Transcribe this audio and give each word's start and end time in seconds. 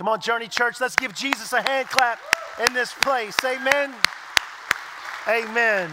Come 0.00 0.08
on, 0.08 0.18
Journey 0.18 0.48
Church, 0.48 0.80
let's 0.80 0.96
give 0.96 1.14
Jesus 1.14 1.52
a 1.52 1.60
hand 1.60 1.88
clap 1.88 2.18
in 2.66 2.72
this 2.72 2.94
place. 3.02 3.36
Amen. 3.44 3.92
Amen. 5.28 5.90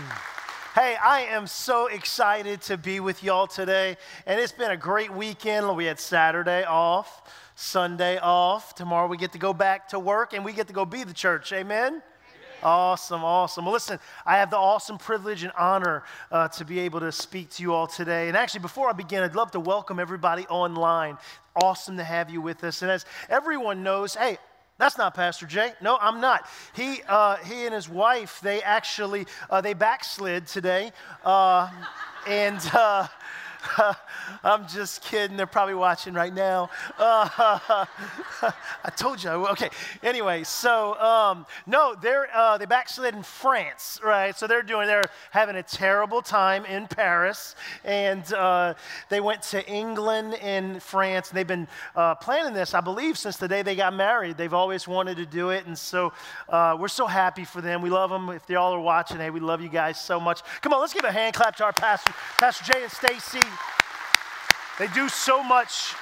Hey, 0.74 0.96
I 0.96 1.28
am 1.32 1.46
so 1.46 1.88
excited 1.88 2.62
to 2.62 2.78
be 2.78 3.02
with 3.02 3.22
y'all 3.22 3.48
today. 3.48 3.98
And 4.26 4.40
it's 4.40 4.54
been 4.54 4.72
a 4.72 4.78
great 4.78 5.12
weekend. 5.12 5.76
We 5.76 5.84
had 5.84 6.00
Saturday 6.00 6.64
off, 6.64 7.30
Sunday 7.56 8.18
off. 8.18 8.76
Tomorrow 8.76 9.08
we 9.08 9.18
get 9.18 9.34
to 9.34 9.40
go 9.40 9.52
back 9.54 9.90
to 9.90 10.00
work 10.00 10.32
and 10.32 10.46
we 10.46 10.54
get 10.54 10.68
to 10.68 10.74
go 10.74 10.86
be 10.86 11.04
the 11.04 11.14
church. 11.14 11.52
Amen. 11.52 12.02
Awesome, 12.64 13.24
awesome. 13.24 13.66
Well, 13.66 13.74
listen, 13.74 14.00
I 14.26 14.38
have 14.38 14.50
the 14.50 14.58
awesome 14.58 14.98
privilege 14.98 15.44
and 15.44 15.52
honor 15.58 16.04
uh, 16.32 16.48
to 16.50 16.66
be 16.66 16.80
able 16.80 17.00
to 17.02 17.12
speak 17.12 17.52
to 17.52 17.64
you 17.64 17.74
all 17.74 17.86
today. 17.86 18.28
And 18.30 18.36
actually, 18.36 18.62
before 18.62 18.90
I 18.90 18.94
begin, 18.94 19.22
I'd 19.22 19.36
love 19.36 19.52
to 19.52 19.60
welcome 19.60 20.00
everybody 20.00 20.46
online. 20.48 21.18
Awesome 21.56 21.98
to 21.98 22.04
have 22.04 22.32
you 22.32 22.42
with 22.42 22.64
us. 22.64 22.82
And 22.82 22.90
as 22.90 23.06
everyone 23.30 23.84
knows, 23.84 24.16
hey, 24.16 24.40
that's 24.80 24.98
not 24.98 25.14
Pastor 25.14 25.46
Jay. 25.46 25.74
No, 25.82 25.98
I'm 26.02 26.20
not. 26.20 26.48
He, 26.76 27.02
uh, 27.08 27.38
he 27.38 27.66
and 27.66 27.74
his 27.74 27.88
wife, 27.90 28.40
they 28.42 28.62
actually, 28.64 29.28
uh, 29.50 29.62
they 29.62 29.74
backslid 29.74 30.48
today. 30.48 30.92
Uh, 31.24 31.70
and 32.28 32.60
uh, 32.74 33.08
I'm 34.44 34.68
just 34.68 35.04
kidding. 35.04 35.38
They're 35.38 35.48
probably 35.48 35.74
watching 35.74 36.14
right 36.14 36.34
now. 36.34 36.70
Uh, 36.98 37.28
I 38.42 38.90
told 38.96 39.24
you. 39.24 39.30
Okay. 39.30 39.70
Anyway, 40.04 40.44
so 40.44 41.00
um, 41.00 41.46
no, 41.66 41.96
they're 41.96 42.28
uh, 42.36 42.58
they 42.58 42.66
backslid 42.66 43.16
in 43.16 43.24
France, 43.24 44.00
right? 44.04 44.38
So 44.38 44.48
they're 44.48 44.64
doing. 44.64 44.88
They're 44.88 45.04
having 45.32 45.56
a 45.56 45.64
terrible 45.64 46.22
time 46.22 46.66
in 46.66 46.88
Paris, 46.88 47.56
and 47.84 48.32
uh, 48.34 48.74
they 49.10 49.20
went 49.20 49.42
to 49.44 49.68
England 49.68 50.36
and 50.36 50.82
France. 50.82 51.30
And 51.30 51.38
they've 51.38 51.48
been 51.48 51.68
uh, 51.96 52.16
planning 52.16 52.54
this, 52.54 52.74
I 52.74 52.82
believe, 52.82 53.18
since 53.18 53.38
the 53.38 53.48
day 53.48 53.62
they 53.62 53.76
got 53.76 53.94
married. 53.94 54.38
They've 54.38 54.54
always 54.54 54.88
wanted 54.88 55.18
to 55.18 55.26
do 55.26 55.50
it, 55.50 55.66
and 55.66 55.78
so 55.78 56.14
uh, 56.50 56.78
we're 56.80 56.88
so 56.88 57.08
happy 57.08 57.46
for 57.46 57.62
them. 57.62 57.82
We 57.82 57.90
love 57.90 58.10
them. 58.10 58.30
If 58.30 58.46
they 58.46 58.56
all 58.56 58.74
are 58.74 58.80
watching, 58.80 59.18
hey, 59.18 59.30
we 59.30 59.40
love 59.40 59.62
you 59.62 59.70
guys 59.70 60.00
so 60.00 60.20
much. 60.20 60.42
Come 60.62 60.74
on, 60.74 60.82
let's 60.82 60.94
give 60.94 61.04
a 61.04 61.12
hand 61.12 61.34
clap 61.34 61.56
to 61.58 61.64
our 61.64 61.74
pastor, 61.74 62.14
Pastor 62.38 62.72
Jay 62.72 62.84
and 62.84 62.92
Stacy. 62.92 63.47
They 64.80 64.88
do 64.88 65.10
so 65.10 65.44
much 65.44 65.94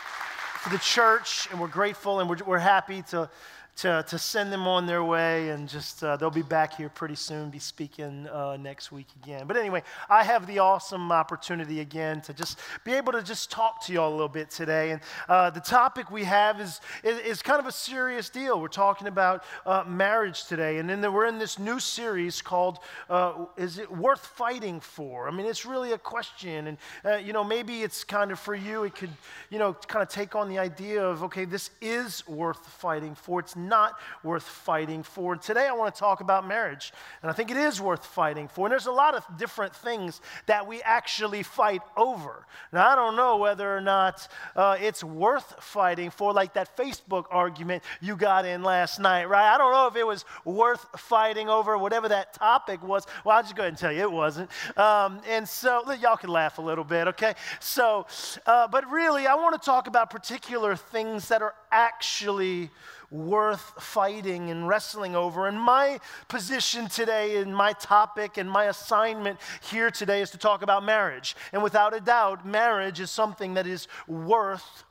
for 0.60 0.70
the 0.70 0.80
church, 0.80 1.48
and 1.52 1.60
we're 1.60 1.68
grateful 1.68 2.20
and 2.20 2.30
we're, 2.30 2.38
we're 2.46 2.58
happy 2.60 3.04
to 3.04 3.30
to, 3.78 4.06
to 4.08 4.18
send 4.18 4.54
them 4.54 4.68
on 4.68 4.86
their 4.86 5.04
way, 5.04 5.50
and 5.50 5.68
just 5.68 6.02
uh, 6.02 6.16
they'll 6.16 6.30
be 6.30 6.42
back 6.42 6.78
here 6.78 6.88
pretty 6.88 7.16
soon, 7.16 7.50
be 7.50 7.60
speaking 7.60 8.26
uh, 8.28 8.56
next 8.58 8.90
week 8.92 9.08
again. 9.22 9.48
But 9.48 9.58
anyway, 9.58 9.84
I 10.10 10.24
have 10.24 10.48
the 10.48 10.60
awesome 10.60 11.12
opportunity 11.12 11.82
again 11.82 12.22
to 12.22 12.34
just 12.34 12.60
be 12.86 12.94
able 12.94 13.12
to 13.12 13.22
just 13.22 13.52
talk 13.52 13.84
to 13.86 13.94
y'all 13.94 14.10
a 14.10 14.16
little 14.16 14.30
bit 14.30 14.50
today. 14.50 14.92
And 14.92 15.02
uh, 15.28 15.50
the 15.50 15.60
topic 15.60 16.10
we 16.10 16.24
have 16.24 16.62
is, 16.62 16.80
is, 17.04 17.20
is, 17.20 17.42
kind 17.42 17.60
of 17.60 17.68
a 17.68 17.72
serious 17.72 18.30
deal. 18.30 18.62
We're 18.62 18.70
talking 18.70 19.08
about 19.08 19.44
uh, 19.66 19.84
marriage 19.86 20.46
today, 20.46 20.78
and 20.78 20.90
then 20.90 21.02
we're 21.12 21.28
in 21.28 21.38
this 21.38 21.60
new 21.60 21.80
series 21.80 22.42
called 22.42 22.80
uh, 23.10 23.46
Is 23.58 23.78
It 23.78 23.92
Worth 23.92 24.26
Fighting 24.26 24.80
For? 24.80 25.28
I 25.28 25.32
mean, 25.32 25.46
it's 25.46 25.66
really 25.66 25.92
a 25.92 25.98
question, 25.98 26.68
and 26.68 26.78
uh, 27.04 27.16
you 27.18 27.34
know, 27.34 27.44
maybe 27.44 27.84
it's 27.84 28.06
kind 28.06 28.32
of 28.32 28.40
for 28.40 28.56
you, 28.56 28.84
it 28.84 28.96
could, 28.96 29.12
you 29.50 29.60
know, 29.60 29.74
kind 29.74 30.02
of 30.02 30.08
take 30.08 30.34
on 30.34 30.48
the 30.48 30.60
idea 30.60 31.06
of, 31.06 31.24
okay, 31.24 31.44
this 31.44 31.72
is 31.82 32.26
worth 32.28 32.66
fighting 32.66 33.16
for. 33.16 33.42
It's 33.42 33.56
not 33.68 33.94
worth 34.24 34.44
fighting 34.44 35.04
for. 35.04 35.34
And 35.34 35.42
today 35.42 35.68
I 35.68 35.74
want 35.74 35.94
to 35.94 36.00
talk 36.00 36.22
about 36.22 36.48
marriage. 36.48 36.94
And 37.22 37.30
I 37.30 37.34
think 37.34 37.52
it 37.52 37.58
is 37.58 37.82
worth 37.82 38.06
fighting 38.06 38.48
for. 38.48 38.66
And 38.66 38.72
there's 38.72 38.86
a 38.86 38.92
lot 38.92 39.16
of 39.16 39.26
different 39.38 39.76
things 39.76 40.22
that 40.46 40.68
we 40.68 40.82
actually 40.82 41.44
fight 41.44 41.82
over. 41.98 42.46
Now, 42.72 42.90
I 42.90 42.96
don't 42.96 43.16
know 43.16 43.38
whether 43.38 43.76
or 43.76 43.82
not 43.82 44.28
uh, 44.56 44.78
it's 44.80 45.04
worth 45.04 45.64
fighting 45.64 46.10
for, 46.10 46.34
like 46.34 46.54
that 46.54 46.76
Facebook 46.78 47.26
argument 47.32 47.84
you 48.02 48.16
got 48.16 48.46
in 48.46 48.64
last 48.64 49.00
night, 49.00 49.26
right? 49.30 49.54
I 49.54 49.58
don't 49.58 49.72
know 49.72 49.88
if 49.88 49.96
it 49.96 50.06
was 50.06 50.26
worth 50.44 50.86
fighting 50.98 51.50
over, 51.50 51.78
whatever 51.78 52.10
that 52.10 52.34
topic 52.34 52.84
was. 52.84 53.06
Well, 53.24 53.38
I'll 53.38 53.44
just 53.44 53.56
go 53.56 53.64
ahead 53.64 53.74
and 53.74 53.78
tell 53.78 53.92
you 53.92 54.02
it 54.02 54.12
wasn't. 54.12 54.50
Um, 54.78 55.22
and 55.28 55.48
so, 55.48 55.92
y'all 55.94 56.18
can 56.18 56.30
laugh 56.30 56.58
a 56.58 56.62
little 56.62 56.84
bit, 56.84 57.08
okay? 57.10 57.34
So, 57.60 58.08
uh, 58.46 58.68
but 58.68 58.90
really, 58.90 59.28
I 59.28 59.36
want 59.36 59.60
to 59.62 59.66
talk 59.66 59.88
about 59.88 60.10
particular 60.10 60.76
things 60.76 61.28
that 61.30 61.42
are 61.42 61.56
actually 61.72 62.70
worth 63.12 63.74
fighting 63.80 64.50
and 64.50 64.68
wrestling 64.68 65.16
over. 65.16 65.48
And 65.48 65.60
my 65.60 66.00
position 66.28 66.88
today, 66.88 67.38
and 67.38 67.56
my 67.56 67.74
topic, 67.74 68.38
and 68.38 68.50
my 68.50 68.66
assignment 68.66 69.40
here 69.70 69.92
today 69.92 70.22
is 70.22 70.32
to 70.32 70.38
talk 70.38 70.62
about 70.62 70.84
marriage. 70.84 71.36
And 71.54 71.64
without 71.64 71.94
a 71.96 72.00
doubt, 72.00 72.46
marriage 72.46 73.00
is 73.00 73.12
something 73.12 73.56
that 73.56 73.68
is 73.68 73.88
worth 74.08 74.84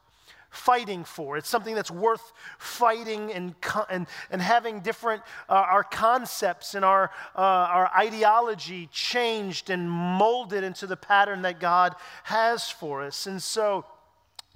fighting 0.54 1.04
for. 1.04 1.36
It's 1.36 1.48
something 1.48 1.74
that's 1.74 1.90
worth 1.90 2.32
fighting 2.58 3.32
and, 3.32 3.54
and, 3.90 4.06
and 4.30 4.40
having 4.40 4.80
different, 4.80 5.22
uh, 5.48 5.54
our 5.54 5.82
concepts 5.82 6.74
and 6.74 6.84
our, 6.84 7.10
uh, 7.36 7.40
our 7.40 7.90
ideology 7.96 8.88
changed 8.92 9.68
and 9.70 9.90
molded 9.90 10.62
into 10.64 10.86
the 10.86 10.96
pattern 10.96 11.42
that 11.42 11.58
God 11.58 11.96
has 12.24 12.70
for 12.70 13.02
us. 13.02 13.26
And 13.26 13.42
so, 13.42 13.84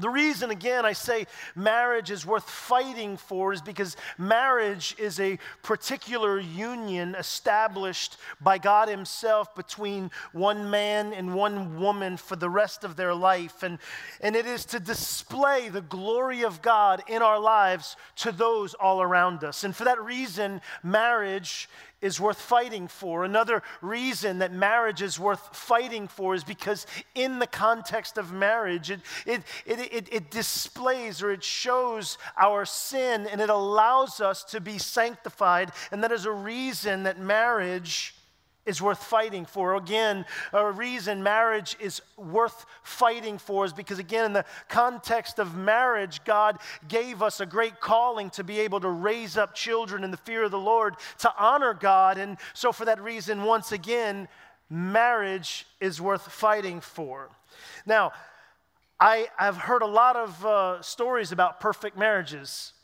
the 0.01 0.09
reason, 0.09 0.51
again, 0.51 0.85
I 0.85 0.93
say 0.93 1.27
marriage 1.57 2.13
is 2.13 2.25
worth 2.25 2.49
fighting 2.49 3.17
for 3.17 3.53
is 3.53 3.61
because 3.61 3.97
marriage 4.17 4.95
is 4.97 5.19
a 5.19 5.41
particular 5.63 6.39
union 6.39 7.17
established 7.17 8.17
by 8.41 8.59
God 8.59 8.89
Himself 8.89 9.57
between 9.57 10.13
one 10.33 10.71
man 10.71 11.13
and 11.13 11.35
one 11.35 11.81
woman 11.81 12.17
for 12.17 12.37
the 12.37 12.49
rest 12.49 12.85
of 12.85 12.95
their 12.95 13.13
life. 13.13 13.65
And, 13.65 13.79
and 14.21 14.37
it 14.37 14.47
is 14.47 14.65
to 14.67 14.79
display 14.79 15.69
the 15.69 15.81
glory 15.81 16.43
of 16.43 16.63
God 16.63 17.03
in 17.09 17.21
our 17.21 17.41
lives 17.41 17.97
to 18.17 18.31
those 18.31 18.75
all 18.75 19.03
around 19.03 19.43
us. 19.43 19.65
And 19.65 19.75
for 19.75 19.83
that 19.83 20.01
reason, 20.01 20.61
marriage 20.85 21.69
is 22.01 22.21
worth 22.21 22.41
fighting 22.41 22.89
for. 22.89 23.25
Another 23.25 23.63
reason 23.83 24.39
that 24.39 24.53
marriage 24.53 25.03
is 25.03 25.19
worth 25.19 25.57
fighting 25.57 26.07
for 26.09 26.35
is 26.35 26.45
because, 26.45 26.87
in 27.15 27.39
the 27.39 27.47
context 27.47 28.19
of 28.19 28.33
marriage, 28.33 28.91
it, 28.91 29.01
it, 29.27 29.43
it, 29.67 30.09
it, 30.13 30.31
displays 30.31 31.23
or 31.23 31.31
it 31.33 31.43
shows 31.43 32.19
our 32.37 32.65
sin 32.65 33.27
and 33.27 33.41
it 33.41 33.51
allows 33.51 34.21
us 34.21 34.45
to 34.45 34.61
be 34.61 34.79
sanctified. 34.79 35.73
And 35.91 36.05
that 36.05 36.13
is 36.13 36.25
a 36.25 36.33
reason 36.33 37.03
that 37.05 37.19
marriage 37.19 38.15
is 38.69 38.83
worth 38.83 39.03
fighting 39.03 39.47
for. 39.47 39.77
Again, 39.77 40.27
a 40.53 40.71
reason 40.71 41.23
marriage 41.23 41.77
is 41.81 42.03
worth 42.19 42.67
fighting 42.83 43.39
for 43.39 43.65
is 43.65 43.73
because, 43.73 43.99
again, 43.99 44.27
in 44.27 44.33
the 44.35 44.45
context 44.69 45.39
of 45.39 45.57
marriage, 45.57 46.23
God 46.25 46.59
gave 46.87 47.23
us 47.23 47.41
a 47.41 47.47
great 47.47 47.81
calling 47.81 48.29
to 48.31 48.45
be 48.45 48.61
able 48.61 48.81
to 48.81 48.91
raise 48.91 49.39
up 49.39 49.55
children 49.55 50.05
in 50.05 50.11
the 50.11 50.19
fear 50.19 50.45
of 50.45 50.51
the 50.51 50.59
Lord, 50.59 50.97
to 51.21 51.33
honor 51.39 51.73
God. 51.73 52.19
And 52.19 52.37
so, 52.53 52.71
for 52.71 52.85
that 52.85 53.01
reason, 53.01 53.43
once 53.43 53.73
again, 53.73 54.29
marriage 54.69 55.67
is 55.81 55.99
worth 55.99 56.31
fighting 56.31 56.83
for. 56.83 57.31
Now, 57.87 58.13
I 59.01 59.29
have 59.39 59.57
heard 59.57 59.81
a 59.81 59.87
lot 59.87 60.17
of 60.17 60.45
uh, 60.45 60.83
stories 60.83 61.33
about 61.33 61.61
perfect 61.61 61.97
marriages. 61.97 62.75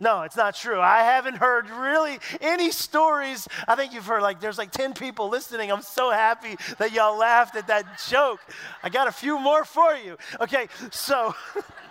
No, 0.00 0.22
it's 0.22 0.36
not 0.36 0.56
true. 0.56 0.80
I 0.80 0.98
haven't 0.98 1.36
heard 1.36 1.70
really 1.70 2.18
any 2.40 2.70
stories. 2.72 3.46
I 3.68 3.76
think 3.76 3.92
you've 3.94 4.06
heard 4.06 4.22
like 4.22 4.40
there's 4.40 4.58
like 4.58 4.72
10 4.72 4.92
people 4.92 5.28
listening. 5.28 5.70
I'm 5.70 5.82
so 5.82 6.10
happy 6.10 6.56
that 6.78 6.92
y'all 6.92 7.16
laughed 7.16 7.56
at 7.56 7.68
that 7.68 8.00
joke. 8.08 8.40
I 8.82 8.88
got 8.88 9.06
a 9.06 9.12
few 9.12 9.38
more 9.38 9.64
for 9.64 9.94
you. 9.94 10.16
Okay, 10.40 10.66
so 10.90 11.34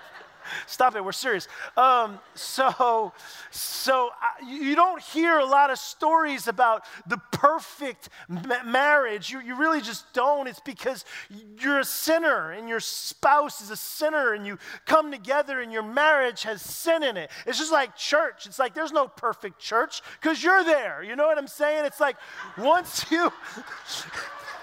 Stop 0.68 0.96
it, 0.96 1.03
we're 1.03 1.12
serious. 1.12 1.47
Um, 1.78 2.19
so, 2.36 3.14
so 3.52 4.09
you 4.46 4.75
don't 4.75 5.02
hear 5.02 5.40
a 5.40 5.46
lot 5.46 5.69
of 5.69 5.78
stories 5.78 6.47
about 6.47 6.84
the 7.08 7.18
perfect 7.31 8.09
ma- 8.28 8.64
marriage. 8.64 9.30
You, 9.30 9.41
you 9.41 9.56
really 9.56 9.81
just 9.81 10.12
don't. 10.14 10.47
It's 10.47 10.59
because 10.59 11.06
you're 11.59 11.80
a 11.80 11.86
sinner 11.86 12.52
and 12.52 12.68
your 12.68 12.80
spouse 12.80 13.62
is 13.62 13.69
a 13.69 13.75
sinner 13.75 14.34
and 14.34 14.46
you 14.46 14.58
come 14.86 15.12
together 15.12 15.62
and 15.62 15.72
your 15.72 15.84
marriage 15.84 16.44
has 16.44 16.62
sin 16.62 17.03
in 17.03 17.18
it. 17.18 17.30
It's 17.46 17.58
just 17.58 17.72
like 17.72 17.96
church. 17.96 18.46
It's 18.46 18.59
like 18.59 18.73
there's 18.73 18.91
no 18.91 19.08
perfect 19.08 19.59
church 19.59 20.02
because 20.22 20.44
you're 20.44 20.64
there. 20.64 21.03
You 21.03 21.16
know 21.16 21.26
what 21.26 21.38
I'm 21.38 21.47
saying? 21.47 21.85
It's 21.85 21.99
like 21.99 22.17
once 22.58 23.06
you 23.11 23.32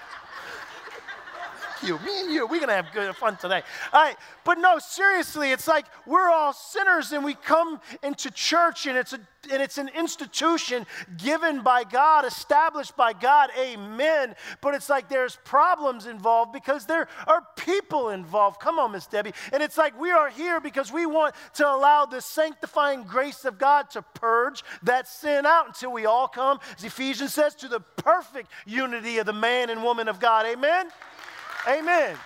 you, 1.83 1.97
me 1.99 2.21
and 2.21 2.31
you, 2.31 2.45
we're 2.45 2.59
going 2.59 2.69
to 2.69 2.75
have 2.75 2.91
good 2.93 3.15
fun 3.15 3.37
today. 3.37 3.61
All 3.93 4.01
right, 4.01 4.17
but 4.43 4.57
no, 4.57 4.79
seriously, 4.79 5.51
it's 5.51 5.67
like 5.67 5.85
we're 6.05 6.29
all 6.29 6.53
sinners 6.53 7.11
and 7.11 7.23
we 7.23 7.33
come 7.33 7.79
into 8.03 8.31
church 8.31 8.85
and 8.85 8.97
it's 8.97 9.13
a 9.13 9.19
and 9.49 9.61
it's 9.61 9.77
an 9.77 9.89
institution 9.89 10.85
given 11.17 11.61
by 11.61 11.83
God, 11.83 12.25
established 12.25 12.95
by 12.95 13.13
God, 13.13 13.49
amen. 13.57 14.35
But 14.61 14.75
it's 14.75 14.89
like 14.89 15.09
there's 15.09 15.37
problems 15.43 16.05
involved 16.05 16.53
because 16.53 16.85
there 16.85 17.07
are 17.27 17.45
people 17.55 18.09
involved. 18.09 18.59
Come 18.59 18.77
on, 18.77 18.91
Miss 18.91 19.07
Debbie. 19.07 19.33
And 19.51 19.63
it's 19.63 19.77
like 19.77 19.99
we 19.99 20.11
are 20.11 20.29
here 20.29 20.59
because 20.59 20.91
we 20.91 21.05
want 21.05 21.35
to 21.55 21.67
allow 21.67 22.05
the 22.05 22.21
sanctifying 22.21 23.03
grace 23.03 23.45
of 23.45 23.57
God 23.57 23.89
to 23.91 24.01
purge 24.01 24.63
that 24.83 25.07
sin 25.07 25.45
out 25.45 25.67
until 25.67 25.91
we 25.91 26.05
all 26.05 26.27
come, 26.27 26.59
as 26.77 26.83
Ephesians 26.83 27.33
says, 27.33 27.55
to 27.55 27.67
the 27.67 27.79
perfect 27.79 28.51
unity 28.65 29.17
of 29.17 29.25
the 29.25 29.33
man 29.33 29.69
and 29.69 29.83
woman 29.83 30.07
of 30.07 30.19
God, 30.19 30.45
amen. 30.45 30.87
Amen. 31.67 32.17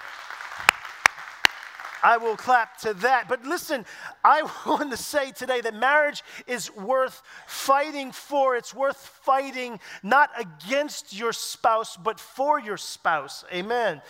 I 2.05 2.17
will 2.17 2.37
clap 2.37 2.77
to 2.81 2.93
that. 2.95 3.27
But 3.27 3.45
listen, 3.45 3.83
I 4.23 4.43
want 4.65 4.91
to 4.91 4.97
say 4.97 5.31
today 5.31 5.61
that 5.61 5.73
marriage 5.73 6.23
is 6.45 6.73
worth 6.75 7.21
fighting 7.47 8.11
for. 8.11 8.55
It's 8.55 8.75
worth 8.75 8.97
fighting 8.97 9.79
not 10.03 10.29
against 10.37 11.17
your 11.17 11.33
spouse, 11.33 11.97
but 11.97 12.19
for 12.19 12.59
your 12.59 12.77
spouse. 12.77 13.43
Amen. 13.51 14.01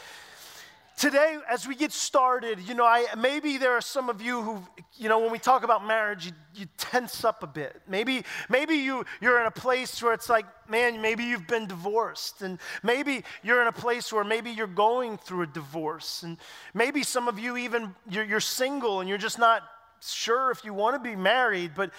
Today, 0.97 1.37
as 1.49 1.67
we 1.67 1.75
get 1.75 1.91
started, 1.91 2.57
you 2.61 2.73
know, 2.73 2.85
I, 2.85 3.05
maybe 3.17 3.57
there 3.57 3.73
are 3.73 3.81
some 3.81 4.09
of 4.09 4.21
you 4.21 4.41
who, 4.41 4.63
you 4.93 5.09
know, 5.09 5.19
when 5.19 5.29
we 5.29 5.39
talk 5.39 5.65
about 5.65 5.85
marriage, 5.85 6.27
you, 6.27 6.31
you 6.55 6.67
tense 6.77 7.25
up 7.25 7.43
a 7.43 7.47
bit. 7.47 7.81
Maybe, 7.85 8.23
maybe 8.47 8.75
you, 8.75 9.05
you're 9.19 9.41
in 9.41 9.45
a 9.45 9.51
place 9.51 10.01
where 10.01 10.13
it's 10.13 10.29
like, 10.29 10.45
man, 10.69 11.01
maybe 11.01 11.25
you've 11.25 11.47
been 11.47 11.67
divorced. 11.67 12.43
And 12.43 12.59
maybe 12.81 13.25
you're 13.43 13.61
in 13.61 13.67
a 13.67 13.73
place 13.73 14.13
where 14.13 14.23
maybe 14.23 14.51
you're 14.51 14.67
going 14.67 15.17
through 15.17 15.41
a 15.41 15.47
divorce. 15.47 16.23
And 16.23 16.37
maybe 16.73 17.03
some 17.03 17.27
of 17.27 17.37
you 17.37 17.57
even, 17.57 17.93
you're, 18.09 18.23
you're 18.23 18.39
single 18.39 19.01
and 19.01 19.09
you're 19.09 19.17
just 19.17 19.37
not 19.37 19.63
sure 20.01 20.49
if 20.49 20.63
you 20.63 20.73
want 20.73 20.95
to 20.95 21.09
be 21.09 21.17
married. 21.17 21.71
But, 21.75 21.91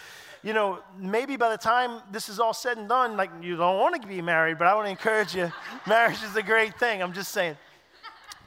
you 0.42 0.54
know, 0.54 0.78
maybe 0.98 1.36
by 1.36 1.50
the 1.50 1.58
time 1.58 2.00
this 2.12 2.30
is 2.30 2.40
all 2.40 2.54
said 2.54 2.78
and 2.78 2.88
done, 2.88 3.18
like, 3.18 3.30
you 3.42 3.56
don't 3.56 3.78
want 3.78 4.00
to 4.00 4.08
be 4.08 4.22
married, 4.22 4.56
but 4.56 4.68
I 4.68 4.74
want 4.74 4.86
to 4.86 4.90
encourage 4.90 5.34
you, 5.34 5.52
marriage 5.86 6.22
is 6.22 6.34
a 6.34 6.42
great 6.42 6.78
thing. 6.78 7.02
I'm 7.02 7.12
just 7.12 7.32
saying. 7.32 7.58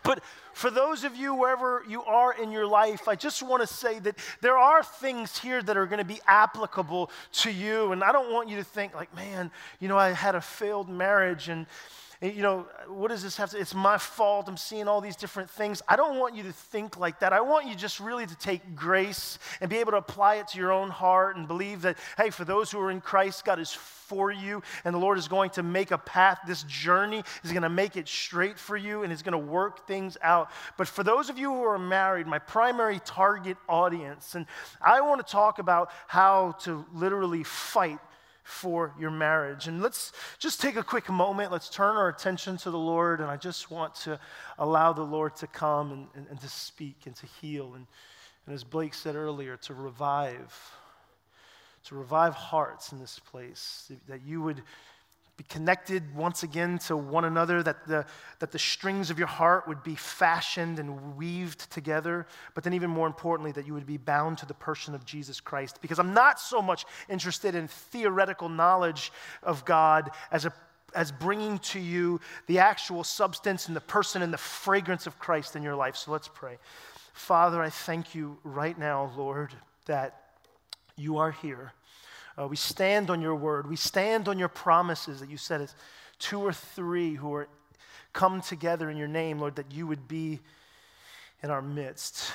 But 0.10 0.24
for 0.54 0.72
those 0.72 1.04
of 1.04 1.16
you, 1.16 1.36
wherever 1.36 1.84
you 1.88 2.02
are 2.02 2.34
in 2.34 2.52
your 2.52 2.66
life, 2.66 3.08
I 3.08 3.14
just 3.14 3.44
want 3.44 3.62
to 3.62 3.68
say 3.68 4.00
that 4.00 4.16
there 4.42 4.58
are 4.58 4.82
things 4.82 5.38
here 5.38 5.62
that 5.62 5.78
are 5.78 5.86
going 5.86 6.00
to 6.00 6.04
be 6.04 6.20
applicable 6.26 7.12
to 7.34 7.52
you. 7.52 7.92
And 7.92 8.04
I 8.04 8.12
don't 8.12 8.34
want 8.34 8.50
you 8.50 8.58
to 8.58 8.64
think, 8.64 8.96
like, 8.96 9.16
man, 9.16 9.52
you 9.80 9.88
know, 9.88 10.00
I 10.00 10.10
had 10.10 10.34
a 10.34 10.42
failed 10.42 10.90
marriage 10.90 11.48
and, 11.48 11.68
you 12.21 12.42
know, 12.42 12.68
what 12.89 13.10
does 13.10 13.24
this 13.24 13.38
have 13.38 13.51
to, 13.51 13.57
it's 13.57 13.74
my 13.74 13.98
fault. 13.98 14.50
I'm 14.50 14.57
seeing 14.57 14.89
all 14.89 15.00
these 15.00 15.16
different 15.16 15.50
things. 15.50 15.81
I 15.88 15.95
don't 15.95 16.19
want 16.19 16.36
you 16.36 16.44
to 16.44 16.51
think 16.51 16.98
like 16.98 17.21
that. 17.21 17.31
I 17.31 17.39
want 17.39 17.66
you 17.66 17.75
just 17.75 18.01
really 18.01 18.25
to 18.25 18.36
take 18.36 18.75
grace 18.75 19.39
and 19.62 19.69
be 19.69 19.77
able 19.77 19.92
to 19.92 19.98
apply 19.98 20.36
it 20.36 20.50
to 20.50 20.57
your 20.57 20.74
own 20.74 20.89
heart 20.89 21.38
and 21.38 21.48
believe 21.48 21.81
that, 21.83 21.98
hey, 22.18 22.30
for 22.30 22.44
those 22.44 22.71
who 22.71 22.80
are 22.81 22.92
in 22.92 23.00
Christ, 23.00 23.45
God 23.45 23.57
is 23.57 23.71
for 23.71 24.31
you 24.31 24.62
and 24.83 24.94
the 24.94 25.00
Lord 25.00 25.18
is 25.18 25.30
going 25.30 25.51
to 25.51 25.63
make 25.63 25.92
a 25.92 25.98
path. 25.98 26.39
This 26.45 26.63
journey 26.63 27.24
is 27.44 27.51
going 27.51 27.63
to 27.63 27.69
make 27.69 27.95
it 27.95 28.07
straight 28.07 28.60
for 28.60 28.75
you 28.75 29.04
and 29.04 29.13
is 29.13 29.21
going 29.21 29.31
to 29.31 29.38
work 29.38 29.88
things 29.88 30.18
out. 30.21 30.51
But 30.77 30.89
for 30.89 31.04
those 31.04 31.30
of 31.30 31.38
you 31.38 31.54
who 31.54 31.63
are 31.63 31.80
married, 31.80 32.27
my 32.27 32.39
primary 32.39 33.00
target 33.06 33.56
audience, 33.69 34.36
and 34.36 34.45
I 34.81 35.00
want 35.00 35.25
to 35.25 35.31
talk 35.31 35.60
about 35.60 35.92
how 36.07 36.57
to 36.63 36.86
literally 36.94 37.44
fight 37.44 38.00
for 38.50 38.94
your 39.00 39.12
marriage. 39.12 39.68
And 39.68 39.81
let's 39.81 40.12
just 40.40 40.60
take 40.60 40.75
a 40.75 40.84
quick 40.84 41.07
moment. 41.10 41.51
Let's 41.51 41.69
turn 41.69 41.96
our 41.96 42.10
attention 42.10 42.57
to 42.57 42.72
the 42.72 42.80
Lord. 42.80 43.22
And 43.22 43.30
I 43.30 43.38
just 43.38 43.69
want 43.69 43.94
to 43.96 44.19
allow 44.57 44.92
the 44.92 45.04
Lord 45.04 45.36
to 45.38 45.48
come 45.48 45.92
and, 45.92 46.07
and, 46.16 46.28
and 46.30 46.42
to 46.42 46.50
speak 46.50 47.06
and 47.06 47.16
to 47.18 47.28
heal. 47.42 47.75
And, 47.75 47.86
and 48.46 48.56
as 48.56 48.63
Blake 48.63 48.96
said 48.96 49.16
earlier, 49.16 49.56
to 49.57 49.74
revive, 49.75 50.54
to 51.86 51.96
revive 51.96 52.34
hearts 52.34 52.92
in 52.92 53.00
this 53.00 53.19
place, 53.19 53.92
that 54.07 54.22
you 54.25 54.42
would 54.42 54.63
be 55.40 55.46
connected 55.48 56.04
once 56.14 56.44
again 56.44 56.78
to 56.78 56.98
one 56.98 57.24
another, 57.24 57.64
that 57.64 57.88
the, 57.88 58.06
that 58.40 58.52
the 58.52 58.60
strings 58.60 59.10
of 59.10 59.18
your 59.18 59.30
heart 59.30 59.70
would 59.70 59.82
be 59.84 59.96
fashioned 59.96 60.80
and 60.80 61.16
weaved 61.16 61.72
together, 61.72 62.28
but 62.56 62.66
then, 62.66 62.74
even 62.74 62.90
more 62.90 63.08
importantly, 63.08 63.54
that 63.54 63.66
you 63.66 63.74
would 63.74 63.86
be 63.86 63.96
bound 63.96 64.38
to 64.38 64.46
the 64.46 64.54
person 64.54 64.94
of 64.94 65.06
Jesus 65.06 65.40
Christ. 65.40 65.80
Because 65.82 65.98
I'm 65.98 66.14
not 66.14 66.42
so 66.42 66.62
much 66.62 66.86
interested 67.08 67.56
in 67.56 67.70
theoretical 67.70 68.50
knowledge 68.50 69.14
of 69.42 69.64
God 69.64 70.12
as 70.30 70.46
a 70.46 70.54
as 70.96 71.12
bringing 71.12 71.60
to 71.60 71.80
you 71.80 72.20
the 72.48 72.58
actual 72.58 73.04
substance 73.04 73.68
and 73.68 73.76
the 73.76 73.82
person 73.82 74.24
and 74.24 74.34
the 74.34 74.40
fragrance 74.40 75.06
of 75.06 75.20
Christ 75.20 75.56
in 75.56 75.62
your 75.62 75.76
life. 75.76 75.96
So 75.96 76.12
let's 76.12 76.28
pray. 76.28 76.58
Father, 77.14 77.62
I 77.62 77.70
thank 77.70 78.16
you 78.16 78.40
right 78.44 78.78
now, 78.78 79.12
Lord, 79.16 79.54
that 79.86 80.20
you 80.98 81.20
are 81.20 81.30
here. 81.30 81.74
Uh, 82.40 82.48
we 82.48 82.56
stand 82.56 83.10
on 83.10 83.22
your 83.22 83.36
word. 83.36 83.68
We 83.68 83.76
stand 83.76 84.28
on 84.30 84.40
your 84.40 84.48
promises 84.48 85.20
that 85.20 85.30
you 85.30 85.38
said 85.38 85.62
as 85.62 85.76
two 86.20 86.40
or 86.40 86.54
three 86.54 87.16
who 87.16 87.34
are 87.34 87.50
come 88.14 88.42
together 88.42 88.90
in 88.90 88.98
your 88.98 89.08
name, 89.08 89.40
Lord, 89.40 89.56
that 89.58 89.72
you 89.72 89.86
would 89.88 90.08
be 90.08 90.40
in 91.44 91.50
our 91.50 91.62
midst. 91.62 92.32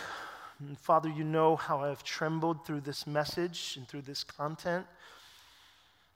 And 0.60 0.78
Father, 0.78 1.08
you 1.08 1.24
know 1.24 1.56
how 1.56 1.80
I've 1.80 2.04
trembled 2.04 2.66
through 2.66 2.82
this 2.82 3.06
message 3.06 3.74
and 3.76 3.88
through 3.88 4.02
this 4.02 4.24
content. 4.24 4.86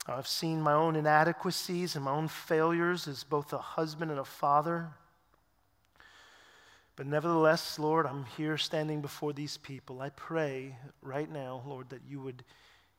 I've 0.07 0.27
seen 0.27 0.61
my 0.61 0.73
own 0.73 0.95
inadequacies 0.95 1.95
and 1.95 2.05
my 2.05 2.11
own 2.11 2.27
failures 2.27 3.07
as 3.07 3.23
both 3.23 3.53
a 3.53 3.57
husband 3.57 4.11
and 4.11 4.19
a 4.19 4.25
father. 4.25 4.89
But 6.95 7.05
nevertheless, 7.05 7.79
Lord, 7.79 8.05
I'm 8.05 8.25
here 8.37 8.57
standing 8.57 9.01
before 9.01 9.33
these 9.33 9.57
people. 9.57 10.01
I 10.01 10.09
pray 10.09 10.75
right 11.01 11.31
now, 11.31 11.63
Lord, 11.65 11.89
that 11.89 12.01
you 12.07 12.19
would 12.21 12.43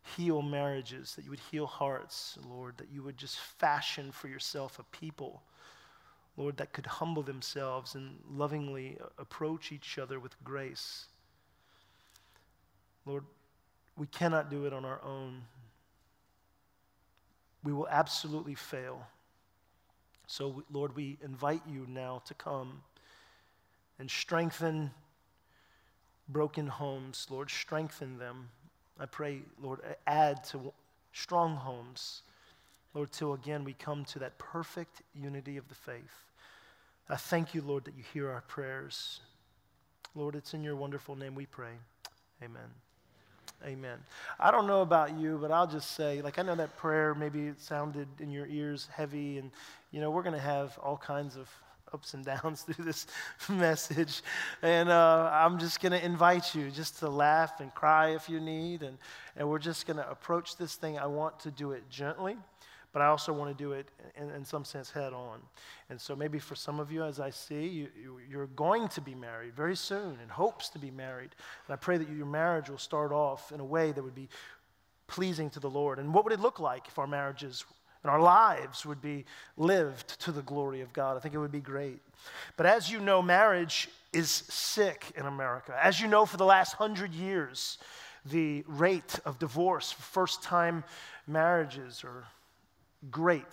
heal 0.03 0.43
marriages, 0.43 1.15
that 1.15 1.25
you 1.25 1.31
would 1.31 1.41
heal 1.51 1.67
hearts, 1.67 2.39
Lord, 2.49 2.79
that 2.79 2.89
you 2.93 3.03
would 3.03 3.17
just 3.17 3.39
fashion 3.39 4.13
for 4.13 4.29
yourself 4.29 4.79
a 4.79 4.85
people, 4.85 5.43
Lord, 6.37 6.57
that 6.57 6.73
could 6.73 6.87
humble 6.87 7.23
themselves 7.23 7.95
and 7.95 8.19
lovingly 8.31 8.99
approach 9.19 9.73
each 9.73 9.99
other 9.99 10.19
with 10.19 10.43
grace. 10.43 11.07
Lord, 13.05 13.25
we 13.97 14.07
cannot 14.07 14.51
do 14.51 14.65
it 14.65 14.73
on 14.73 14.85
our 14.85 15.01
own. 15.05 15.43
We 17.63 17.73
will 17.73 17.89
absolutely 17.89 18.55
fail. 18.55 19.07
So, 20.27 20.63
Lord, 20.71 20.97
we 20.97 21.19
invite 21.23 21.63
you 21.69 21.87
now 21.89 22.23
to 22.27 22.35
come 22.35 22.83
and 23.99 24.11
strengthen 24.11 24.93
broken 26.29 26.69
homes. 26.69 27.27
Lord, 27.29 27.51
strengthen 27.51 28.19
them. 28.19 28.49
I 29.01 29.07
pray, 29.07 29.41
Lord, 29.63 29.81
add 30.07 30.45
to 30.45 30.73
strong 31.13 31.57
homes. 31.57 32.23
Lord, 32.93 33.11
till 33.13 33.35
again 33.35 33.65
we 33.65 33.73
come 33.73 34.05
to 34.07 34.19
that 34.19 34.39
perfect 34.39 35.03
unity 35.15 35.57
of 35.57 35.69
the 35.69 35.75
faith. 35.75 36.25
I 37.09 37.17
thank 37.17 37.55
you, 37.55 37.63
Lord, 37.63 37.85
that 37.85 37.97
you 37.97 38.05
hear 38.13 38.31
our 38.31 38.43
prayers. 38.43 39.21
Lord, 40.15 40.35
it's 40.37 40.55
in 40.55 40.63
your 40.63 40.77
wonderful 40.77 41.17
name 41.17 41.35
we 41.35 41.47
pray. 41.47 41.73
Amen. 42.43 42.69
Amen. 43.65 43.99
I 44.39 44.51
don't 44.51 44.67
know 44.67 44.83
about 44.83 45.19
you, 45.19 45.39
but 45.41 45.51
I'll 45.51 45.67
just 45.67 45.93
say, 45.93 46.23
like, 46.23 46.39
I 46.39 46.43
know 46.43 46.55
that 46.55 46.77
prayer 46.77 47.15
maybe 47.15 47.49
it 47.49 47.61
sounded 47.61 48.09
in 48.19 48.31
your 48.31 48.47
ears 48.47 48.89
heavy, 48.93 49.39
and, 49.39 49.51
you 49.91 50.01
know, 50.01 50.11
we're 50.11 50.23
going 50.23 50.35
to 50.35 50.41
have 50.41 50.79
all 50.79 50.97
kinds 50.97 51.37
of 51.37 51.49
ups 51.93 52.15
and 52.15 52.25
downs 52.25 52.63
through 52.69 52.85
this 52.85 53.07
message. 53.49 54.23
And 54.63 54.89
uh, 54.89 55.31
I'm 55.33 55.59
just 55.59 55.81
going 55.81 55.93
to 55.93 56.05
invite 56.05 56.55
you 56.55 56.71
just 56.71 56.99
to 57.01 57.09
laugh 57.09 57.61
and 57.61 57.75
cry 57.75 58.11
if 58.15 58.29
you 58.29 58.41
need. 58.41 58.83
And, 58.83 58.99
and 59.37 59.49
we're 59.49 59.59
just 59.59 59.87
going 59.87 59.97
to 59.97 60.11
approach 60.11 60.57
this 60.57 60.75
thing. 60.75 60.99
I 60.99 61.07
want 61.07 61.41
to 61.41 61.51
do 61.51 61.73
it 61.73 61.89
gently, 61.91 62.37
but 62.93 63.03
I 63.03 63.07
also 63.07 63.33
want 63.33 63.57
to 63.57 63.63
do 63.63 63.73
it 63.73 63.89
in, 64.17 64.31
in 64.31 64.45
some 64.45 64.65
sense 64.65 64.91
head 64.91 65.13
on. 65.13 65.41
And 65.89 66.01
so 66.01 66.15
maybe 66.15 66.39
for 66.39 66.55
some 66.55 66.81
of 66.81 66.93
you, 66.93 67.05
as 67.05 67.21
I 67.21 67.31
see, 67.31 67.67
you, 67.67 67.89
you, 68.29 68.41
are 68.41 68.47
going 68.47 68.89
to 68.89 69.01
be 69.01 69.15
married 69.15 69.55
very 69.55 69.77
soon 69.77 70.19
and 70.21 70.31
hopes 70.31 70.69
to 70.71 70.79
be 70.79 70.91
married. 70.91 71.31
And 71.67 71.75
I 71.75 71.77
pray 71.77 71.99
that 71.99 72.09
your 72.09 72.27
marriage 72.27 72.71
will 72.71 72.79
start 72.79 73.13
off 73.13 73.53
in 73.53 73.61
a 73.61 73.65
way 73.65 73.93
that 73.93 74.03
would 74.03 74.15
be 74.15 74.29
pleasing 75.07 75.51
to 75.51 75.61
the 75.61 75.71
Lord. 75.71 75.99
And 75.99 76.15
what 76.15 76.25
would 76.25 76.33
it 76.33 76.41
look 76.41 76.61
like 76.61 76.87
if 76.87 76.99
our 76.99 77.07
marriages 77.07 77.65
and 78.03 78.11
our 78.11 78.21
lives 78.21 78.87
would 78.87 79.01
be 79.01 79.25
lived 79.57 80.21
to 80.21 80.33
the 80.33 80.43
glory 80.43 80.81
of 80.81 80.93
God. 80.93 81.17
I 81.17 81.21
think 81.21 81.35
it 81.35 81.39
would 81.39 81.53
be 81.53 81.61
great. 81.61 82.01
But 82.57 82.67
as 82.67 82.91
you 82.91 83.01
know, 83.01 83.21
marriage 83.23 83.89
is 84.13 84.31
sick 84.31 85.13
in 85.17 85.27
America. 85.27 85.79
As 85.81 86.01
you 86.01 86.09
know, 86.09 86.27
for 86.27 86.37
the 86.37 86.45
last 86.45 86.73
hundred 86.73 87.13
years, 87.13 87.79
the 88.25 88.65
rate 88.67 89.19
of 89.25 89.39
divorce 89.39 89.93
for 89.93 90.03
first 90.03 90.43
time 90.43 90.85
marriages 91.27 92.03
are 92.05 92.25
great. 93.11 93.45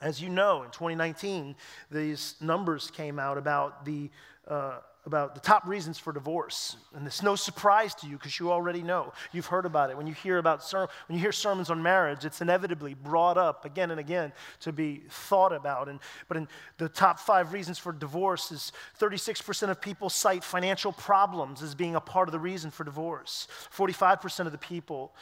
As 0.00 0.20
you 0.20 0.28
know, 0.28 0.64
in 0.64 0.70
2019, 0.70 1.54
these 1.90 2.34
numbers 2.40 2.90
came 2.90 3.18
out 3.18 3.38
about 3.38 3.84
the 3.84 4.10
uh, 4.48 4.78
about 5.04 5.34
the 5.34 5.40
top 5.40 5.66
reasons 5.66 5.98
for 5.98 6.12
divorce. 6.12 6.76
And 6.94 7.04
it's 7.06 7.22
no 7.22 7.34
surprise 7.34 7.92
to 7.96 8.06
you 8.06 8.16
because 8.16 8.38
you 8.38 8.52
already 8.52 8.82
know. 8.82 9.12
You've 9.32 9.46
heard 9.46 9.66
about 9.66 9.90
it. 9.90 9.96
When 9.96 10.06
you 10.06 10.14
hear 10.14 10.38
about 10.38 10.62
ser- 10.62 10.88
when 11.08 11.16
you 11.16 11.20
hear 11.20 11.32
sermons 11.32 11.70
on 11.70 11.82
marriage, 11.82 12.24
it's 12.24 12.40
inevitably 12.40 12.94
brought 12.94 13.36
up 13.36 13.64
again 13.64 13.90
and 13.90 13.98
again 13.98 14.32
to 14.60 14.72
be 14.72 15.02
thought 15.08 15.52
about. 15.52 15.88
And 15.88 15.98
but 16.28 16.36
in 16.36 16.46
the 16.78 16.88
top 16.88 17.18
5 17.18 17.52
reasons 17.52 17.78
for 17.78 17.92
divorce 17.92 18.52
is 18.52 18.72
36% 19.00 19.70
of 19.70 19.80
people 19.80 20.08
cite 20.08 20.44
financial 20.44 20.92
problems 20.92 21.62
as 21.62 21.74
being 21.74 21.96
a 21.96 22.00
part 22.00 22.28
of 22.28 22.32
the 22.32 22.38
reason 22.38 22.70
for 22.70 22.84
divorce. 22.84 23.48
45% 23.74 24.46
of 24.46 24.52
the 24.52 24.58
people 24.58 25.12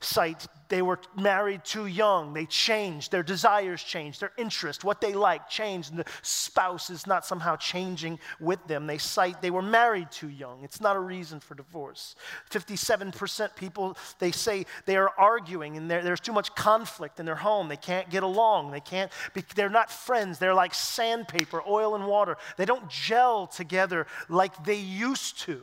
cite 0.00 0.46
they 0.68 0.82
were 0.82 0.98
married 1.16 1.64
too 1.64 1.86
young. 1.86 2.34
They 2.34 2.46
changed. 2.46 3.10
Their 3.10 3.22
desires 3.22 3.82
changed. 3.82 4.20
Their 4.20 4.32
interest, 4.36 4.84
what 4.84 5.00
they 5.00 5.14
like, 5.14 5.48
changed. 5.48 5.90
And 5.90 5.98
the 5.98 6.04
spouse 6.22 6.90
is 6.90 7.06
not 7.06 7.24
somehow 7.24 7.56
changing 7.56 8.18
with 8.38 8.64
them. 8.66 8.86
They 8.86 8.98
cite 8.98 9.40
they 9.40 9.50
were 9.50 9.62
married 9.62 10.10
too 10.10 10.28
young. 10.28 10.62
It's 10.62 10.80
not 10.80 10.96
a 10.96 11.00
reason 11.00 11.40
for 11.40 11.54
divorce. 11.54 12.16
57% 12.50 13.56
people, 13.56 13.96
they 14.18 14.30
say 14.30 14.66
they 14.84 14.96
are 14.96 15.10
arguing 15.16 15.76
and 15.76 15.90
there's 15.90 16.20
too 16.20 16.32
much 16.32 16.54
conflict 16.54 17.18
in 17.18 17.26
their 17.26 17.36
home. 17.36 17.68
They 17.68 17.76
can't 17.76 18.10
get 18.10 18.22
along. 18.22 18.70
They 18.70 18.80
can't, 18.80 19.10
they're 19.54 19.70
not 19.70 19.90
friends. 19.90 20.38
They're 20.38 20.54
like 20.54 20.74
sandpaper, 20.74 21.62
oil 21.66 21.94
and 21.94 22.06
water. 22.06 22.36
They 22.56 22.64
don't 22.64 22.88
gel 22.90 23.46
together 23.46 24.06
like 24.28 24.64
they 24.64 24.78
used 24.78 25.38
to. 25.40 25.62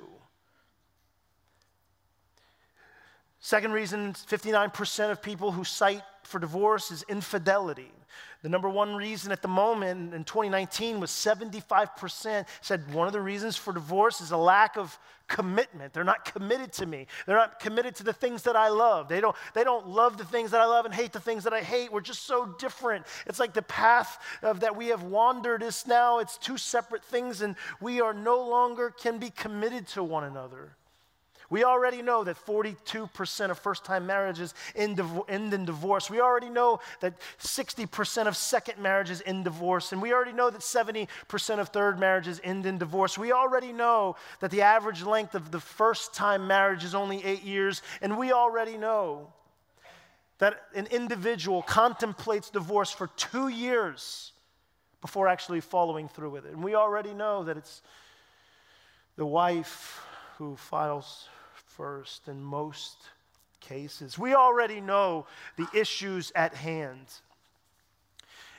Second 3.46 3.74
reason 3.74 4.14
59% 4.14 5.12
of 5.12 5.22
people 5.22 5.52
who 5.52 5.64
cite 5.64 6.02
for 6.24 6.40
divorce 6.40 6.90
is 6.90 7.06
infidelity. 7.08 7.92
The 8.42 8.50
number 8.50 8.68
one 8.68 8.96
reason 8.96 9.32
at 9.32 9.44
the 9.44 9.48
moment 9.48 10.16
in 10.16 10.24
2019 10.24 11.00
was 11.00 11.12
75% 11.12 12.48
said 12.62 12.92
one 12.92 13.06
of 13.06 13.14
the 13.14 13.22
reasons 13.22 13.56
for 13.56 13.72
divorce 13.72 14.20
is 14.20 14.32
a 14.32 14.38
lack 14.38 14.78
of 14.78 14.98
commitment. 15.28 15.94
They're 15.94 16.04
not 16.04 16.26
committed 16.26 16.74
to 16.74 16.88
me. 16.88 17.06
They're 17.28 17.38
not 17.38 17.60
committed 17.60 17.94
to 17.98 18.04
the 18.04 18.14
things 18.14 18.42
that 18.42 18.56
I 18.56 18.70
love. 18.70 19.10
They 19.10 19.22
don't, 19.22 19.36
they 19.54 19.64
don't 19.64 19.90
love 19.90 20.18
the 20.18 20.26
things 20.26 20.50
that 20.50 20.62
I 20.62 20.66
love 20.66 20.86
and 20.86 20.94
hate 20.94 21.14
the 21.14 21.20
things 21.20 21.44
that 21.44 21.54
I 21.54 21.62
hate. 21.62 21.92
We're 21.92 22.02
just 22.02 22.26
so 22.26 22.48
different. 22.58 23.06
It's 23.28 23.40
like 23.40 23.54
the 23.54 23.62
path 23.62 24.18
of 24.42 24.62
that 24.62 24.76
we 24.76 24.88
have 24.88 25.04
wandered 25.04 25.62
is 25.62 25.86
now, 25.86 26.18
it's 26.18 26.40
two 26.40 26.58
separate 26.58 27.06
things, 27.06 27.42
and 27.42 27.56
we 27.80 28.02
are 28.02 28.12
no 28.12 28.44
longer 28.44 28.90
can 28.90 29.20
be 29.20 29.30
committed 29.30 29.88
to 29.90 30.04
one 30.04 30.24
another. 30.24 30.76
We 31.50 31.64
already 31.64 32.02
know 32.02 32.24
that 32.24 32.38
42% 32.44 33.52
of 33.52 33.60
first 33.60 33.86
time 33.86 34.08
marriages 34.08 34.54
end, 34.76 35.00
in 35.30 35.66
divorce. 35.66 36.10
We 36.10 36.20
already 36.20 36.50
know 36.50 36.80
that 37.02 37.14
60% 37.40 38.28
of 38.28 38.36
second 38.36 38.80
marriages 38.82 39.22
end 39.26 39.38
in 39.38 39.44
divorce. 39.44 39.92
And 39.92 40.02
we 40.02 40.14
already 40.14 40.34
know 40.34 40.50
that 40.50 40.62
70% 40.62 41.08
of 41.60 41.70
third 41.70 42.00
marriages 42.00 42.42
end 42.44 42.66
in 42.66 42.78
divorce. 42.78 43.18
We 43.18 43.32
already 43.32 43.72
know 43.72 44.16
that 44.40 44.52
the 44.52 44.62
average 44.62 45.04
length 45.04 45.36
of 45.36 45.52
the 45.52 45.60
first 45.60 46.14
time 46.14 46.48
marriage 46.48 46.84
is 46.84 46.96
only 46.96 47.24
eight 47.24 47.44
years. 47.44 47.82
And 48.02 48.18
we 48.18 48.32
already 48.32 48.78
know 48.78 49.34
that 50.40 50.62
an 50.74 50.88
individual 50.88 51.62
contemplates 51.62 52.50
divorce 52.50 52.92
for 52.92 53.08
two 53.16 53.48
years 53.48 54.34
before 55.02 55.28
actually 55.28 55.62
following 55.62 56.08
through 56.08 56.32
with 56.32 56.46
it. 56.46 56.54
And 56.54 56.64
we 56.64 56.74
already 56.74 57.14
know 57.14 57.44
that 57.44 57.58
it's 57.58 57.82
the 59.16 59.26
wife 59.26 60.02
who 60.38 60.56
files 60.56 61.30
first 61.76 62.28
in 62.28 62.42
most 62.42 62.98
cases. 63.60 64.18
We 64.18 64.34
already 64.34 64.82
know 64.82 65.26
the 65.58 65.68
issues 65.74 66.32
at 66.36 66.54
hand. 66.54 67.06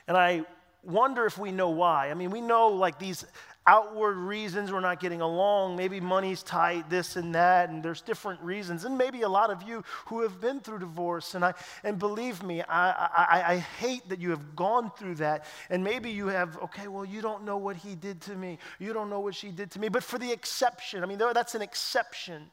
And 0.07 0.15
I 0.15 0.43
wonder 0.83 1.25
if 1.25 1.37
we 1.37 1.51
know 1.51 1.69
why. 1.69 2.09
I 2.09 2.13
mean, 2.13 2.31
we 2.31 2.41
know 2.41 2.67
like 2.67 2.99
these 2.99 3.25
outward 3.65 4.15
reasons 4.15 4.71
we're 4.71 4.79
not 4.79 5.01
getting 5.01 5.19
along. 5.19 5.75
Maybe 5.75 5.99
money's 5.99 6.41
tight, 6.41 6.89
this 6.89 7.17
and 7.17 7.35
that, 7.35 7.69
and 7.69 7.83
there's 7.83 8.01
different 8.01 8.39
reasons. 8.41 8.85
And 8.85 8.97
maybe 8.97 9.23
a 9.23 9.29
lot 9.29 9.49
of 9.49 9.61
you 9.63 9.83
who 10.05 10.21
have 10.21 10.39
been 10.39 10.61
through 10.61 10.79
divorce, 10.79 11.35
and 11.35 11.43
I 11.43 11.53
and 11.83 11.99
believe 11.99 12.41
me, 12.43 12.61
I, 12.61 12.89
I, 12.89 13.53
I 13.53 13.57
hate 13.57 14.07
that 14.07 14.19
you 14.19 14.29
have 14.29 14.55
gone 14.55 14.91
through 14.97 15.15
that. 15.15 15.45
And 15.69 15.83
maybe 15.83 16.09
you 16.09 16.27
have, 16.27 16.57
okay, 16.63 16.87
well, 16.87 17.03
you 17.03 17.21
don't 17.21 17.43
know 17.43 17.57
what 17.57 17.75
he 17.75 17.95
did 17.95 18.21
to 18.21 18.35
me. 18.35 18.57
You 18.79 18.93
don't 18.93 19.09
know 19.09 19.19
what 19.19 19.35
she 19.35 19.49
did 19.49 19.71
to 19.71 19.79
me. 19.79 19.89
But 19.89 20.03
for 20.03 20.17
the 20.17 20.31
exception, 20.31 21.03
I 21.03 21.05
mean, 21.05 21.17
that's 21.17 21.55
an 21.55 21.61
exception. 21.61 22.49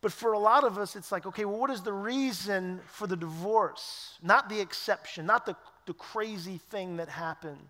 But 0.00 0.12
for 0.12 0.32
a 0.32 0.38
lot 0.38 0.62
of 0.62 0.78
us, 0.78 0.94
it's 0.94 1.10
like, 1.10 1.26
okay, 1.26 1.44
well, 1.44 1.58
what 1.58 1.70
is 1.70 1.82
the 1.82 1.92
reason 1.92 2.80
for 2.86 3.06
the 3.06 3.16
divorce? 3.16 4.16
Not 4.22 4.48
the 4.48 4.60
exception, 4.60 5.26
not 5.26 5.44
the, 5.44 5.56
the 5.86 5.94
crazy 5.94 6.58
thing 6.70 6.98
that 6.98 7.08
happened. 7.08 7.68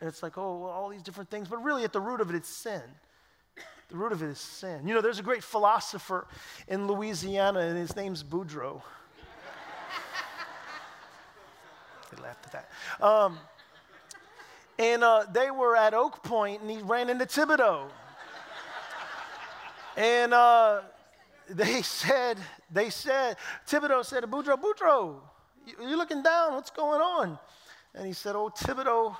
And 0.00 0.08
it's 0.08 0.22
like, 0.22 0.36
oh, 0.36 0.58
well, 0.58 0.70
all 0.70 0.88
these 0.88 1.02
different 1.02 1.30
things. 1.30 1.48
But 1.48 1.62
really, 1.62 1.84
at 1.84 1.92
the 1.92 2.00
root 2.00 2.20
of 2.20 2.28
it, 2.30 2.36
it's 2.36 2.48
sin. 2.48 2.82
The 3.88 3.96
root 3.96 4.12
of 4.12 4.22
it 4.22 4.26
is 4.26 4.40
sin. 4.40 4.88
You 4.88 4.94
know, 4.94 5.00
there's 5.00 5.20
a 5.20 5.22
great 5.22 5.44
philosopher 5.44 6.26
in 6.66 6.88
Louisiana, 6.88 7.60
and 7.60 7.78
his 7.78 7.94
name's 7.94 8.24
Boudreaux. 8.24 8.82
they 12.10 12.22
laughed 12.22 12.46
at 12.46 12.52
that. 12.52 12.70
Um, 13.04 13.38
and 14.78 15.04
uh, 15.04 15.26
they 15.32 15.52
were 15.52 15.76
at 15.76 15.94
Oak 15.94 16.24
Point, 16.24 16.62
and 16.62 16.70
he 16.70 16.78
ran 16.78 17.08
into 17.08 17.26
Thibodeau. 17.26 17.88
And 19.96 20.34
uh, 20.34 20.80
they 21.48 21.82
said, 21.82 22.38
they 22.70 22.90
said, 22.90 23.36
Thibodeau 23.66 24.04
said 24.04 24.20
to 24.20 24.26
Boudreaux, 24.26 24.60
Boudreaux, 24.60 25.16
you're 25.80 25.96
looking 25.96 26.22
down, 26.22 26.54
what's 26.54 26.70
going 26.70 27.00
on? 27.00 27.38
And 27.94 28.06
he 28.06 28.12
said, 28.12 28.34
oh, 28.34 28.50
Thibodeau, 28.50 29.16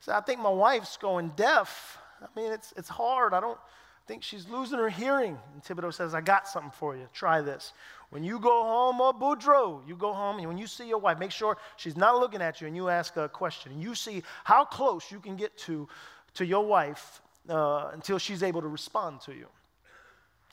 said, 0.00 0.14
I 0.14 0.20
think 0.20 0.40
my 0.40 0.50
wife's 0.50 0.96
going 0.96 1.32
deaf. 1.36 1.98
I 2.22 2.26
mean, 2.38 2.52
it's, 2.52 2.72
it's 2.76 2.88
hard. 2.88 3.34
I 3.34 3.40
don't 3.40 3.58
think 4.06 4.22
she's 4.22 4.48
losing 4.48 4.78
her 4.78 4.88
hearing. 4.88 5.38
And 5.52 5.62
Thibodeau 5.62 5.92
says, 5.94 6.14
I 6.14 6.20
got 6.20 6.48
something 6.48 6.72
for 6.72 6.96
you. 6.96 7.06
Try 7.12 7.40
this. 7.40 7.72
When 8.10 8.24
you 8.24 8.40
go 8.40 8.64
home, 8.64 9.00
or 9.00 9.14
Boudreaux, 9.14 9.86
you 9.86 9.94
go 9.94 10.12
home, 10.12 10.38
and 10.38 10.48
when 10.48 10.58
you 10.58 10.66
see 10.66 10.88
your 10.88 10.98
wife, 10.98 11.18
make 11.18 11.30
sure 11.30 11.56
she's 11.76 11.96
not 11.96 12.18
looking 12.18 12.42
at 12.42 12.60
you, 12.60 12.66
and 12.66 12.74
you 12.74 12.88
ask 12.88 13.16
a 13.16 13.28
question. 13.28 13.72
And 13.72 13.80
you 13.80 13.94
see 13.94 14.22
how 14.42 14.64
close 14.64 15.12
you 15.12 15.20
can 15.20 15.36
get 15.36 15.56
to, 15.58 15.88
to 16.34 16.44
your 16.44 16.66
wife 16.66 17.22
uh, 17.48 17.90
until 17.92 18.18
she's 18.18 18.42
able 18.42 18.62
to 18.62 18.68
respond 18.68 19.20
to 19.22 19.32
you. 19.32 19.46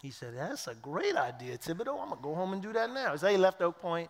He 0.01 0.11
said, 0.11 0.35
That's 0.37 0.67
a 0.67 0.75
great 0.75 1.15
idea, 1.15 1.57
Thibodeau. 1.57 2.01
I'm 2.01 2.09
going 2.09 2.17
to 2.17 2.23
go 2.23 2.35
home 2.35 2.53
and 2.53 2.61
do 2.61 2.73
that 2.73 2.91
now. 2.91 3.15
So 3.15 3.27
he 3.27 3.37
left 3.37 3.61
Oak 3.61 3.79
Point, 3.81 4.09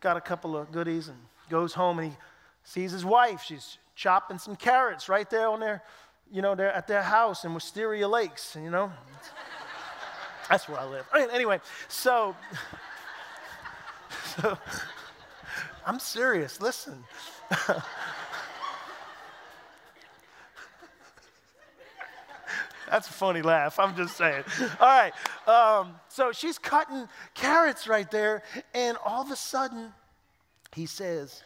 got 0.00 0.16
a 0.16 0.20
couple 0.20 0.56
of 0.56 0.70
goodies, 0.70 1.08
and 1.08 1.18
goes 1.48 1.74
home 1.74 1.98
and 1.98 2.10
he 2.10 2.16
sees 2.62 2.92
his 2.92 3.04
wife. 3.04 3.42
She's 3.42 3.78
chopping 3.94 4.38
some 4.38 4.56
carrots 4.56 5.08
right 5.08 5.28
there 5.28 5.48
on 5.48 5.60
their, 5.60 5.82
you 6.30 6.42
know, 6.42 6.54
they're 6.54 6.72
at 6.72 6.86
their 6.86 7.02
house 7.02 7.44
in 7.44 7.54
Wisteria 7.54 8.08
Lakes, 8.08 8.56
you 8.60 8.70
know. 8.70 8.92
That's 10.50 10.68
where 10.68 10.78
I 10.78 10.84
live. 10.84 11.06
Anyway, 11.32 11.60
so, 11.88 12.36
so 14.36 14.58
I'm 15.86 15.98
serious. 15.98 16.60
Listen. 16.60 17.04
That's 22.94 23.08
a 23.08 23.12
funny 23.12 23.42
laugh. 23.42 23.80
I'm 23.80 23.96
just 23.96 24.16
saying. 24.16 24.44
All 24.78 24.86
right. 24.86 25.12
Um, 25.48 25.96
so 26.06 26.30
she's 26.30 26.58
cutting 26.58 27.08
carrots 27.34 27.88
right 27.88 28.08
there, 28.08 28.44
and 28.72 28.96
all 29.04 29.20
of 29.20 29.32
a 29.32 29.36
sudden, 29.36 29.92
he 30.76 30.86
says, 30.86 31.42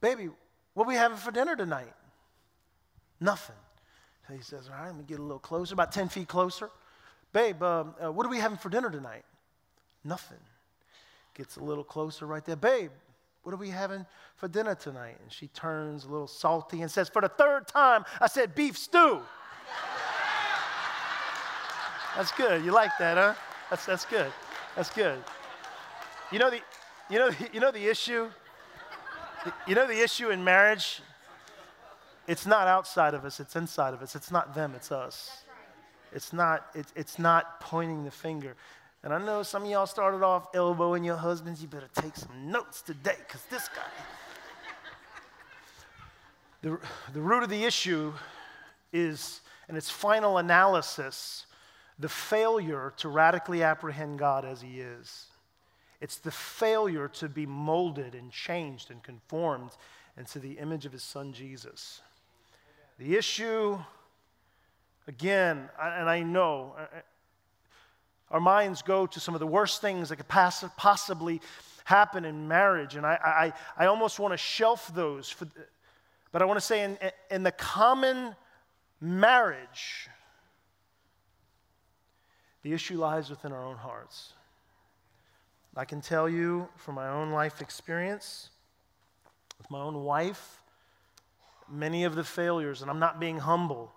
Baby, 0.00 0.30
what 0.72 0.86
we 0.86 0.94
having 0.94 1.18
for 1.18 1.30
dinner 1.30 1.54
tonight? 1.56 1.92
Nothing. 3.20 3.54
So 4.26 4.32
he 4.32 4.40
says, 4.40 4.70
All 4.70 4.82
right, 4.82 4.86
let 4.86 4.96
me 4.96 5.04
get 5.06 5.18
a 5.18 5.22
little 5.22 5.38
closer, 5.38 5.74
about 5.74 5.92
10 5.92 6.08
feet 6.08 6.28
closer. 6.28 6.70
Babe, 7.34 7.62
um, 7.62 7.94
uh, 8.02 8.10
what 8.10 8.24
are 8.24 8.30
we 8.30 8.38
having 8.38 8.56
for 8.56 8.70
dinner 8.70 8.88
tonight? 8.88 9.26
Nothing. 10.04 10.40
Gets 11.34 11.58
a 11.58 11.62
little 11.62 11.84
closer 11.84 12.24
right 12.24 12.46
there. 12.46 12.56
Babe, 12.56 12.92
what 13.42 13.52
are 13.52 13.58
we 13.58 13.68
having 13.68 14.06
for 14.36 14.48
dinner 14.48 14.74
tonight? 14.74 15.18
And 15.22 15.30
she 15.30 15.48
turns 15.48 16.06
a 16.06 16.08
little 16.08 16.26
salty 16.26 16.80
and 16.80 16.90
says, 16.90 17.10
For 17.10 17.20
the 17.20 17.28
third 17.28 17.68
time, 17.68 18.06
I 18.22 18.26
said 18.26 18.54
beef 18.54 18.78
stew. 18.78 19.20
That's 22.16 22.32
good. 22.32 22.64
You 22.64 22.72
like 22.72 22.90
that, 22.98 23.16
huh? 23.16 23.34
That's, 23.70 23.86
that's 23.86 24.04
good. 24.04 24.30
That's 24.76 24.90
good. 24.90 25.18
You 26.30 26.38
know 26.38 26.50
the, 26.50 26.60
you 27.10 27.18
know, 27.18 27.30
the, 27.30 27.48
you 27.52 27.60
know 27.60 27.70
the 27.70 27.88
issue? 27.88 28.28
You 29.66 29.74
know 29.74 29.86
the 29.86 30.02
issue 30.02 30.30
in 30.30 30.44
marriage? 30.44 31.00
It's 32.28 32.46
not 32.46 32.68
outside 32.68 33.14
of 33.14 33.24
us, 33.24 33.40
it's 33.40 33.56
inside 33.56 33.94
of 33.94 34.02
us. 34.02 34.14
It's 34.14 34.30
not 34.30 34.54
them, 34.54 34.74
it's 34.76 34.92
us. 34.92 35.42
It's 36.12 36.32
not, 36.32 36.66
it's, 36.74 36.92
it's 36.94 37.18
not 37.18 37.60
pointing 37.60 38.04
the 38.04 38.10
finger. 38.10 38.54
And 39.02 39.12
I 39.12 39.18
know 39.18 39.42
some 39.42 39.64
of 39.64 39.70
y'all 39.70 39.86
started 39.86 40.22
off 40.22 40.48
elbowing 40.54 41.02
your 41.02 41.16
husbands. 41.16 41.60
You 41.60 41.68
better 41.68 41.88
take 41.94 42.14
some 42.14 42.50
notes 42.50 42.82
today 42.82 43.16
because 43.26 43.42
this 43.50 43.68
guy. 43.68 43.82
The, 46.60 46.78
the 47.12 47.20
root 47.20 47.42
of 47.42 47.48
the 47.48 47.64
issue 47.64 48.12
is, 48.92 49.40
in 49.68 49.74
its 49.74 49.90
final 49.90 50.38
analysis, 50.38 51.46
the 52.02 52.08
failure 52.08 52.92
to 52.98 53.08
radically 53.08 53.62
apprehend 53.62 54.18
God 54.18 54.44
as 54.44 54.60
He 54.60 54.80
is. 54.80 55.26
It's 56.00 56.16
the 56.16 56.32
failure 56.32 57.06
to 57.08 57.28
be 57.28 57.46
molded 57.46 58.16
and 58.16 58.30
changed 58.32 58.90
and 58.90 59.00
conformed 59.02 59.70
into 60.18 60.40
the 60.40 60.58
image 60.58 60.84
of 60.84 60.92
His 60.92 61.04
Son 61.04 61.32
Jesus. 61.32 62.02
The 62.98 63.16
issue, 63.16 63.78
again, 65.06 65.68
and 65.80 66.10
I 66.10 66.22
know, 66.22 66.74
our 68.32 68.40
minds 68.40 68.82
go 68.82 69.06
to 69.06 69.20
some 69.20 69.34
of 69.34 69.40
the 69.40 69.46
worst 69.46 69.80
things 69.80 70.08
that 70.08 70.16
could 70.16 70.28
possibly 70.28 71.40
happen 71.84 72.24
in 72.24 72.48
marriage, 72.48 72.96
and 72.96 73.06
I, 73.06 73.52
I, 73.76 73.84
I 73.84 73.86
almost 73.86 74.18
want 74.18 74.32
to 74.32 74.38
shelf 74.38 74.92
those. 74.92 75.30
For, 75.30 75.46
but 76.32 76.42
I 76.42 76.46
want 76.46 76.58
to 76.58 76.66
say, 76.66 76.82
in, 76.82 76.98
in 77.30 77.44
the 77.44 77.52
common 77.52 78.34
marriage, 79.00 80.08
the 82.62 82.72
issue 82.72 82.98
lies 82.98 83.30
within 83.30 83.52
our 83.52 83.64
own 83.64 83.76
hearts. 83.76 84.34
I 85.76 85.84
can 85.84 86.00
tell 86.00 86.28
you 86.28 86.68
from 86.76 86.96
my 86.96 87.08
own 87.08 87.30
life 87.30 87.60
experience, 87.60 88.50
with 89.58 89.70
my 89.70 89.80
own 89.80 90.04
wife, 90.04 90.62
many 91.68 92.04
of 92.04 92.14
the 92.14 92.24
failures, 92.24 92.82
and 92.82 92.90
I'm 92.90 92.98
not 92.98 93.18
being 93.18 93.38
humble, 93.38 93.92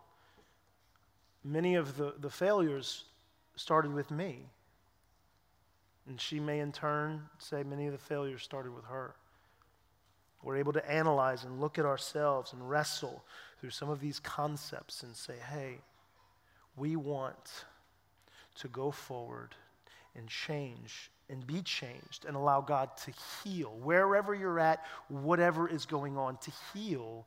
many 1.43 1.75
of 1.75 1.98
the, 1.98 2.13
the 2.19 2.29
failures 2.29 3.03
started 3.55 3.93
with 3.93 4.10
me. 4.10 4.48
And 6.07 6.22
she 6.22 6.39
may 6.39 6.60
in 6.60 6.72
turn 6.72 7.24
say 7.39 7.63
many 7.63 7.88
of 7.88 7.91
the 7.91 8.00
failures 8.00 8.43
started 8.43 8.74
with 8.74 8.86
her. 8.86 9.15
We're 10.43 10.57
able 10.57 10.74
to 10.74 10.91
analyze 10.91 11.43
and 11.43 11.60
look 11.60 11.79
at 11.79 11.86
ourselves 11.86 12.53
and 12.53 12.69
wrestle 12.69 13.24
through 13.60 13.72
some 13.72 13.89
of 13.89 14.00
these 14.00 14.19
concepts 14.19 15.01
and 15.01 15.15
say, 15.15 15.34
hey, 15.51 15.79
we 16.77 16.95
want 16.95 17.65
to 18.56 18.68
go 18.68 18.92
forward 18.92 19.56
and 20.16 20.28
change 20.28 21.12
and 21.30 21.46
be 21.46 21.62
changed 21.62 22.26
and 22.28 22.36
allow 22.36 22.62
God 22.62 22.96
to 22.98 23.12
heal 23.44 23.78
wherever 23.82 24.34
you're 24.34 24.60
at, 24.60 24.84
whatever 25.08 25.68
is 25.68 25.86
going 25.86 26.18
on, 26.18 26.38
to 26.38 26.52
heal 26.74 27.26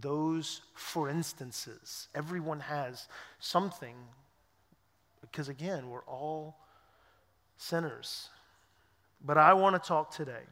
those 0.00 0.62
for 0.74 1.08
instances. 1.08 2.08
Everyone 2.14 2.60
has 2.60 3.08
something, 3.40 3.94
because 5.20 5.48
again, 5.48 5.90
we're 5.90 6.04
all 6.04 6.56
sinners. 7.56 8.28
But 9.24 9.36
I 9.36 9.52
want 9.54 9.80
to 9.80 9.86
talk 9.86 10.12
today 10.14 10.44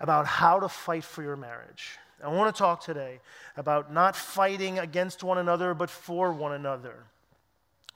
about 0.00 0.26
how 0.26 0.60
to 0.60 0.68
fight 0.68 1.04
for 1.04 1.22
your 1.22 1.36
marriage. 1.36 1.98
I 2.22 2.28
want 2.28 2.54
to 2.54 2.58
talk 2.58 2.80
today 2.82 3.20
about 3.56 3.92
not 3.92 4.16
fighting 4.16 4.78
against 4.78 5.22
one 5.22 5.38
another, 5.38 5.74
but 5.74 5.90
for 5.90 6.32
one 6.32 6.52
another. 6.52 6.94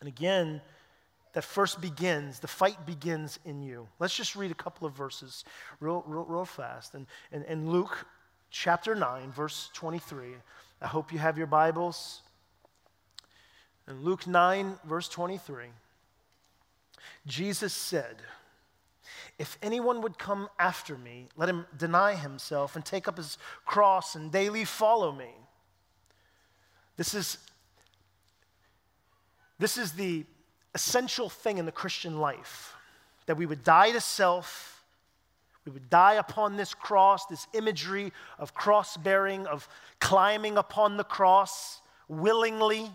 And 0.00 0.08
again, 0.08 0.60
that 1.32 1.42
first 1.42 1.80
begins, 1.80 2.40
the 2.40 2.48
fight 2.48 2.84
begins 2.86 3.38
in 3.44 3.62
you. 3.62 3.88
Let's 3.98 4.14
just 4.14 4.36
read 4.36 4.50
a 4.50 4.54
couple 4.54 4.86
of 4.86 4.94
verses 4.94 5.44
real, 5.80 6.04
real, 6.06 6.24
real 6.24 6.44
fast. 6.44 6.94
And 6.94 7.06
in, 7.30 7.42
in 7.44 7.70
Luke 7.70 8.06
chapter 8.50 8.94
9, 8.94 9.32
verse 9.32 9.70
23, 9.72 10.28
I 10.82 10.86
hope 10.86 11.12
you 11.12 11.18
have 11.18 11.38
your 11.38 11.46
Bibles. 11.46 12.20
In 13.88 14.02
Luke 14.02 14.26
9, 14.26 14.78
verse 14.84 15.08
23, 15.08 15.66
Jesus 17.26 17.72
said, 17.72 18.16
If 19.38 19.56
anyone 19.62 20.02
would 20.02 20.18
come 20.18 20.48
after 20.58 20.98
me, 20.98 21.28
let 21.36 21.48
him 21.48 21.66
deny 21.76 22.14
himself 22.14 22.76
and 22.76 22.84
take 22.84 23.08
up 23.08 23.16
his 23.16 23.38
cross 23.64 24.14
and 24.14 24.30
daily 24.30 24.64
follow 24.64 25.12
me. 25.12 25.30
This 26.96 27.14
is, 27.14 27.38
this 29.58 29.78
is 29.78 29.92
the 29.92 30.26
essential 30.74 31.28
thing 31.28 31.58
in 31.58 31.66
the 31.66 31.72
Christian 31.72 32.18
life 32.18 32.74
that 33.26 33.36
we 33.36 33.46
would 33.46 33.62
die 33.62 33.92
to 33.92 34.00
self, 34.00 34.82
we 35.64 35.72
would 35.72 35.88
die 35.90 36.14
upon 36.14 36.56
this 36.56 36.74
cross, 36.74 37.26
this 37.26 37.46
imagery 37.52 38.12
of 38.38 38.52
cross 38.54 38.96
bearing, 38.96 39.46
of 39.46 39.68
climbing 40.00 40.58
upon 40.58 40.96
the 40.96 41.04
cross 41.04 41.80
willingly, 42.08 42.90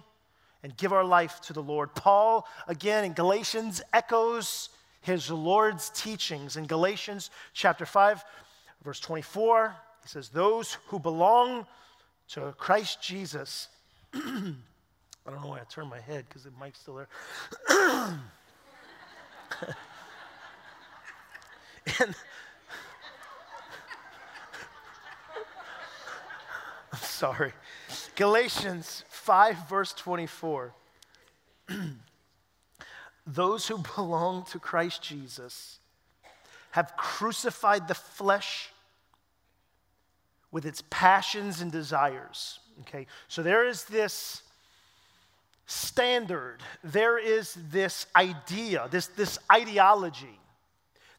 and 0.64 0.76
give 0.76 0.92
our 0.92 1.06
life 1.06 1.40
to 1.42 1.54
the 1.54 1.62
Lord. 1.62 1.94
Paul, 1.96 2.46
again 2.68 3.06
in 3.06 3.14
Galatians, 3.14 3.82
echoes 3.94 4.70
his 5.02 5.32
Lord's 5.32 5.90
teachings. 5.92 6.58
In 6.58 6.66
Galatians 6.66 7.30
chapter 7.54 7.86
5, 7.86 8.26
verse 8.84 9.00
24, 9.00 9.76
he 10.04 10.10
says, 10.10 10.30
Those 10.30 10.78
who 10.88 11.00
belong 11.00 11.66
to 12.30 12.54
Christ 12.58 13.02
Jesus 13.02 13.70
I 15.28 15.32
don't 15.32 15.42
know 15.42 15.50
why 15.50 15.60
I 15.60 15.64
turned 15.70 15.90
my 15.90 16.00
head 16.00 16.24
because 16.30 16.44
the 16.46 16.52
mic's 16.58 16.80
still 16.80 16.96
there. 16.96 17.10
and 22.00 22.16
I'm 26.94 27.00
sorry. 27.02 27.52
Galatians 28.16 29.04
5, 29.10 29.68
verse 29.68 29.92
24. 29.94 30.74
Those 33.28 33.68
who 33.68 33.84
belong 33.96 34.46
to 34.46 34.60
Christ 34.60 35.04
Jesus 35.04 35.80
have 36.72 36.96
crucified 36.96 37.90
the 37.90 37.96
flesh 37.96 38.70
with 40.52 40.66
its 40.66 40.82
passions 40.90 41.60
and 41.60 41.70
desires. 41.70 42.60
Okay, 42.82 43.08
so 43.28 43.44
there 43.44 43.68
is 43.68 43.84
this 43.86 44.44
standard, 45.68 46.58
there 46.84 47.20
is 47.20 47.56
this 47.70 48.08
idea, 48.16 48.88
this, 48.90 49.08
this 49.08 49.38
ideology 49.52 50.40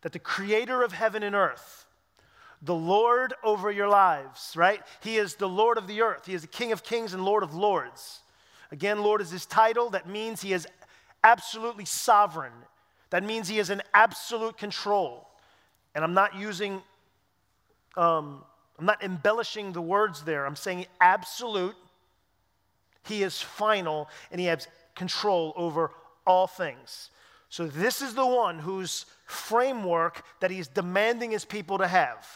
that 0.00 0.12
the 0.12 0.19
creator 0.19 0.83
of 0.83 0.93
heaven 0.93 1.23
and 1.23 1.35
earth, 1.35 1.85
the 2.62 2.75
Lord 2.75 3.34
over 3.45 3.71
your 3.71 3.89
lives, 3.89 4.54
right? 4.56 4.80
He 5.00 5.17
is 5.17 5.34
the 5.34 5.49
Lord 5.49 5.78
of 5.78 5.87
the 5.87 6.00
earth. 6.00 6.26
He 6.26 6.34
is 6.34 6.43
the 6.43 6.49
King 6.49 6.73
of 6.73 6.82
kings 6.82 7.15
and 7.15 7.25
Lord 7.25 7.43
of 7.43 7.54
lords. 7.54 8.21
Again, 8.73 9.02
Lord 9.02 9.21
is 9.21 9.30
his 9.30 9.47
title. 9.47 9.91
That 9.91 10.08
means 10.08 10.41
he 10.41 10.52
is 10.52 10.67
absolutely 11.23 11.84
sovereign. 11.84 12.52
That 13.11 13.23
means 13.23 13.49
he 13.49 13.58
is 13.58 13.71
in 13.71 13.82
absolute 13.95 14.56
control. 14.56 15.28
And 15.95 16.02
I'm 16.02 16.15
not 16.15 16.37
using, 16.37 16.82
um, 17.97 18.43
I'm 18.78 18.87
not 18.87 19.02
embellishing 19.02 19.73
the 19.73 19.80
words 19.82 20.23
there. 20.23 20.47
I'm 20.47 20.56
saying 20.56 20.87
absolute 21.00 21.76
he 23.08 23.23
is 23.23 23.40
final 23.40 24.08
and 24.30 24.40
he 24.40 24.47
has 24.47 24.68
control 24.94 25.52
over 25.56 25.90
all 26.26 26.47
things. 26.47 27.10
So, 27.50 27.66
this 27.66 28.02
is 28.02 28.14
the 28.14 28.26
one 28.26 28.58
whose 28.58 29.06
framework 29.25 30.23
that 30.40 30.50
he's 30.50 30.68
demanding 30.68 31.30
his 31.30 31.44
people 31.44 31.78
to 31.78 31.88
have. 31.88 32.26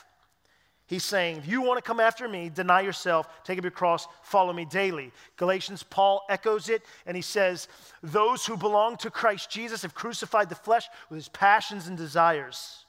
He's 0.87 1.05
saying, 1.05 1.39
if 1.39 1.49
you 1.49 1.63
want 1.63 1.79
to 1.79 1.83
come 1.83 2.01
after 2.01 2.29
me, 2.29 2.51
deny 2.51 2.83
yourself, 2.83 3.27
take 3.45 3.57
up 3.57 3.65
your 3.65 3.71
cross, 3.71 4.07
follow 4.23 4.53
me 4.53 4.67
daily. 4.67 5.11
Galatians, 5.37 5.83
Paul 5.83 6.23
echoes 6.29 6.69
it, 6.69 6.83
and 7.07 7.17
he 7.17 7.23
says, 7.23 7.69
Those 8.03 8.45
who 8.45 8.57
belong 8.57 8.97
to 8.99 9.11
Christ 9.11 9.51
Jesus 9.51 9.83
have 9.83 9.95
crucified 9.95 10.49
the 10.49 10.55
flesh 10.55 10.87
with 11.09 11.17
his 11.17 11.29
passions 11.29 11.87
and 11.87 11.97
desires. 11.97 12.85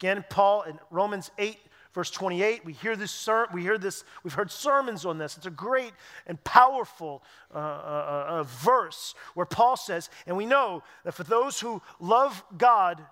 Again, 0.00 0.24
Paul 0.30 0.62
in 0.62 0.78
Romans 0.90 1.30
8, 1.38 1.58
verse 1.98 2.12
28 2.12 2.64
we 2.64 2.72
hear 2.74 2.94
this 2.94 3.10
ser- 3.10 3.48
we 3.52 3.60
hear 3.60 3.76
this 3.76 4.04
we've 4.22 4.34
heard 4.34 4.52
sermons 4.52 5.04
on 5.04 5.18
this. 5.18 5.36
It's 5.36 5.46
a 5.46 5.50
great 5.50 5.90
and 6.28 6.42
powerful 6.44 7.24
uh, 7.52 7.58
uh, 7.58 7.60
uh, 7.60 8.24
uh, 8.28 8.42
verse 8.44 9.16
where 9.34 9.44
paul 9.44 9.76
says 9.76 10.08
and 10.24 10.36
we 10.36 10.46
know 10.46 10.84
that 11.02 11.10
for 11.10 11.24
those 11.24 11.58
who 11.58 11.82
love 11.98 12.44
god 12.56 13.04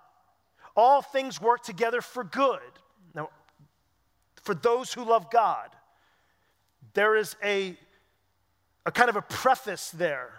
all 0.77 1.03
things 1.03 1.40
work 1.40 1.64
together 1.64 2.01
for 2.01 2.22
good. 2.22 2.61
Now 3.12 3.31
for 4.44 4.55
those 4.55 4.92
who 4.92 5.05
love 5.05 5.33
god 5.33 5.70
there 6.94 7.16
is 7.16 7.35
a, 7.42 7.77
a 8.87 8.92
kind 8.92 9.11
of 9.11 9.16
a 9.16 9.22
preface 9.22 9.90
there. 9.90 10.31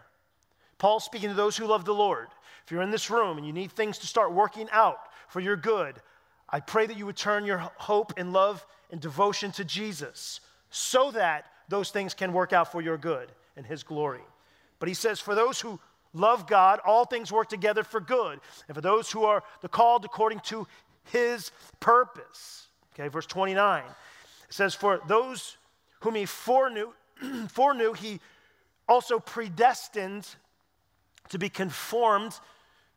Paul 0.77 1.01
speaking 1.01 1.27
to 1.27 1.35
those 1.35 1.57
who 1.57 1.65
love 1.65 1.83
the 1.83 1.93
lord. 1.93 2.29
If 2.63 2.71
you're 2.71 2.81
in 2.81 2.91
this 2.91 3.09
room 3.09 3.37
and 3.37 3.45
you 3.45 3.51
need 3.51 3.73
things 3.73 3.97
to 3.97 4.07
start 4.07 4.31
working 4.31 4.69
out 4.71 4.99
for 5.27 5.41
your 5.41 5.57
good 5.57 6.01
I 6.49 6.59
pray 6.59 6.87
that 6.87 6.97
you 6.97 7.05
would 7.05 7.17
turn 7.17 7.45
your 7.45 7.57
hope 7.57 8.13
and 8.17 8.31
love 8.31 8.65
and 8.91 9.01
devotion 9.01 9.51
to 9.53 9.65
Jesus 9.65 10.39
so 10.69 11.11
that 11.11 11.45
those 11.69 11.91
things 11.91 12.13
can 12.13 12.33
work 12.33 12.53
out 12.53 12.71
for 12.71 12.81
your 12.81 12.97
good 12.97 13.29
and 13.55 13.65
His 13.65 13.83
glory. 13.83 14.21
But 14.79 14.87
He 14.87 14.95
says, 14.95 15.19
for 15.19 15.35
those 15.35 15.59
who 15.59 15.79
love 16.13 16.47
God, 16.47 16.79
all 16.85 17.05
things 17.05 17.31
work 17.31 17.49
together 17.49 17.83
for 17.83 17.99
good. 17.99 18.39
And 18.67 18.75
for 18.75 18.81
those 18.81 19.11
who 19.11 19.23
are 19.25 19.43
the 19.61 19.67
called 19.67 20.05
according 20.05 20.39
to 20.41 20.67
His 21.05 21.51
purpose. 21.79 22.67
Okay, 22.93 23.09
verse 23.09 23.25
29. 23.25 23.83
It 23.83 24.53
says, 24.53 24.73
For 24.73 25.01
those 25.07 25.57
whom 26.01 26.15
He 26.15 26.25
foreknew, 26.25 26.93
foreknew 27.49 27.93
He 27.93 28.19
also 28.87 29.19
predestined 29.19 30.27
to 31.29 31.37
be 31.37 31.49
conformed 31.49 32.39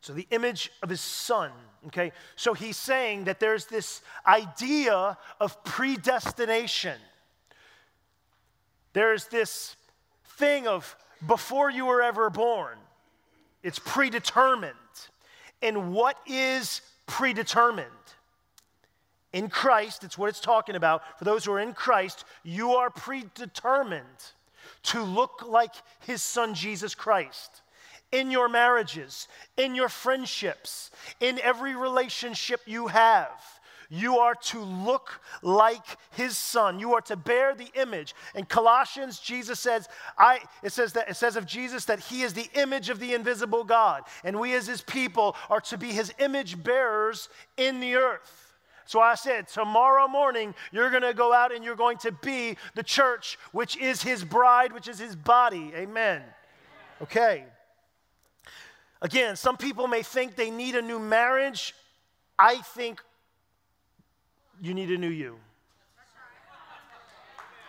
so 0.01 0.13
the 0.13 0.27
image 0.31 0.71
of 0.81 0.89
his 0.89 0.99
son, 0.99 1.51
okay? 1.87 2.11
So 2.35 2.53
he's 2.53 2.77
saying 2.77 3.25
that 3.25 3.39
there's 3.39 3.65
this 3.65 4.01
idea 4.25 5.17
of 5.39 5.63
predestination. 5.63 6.97
There's 8.93 9.25
this 9.25 9.75
thing 10.37 10.67
of 10.67 10.95
before 11.25 11.69
you 11.69 11.85
were 11.85 12.01
ever 12.01 12.31
born, 12.31 12.77
it's 13.61 13.77
predetermined. 13.77 14.73
And 15.61 15.93
what 15.93 16.17
is 16.25 16.81
predetermined? 17.05 17.87
In 19.33 19.47
Christ, 19.47 20.03
it's 20.03 20.17
what 20.17 20.29
it's 20.29 20.39
talking 20.39 20.75
about. 20.75 21.03
For 21.19 21.25
those 21.25 21.45
who 21.45 21.53
are 21.53 21.59
in 21.59 21.73
Christ, 21.73 22.25
you 22.43 22.71
are 22.71 22.89
predetermined 22.89 24.03
to 24.83 25.03
look 25.03 25.45
like 25.47 25.73
his 25.99 26.23
son, 26.23 26.55
Jesus 26.55 26.95
Christ 26.95 27.61
in 28.11 28.31
your 28.31 28.49
marriages, 28.49 29.27
in 29.57 29.75
your 29.75 29.89
friendships, 29.89 30.91
in 31.19 31.39
every 31.39 31.75
relationship 31.75 32.61
you 32.65 32.87
have. 32.87 33.41
you 33.91 34.19
are 34.19 34.35
to 34.35 34.59
look 34.61 35.21
like 35.41 35.85
his 36.11 36.37
son. 36.37 36.79
You 36.79 36.93
are 36.95 37.01
to 37.01 37.17
bear 37.17 37.53
the 37.53 37.67
image. 37.75 38.15
In 38.33 38.45
Colossians, 38.45 39.19
Jesus 39.19 39.59
says, 39.59 39.89
I, 40.17 40.39
it 40.63 40.71
says 40.71 40.93
that 40.93 41.09
it 41.09 41.17
says 41.17 41.35
of 41.35 41.45
Jesus 41.45 41.83
that 41.85 41.99
he 41.99 42.21
is 42.21 42.33
the 42.33 42.49
image 42.53 42.89
of 42.89 42.99
the 42.99 43.13
invisible 43.13 43.65
God. 43.65 44.03
And 44.23 44.39
we 44.39 44.55
as 44.55 44.65
his 44.65 44.81
people 44.81 45.35
are 45.49 45.59
to 45.61 45.77
be 45.77 45.87
his 45.87 46.13
image 46.19 46.63
bearers 46.63 47.27
in 47.57 47.81
the 47.81 47.95
earth. 47.95 48.53
So 48.85 49.01
I 49.01 49.15
said, 49.15 49.49
tomorrow 49.49 50.07
morning, 50.07 50.55
you're 50.71 50.89
going 50.89 51.03
to 51.03 51.13
go 51.13 51.33
out 51.33 51.53
and 51.53 51.63
you're 51.63 51.75
going 51.75 51.97
to 51.99 52.13
be 52.13 52.55
the 52.75 52.83
church, 52.83 53.37
which 53.51 53.75
is 53.75 54.01
his 54.01 54.23
bride, 54.23 54.71
which 54.71 54.87
is 54.87 54.99
his 54.99 55.17
body. 55.17 55.73
Amen. 55.75 56.21
Okay. 57.01 57.43
Again, 59.01 59.35
some 59.35 59.57
people 59.57 59.87
may 59.87 60.03
think 60.03 60.35
they 60.35 60.51
need 60.51 60.75
a 60.75 60.81
new 60.81 60.99
marriage. 60.99 61.73
I 62.37 62.57
think 62.57 63.01
you 64.61 64.75
need 64.75 64.91
a 64.91 64.97
new 64.97 65.09
you. 65.09 65.37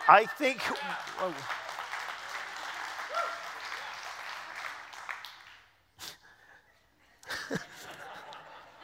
I 0.07 0.25
think. 0.25 0.59
Oh. 1.19 1.33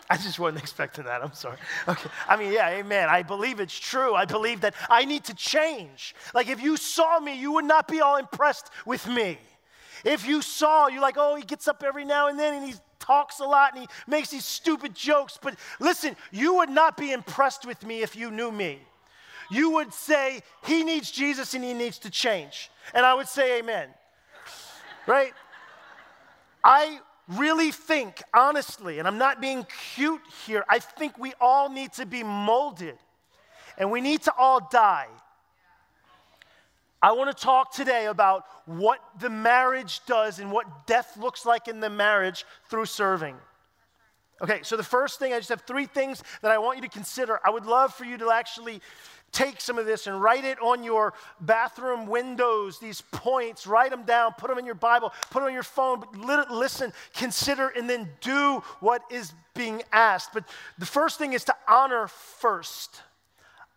I 0.10 0.18
just 0.18 0.40
wasn't 0.40 0.64
expecting 0.64 1.06
that. 1.06 1.22
I'm 1.22 1.34
sorry. 1.34 1.58
Okay. 1.88 2.10
I 2.28 2.36
mean, 2.36 2.52
yeah, 2.52 2.70
amen. 2.70 3.10
I 3.10 3.22
believe 3.22 3.60
it's 3.60 3.78
true. 3.78 4.16
I 4.16 4.26
believe 4.26 4.62
that 4.62 4.74
I 4.90 5.06
need 5.06 5.26
to 5.26 5.36
change. 5.36 6.16
Like, 6.34 6.48
if 6.48 6.64
you 6.64 6.78
saw 6.78 7.20
me, 7.20 7.40
you 7.40 7.52
would 7.52 7.66
not 7.66 7.88
be 7.88 8.02
all 8.02 8.16
impressed 8.16 8.72
with 8.88 9.06
me. 9.08 9.38
If 10.04 10.28
you 10.28 10.42
saw, 10.42 10.88
you're 10.88 11.02
like, 11.02 11.16
oh, 11.18 11.36
he 11.36 11.44
gets 11.44 11.68
up 11.68 11.84
every 11.86 12.06
now 12.06 12.28
and 12.28 12.40
then 12.40 12.54
and 12.54 12.66
he 12.66 12.76
talks 13.00 13.40
a 13.40 13.46
lot 13.46 13.74
and 13.74 13.84
he 13.84 13.90
makes 14.08 14.30
these 14.30 14.46
stupid 14.46 14.94
jokes. 14.94 15.40
But 15.42 15.56
listen, 15.80 16.16
you 16.32 16.56
would 16.56 16.70
not 16.70 16.98
be 16.98 17.12
impressed 17.12 17.66
with 17.66 17.86
me 17.86 18.02
if 18.02 18.16
you 18.16 18.32
knew 18.32 18.52
me. 18.52 18.80
You 19.52 19.72
would 19.72 19.94
say, 19.94 20.42
he 20.66 20.84
needs 20.84 21.10
Jesus 21.10 21.54
and 21.54 21.64
he 21.64 21.74
needs 21.74 21.98
to 22.00 22.12
change. 22.12 22.70
And 22.94 23.06
I 23.06 23.16
would 23.16 23.28
say, 23.28 23.60
amen. 23.60 23.90
Right? 25.08 25.34
I 26.64 27.00
really 27.30 27.72
think, 27.72 28.22
honestly, 28.34 29.00
and 29.00 29.08
I'm 29.08 29.18
not 29.18 29.42
being 29.42 29.66
cute 29.96 30.22
here, 30.46 30.64
I 30.70 30.80
think 30.80 31.18
we 31.18 31.34
all 31.40 31.70
need 31.70 31.94
to 31.94 32.06
be 32.06 32.24
molded 32.24 32.98
and 33.78 33.92
we 33.92 34.02
need 34.02 34.22
to 34.24 34.34
all 34.38 34.68
die. 34.72 35.08
I 37.02 37.14
want 37.14 37.36
to 37.36 37.44
talk 37.44 37.74
today 37.74 38.08
about 38.08 38.46
what 38.66 39.00
the 39.20 39.30
marriage 39.30 40.02
does 40.06 40.40
and 40.40 40.52
what 40.52 40.86
death 40.86 41.18
looks 41.18 41.46
like 41.46 41.68
in 41.68 41.80
the 41.80 41.90
marriage 41.90 42.46
through 42.70 42.86
serving. 42.86 43.36
Okay, 44.42 44.60
so 44.64 44.78
the 44.78 44.84
first 44.84 45.20
thing, 45.20 45.34
I 45.34 45.38
just 45.38 45.50
have 45.50 45.62
three 45.62 45.86
things 45.86 46.24
that 46.42 46.52
I 46.52 46.58
want 46.58 46.78
you 46.78 46.82
to 46.84 46.90
consider. 46.90 47.40
I 47.46 47.50
would 47.50 47.66
love 47.66 47.94
for 47.94 48.06
you 48.06 48.18
to 48.18 48.32
actually 48.32 48.82
take 49.32 49.62
some 49.62 49.78
of 49.78 49.86
this 49.86 50.08
and 50.08 50.22
write 50.22 50.46
it 50.46 50.60
on 50.62 50.84
your 50.84 51.14
bathroom 51.42 52.08
windows, 52.08 52.80
these 52.80 53.02
points, 53.12 53.68
write 53.68 53.92
them 53.92 54.04
down, 54.04 54.34
put 54.38 54.50
them 54.50 54.58
in 54.58 54.66
your 54.66 54.76
Bible, 54.76 55.14
put 55.30 55.40
them 55.40 55.48
on 55.48 55.54
your 55.54 55.64
phone, 55.64 56.00
but 56.00 56.52
listen, 56.52 56.92
consider, 57.14 57.68
and 57.70 57.90
then 57.90 58.10
do 58.22 58.64
what 58.80 59.04
is 59.12 59.34
being 59.54 59.84
asked. 59.92 60.32
But 60.34 60.46
the 60.78 60.86
first 60.86 61.18
thing 61.18 61.34
is 61.34 61.44
to 61.46 61.56
honor 61.68 62.08
first. 62.08 63.02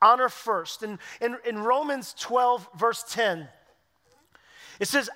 Honor 0.03 0.29
first. 0.29 0.83
And 0.83 0.99
in, 1.21 1.37
in 1.47 1.59
Romans 1.59 2.15
12, 2.19 2.69
verse 2.77 3.05
10, 3.09 3.49
it 4.81 4.89
says, 4.89 5.09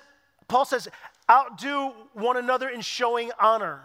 Paul 0.47 0.65
says, 0.65 0.87
outdo 1.29 1.91
one 2.13 2.37
another 2.37 2.69
in 2.69 2.81
showing 2.81 3.31
honor. 3.39 3.81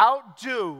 Outdo 0.00 0.78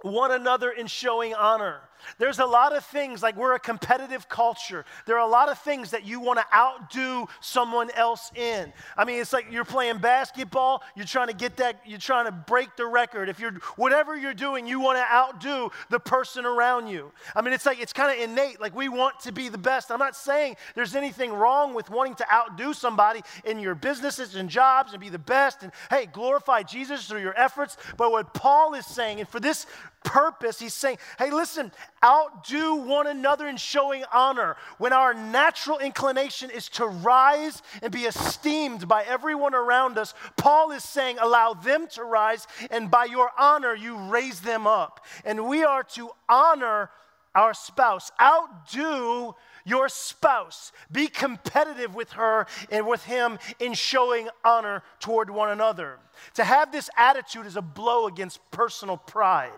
one 0.00 0.32
another 0.32 0.70
in 0.70 0.86
showing 0.86 1.34
honor. 1.34 1.80
There's 2.18 2.38
a 2.38 2.46
lot 2.46 2.74
of 2.74 2.84
things, 2.84 3.22
like 3.22 3.36
we're 3.36 3.54
a 3.54 3.60
competitive 3.60 4.28
culture. 4.28 4.84
There 5.06 5.16
are 5.16 5.26
a 5.26 5.30
lot 5.30 5.48
of 5.48 5.58
things 5.58 5.90
that 5.90 6.04
you 6.04 6.20
want 6.20 6.38
to 6.38 6.56
outdo 6.56 7.26
someone 7.40 7.90
else 7.92 8.30
in. 8.34 8.72
I 8.96 9.04
mean, 9.04 9.20
it's 9.20 9.32
like 9.32 9.46
you're 9.50 9.64
playing 9.64 9.98
basketball, 9.98 10.82
you're 10.96 11.06
trying 11.06 11.28
to 11.28 11.34
get 11.34 11.56
that, 11.58 11.80
you're 11.86 11.98
trying 11.98 12.26
to 12.26 12.32
break 12.32 12.76
the 12.76 12.86
record. 12.86 13.28
If 13.28 13.40
you're, 13.40 13.52
whatever 13.76 14.16
you're 14.16 14.34
doing, 14.34 14.66
you 14.66 14.80
want 14.80 14.98
to 14.98 15.04
outdo 15.04 15.70
the 15.90 16.00
person 16.00 16.44
around 16.44 16.88
you. 16.88 17.12
I 17.34 17.42
mean, 17.42 17.52
it's 17.52 17.66
like, 17.66 17.80
it's 17.80 17.92
kind 17.92 18.10
of 18.10 18.22
innate. 18.22 18.60
Like 18.60 18.74
we 18.74 18.88
want 18.88 19.20
to 19.20 19.32
be 19.32 19.48
the 19.48 19.58
best. 19.58 19.90
I'm 19.90 19.98
not 19.98 20.16
saying 20.16 20.56
there's 20.74 20.94
anything 20.94 21.32
wrong 21.32 21.74
with 21.74 21.90
wanting 21.90 22.14
to 22.16 22.32
outdo 22.32 22.72
somebody 22.72 23.22
in 23.44 23.58
your 23.58 23.74
businesses 23.74 24.34
and 24.34 24.48
jobs 24.48 24.92
and 24.92 25.00
be 25.00 25.08
the 25.08 25.18
best 25.18 25.62
and, 25.62 25.72
hey, 25.90 26.06
glorify 26.06 26.62
Jesus 26.62 27.06
through 27.06 27.20
your 27.20 27.38
efforts. 27.38 27.76
But 27.96 28.10
what 28.10 28.34
Paul 28.34 28.74
is 28.74 28.86
saying, 28.86 29.20
and 29.20 29.28
for 29.28 29.40
this 29.40 29.66
purpose, 30.04 30.58
he's 30.58 30.74
saying, 30.74 30.98
hey, 31.18 31.30
listen, 31.30 31.72
outdo 32.04 32.76
one 32.76 33.06
another 33.06 33.46
in 33.48 33.56
showing 33.56 34.04
honor. 34.12 34.56
When 34.78 34.92
our 34.92 35.14
natural 35.14 35.78
inclination 35.78 36.50
is 36.50 36.68
to 36.70 36.86
rise 36.86 37.62
and 37.82 37.92
be 37.92 38.02
esteemed 38.02 38.88
by 38.88 39.04
everyone 39.04 39.54
around 39.54 39.98
us, 39.98 40.14
Paul 40.36 40.72
is 40.72 40.84
saying, 40.84 41.18
allow 41.20 41.54
them 41.54 41.86
to 41.92 42.04
rise, 42.04 42.46
and 42.70 42.90
by 42.90 43.06
your 43.06 43.30
honor, 43.38 43.74
you 43.74 43.96
raise 43.96 44.40
them 44.40 44.66
up. 44.66 45.04
And 45.24 45.46
we 45.46 45.64
are 45.64 45.82
to 45.94 46.10
honor 46.28 46.90
our 47.34 47.54
spouse, 47.54 48.10
outdo 48.20 49.34
your 49.64 49.88
spouse. 49.88 50.72
Be 50.90 51.06
competitive 51.06 51.94
with 51.94 52.12
her 52.12 52.46
and 52.70 52.86
with 52.86 53.04
him 53.04 53.38
in 53.58 53.74
showing 53.74 54.28
honor 54.44 54.82
toward 55.00 55.30
one 55.30 55.50
another. 55.50 55.98
To 56.34 56.44
have 56.44 56.72
this 56.72 56.90
attitude 56.96 57.46
is 57.46 57.56
a 57.56 57.62
blow 57.62 58.06
against 58.06 58.40
personal 58.50 58.96
pride. 58.96 59.50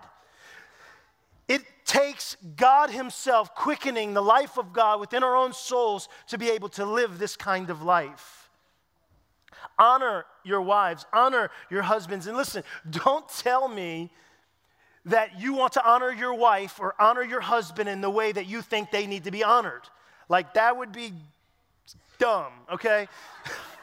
It 1.49 1.63
takes 1.85 2.37
God 2.57 2.91
Himself 2.91 3.55
quickening 3.55 4.15
the 4.15 4.23
life 4.23 4.59
of 4.59 4.73
God 4.73 5.01
within 5.01 5.23
our 5.23 5.37
own 5.37 5.53
souls 5.53 6.09
to 6.29 6.39
be 6.39 6.51
able 6.51 6.69
to 6.71 6.85
live 6.85 7.19
this 7.19 7.37
kind 7.37 7.71
of 7.71 7.83
life. 7.83 8.49
Honor 9.79 10.25
your 10.45 10.61
wives, 10.61 11.05
honor 11.13 11.51
your 11.71 11.83
husbands. 11.83 12.27
And 12.27 12.37
listen, 12.37 12.63
don't 12.91 13.29
tell 13.29 13.69
me 13.69 14.11
that 15.07 15.39
you 15.39 15.53
want 15.53 15.73
to 15.75 15.87
honor 15.87 16.11
your 16.11 16.35
wife 16.35 16.81
or 16.81 16.95
honor 16.99 17.23
your 17.23 17.41
husband 17.41 17.89
in 17.89 18.01
the 18.01 18.11
way 18.11 18.33
that 18.33 18.47
you 18.47 18.63
think 18.63 18.91
they 18.91 19.07
need 19.07 19.25
to 19.25 19.31
be 19.31 19.45
honored. 19.45 19.83
Like, 20.29 20.55
that 20.55 20.77
would 20.77 20.93
be 20.93 21.13
dumb, 22.19 22.53
okay? 22.73 23.09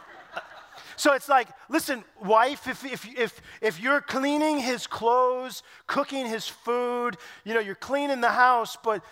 So 1.02 1.14
it's 1.14 1.28
like, 1.28 1.48
listen, 1.68 2.04
wife, 2.24 2.68
if, 2.68 2.86
if, 2.86 3.08
if, 3.18 3.42
if 3.60 3.80
you're 3.80 4.02
cleaning 4.02 4.60
his 4.60 4.86
clothes, 4.86 5.64
cooking 5.88 6.28
his 6.28 6.48
food, 6.48 7.18
you 7.44 7.56
know, 7.56 7.60
you're 7.60 7.74
cleaning 7.74 8.22
the 8.22 8.30
house, 8.30 8.78
but 8.84 9.04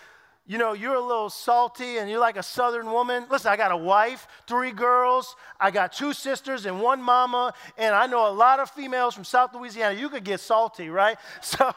you 0.46 0.56
know, 0.56 0.72
you're 0.72 0.94
a 0.94 1.00
little 1.00 1.30
salty 1.30 1.98
and 1.98 2.08
you're 2.08 2.20
like 2.20 2.36
a 2.36 2.44
southern 2.44 2.92
woman. 2.92 3.26
Listen, 3.28 3.50
I 3.50 3.56
got 3.56 3.72
a 3.72 3.76
wife, 3.76 4.28
three 4.46 4.70
girls, 4.70 5.34
I 5.58 5.72
got 5.72 5.92
two 5.92 6.12
sisters 6.12 6.64
and 6.64 6.80
one 6.80 7.02
mama, 7.02 7.54
and 7.76 7.92
I 7.92 8.06
know 8.06 8.28
a 8.28 8.30
lot 8.30 8.60
of 8.60 8.70
females 8.70 9.12
from 9.12 9.24
South 9.24 9.52
Louisiana. 9.52 9.98
You 9.98 10.08
could 10.10 10.22
get 10.22 10.38
salty, 10.38 10.90
right? 10.90 11.18
So 11.42 11.74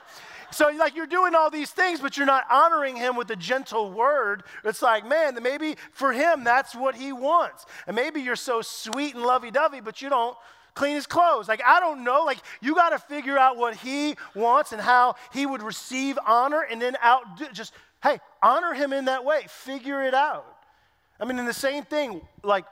so, 0.53 0.69
like, 0.69 0.95
you're 0.95 1.07
doing 1.07 1.35
all 1.35 1.49
these 1.49 1.71
things, 1.71 1.99
but 1.99 2.17
you're 2.17 2.25
not 2.25 2.45
honoring 2.49 2.95
him 2.95 3.15
with 3.15 3.29
a 3.31 3.35
gentle 3.35 3.91
word. 3.91 4.43
It's 4.63 4.81
like, 4.81 5.07
man, 5.07 5.37
maybe 5.41 5.77
for 5.91 6.11
him, 6.11 6.43
that's 6.43 6.75
what 6.75 6.95
he 6.95 7.13
wants. 7.13 7.65
And 7.87 7.95
maybe 7.95 8.21
you're 8.21 8.35
so 8.35 8.61
sweet 8.61 9.15
and 9.15 9.23
lovey 9.23 9.51
dovey, 9.51 9.81
but 9.81 10.01
you 10.01 10.09
don't 10.09 10.35
clean 10.73 10.95
his 10.95 11.05
clothes. 11.05 11.47
Like, 11.47 11.61
I 11.65 11.79
don't 11.79 12.03
know. 12.03 12.23
Like, 12.23 12.39
you 12.61 12.75
got 12.75 12.89
to 12.89 12.99
figure 12.99 13.37
out 13.37 13.57
what 13.57 13.75
he 13.75 14.15
wants 14.35 14.71
and 14.71 14.81
how 14.81 15.15
he 15.31 15.45
would 15.45 15.61
receive 15.61 16.17
honor 16.25 16.61
and 16.61 16.81
then 16.81 16.97
out, 17.01 17.23
just, 17.53 17.73
hey, 18.01 18.19
honor 18.41 18.73
him 18.73 18.91
in 18.91 19.05
that 19.05 19.23
way. 19.23 19.43
Figure 19.47 20.03
it 20.03 20.13
out. 20.13 20.45
I 21.19 21.25
mean, 21.25 21.39
in 21.39 21.45
the 21.45 21.53
same 21.53 21.83
thing, 21.83 22.21
like, 22.43 22.65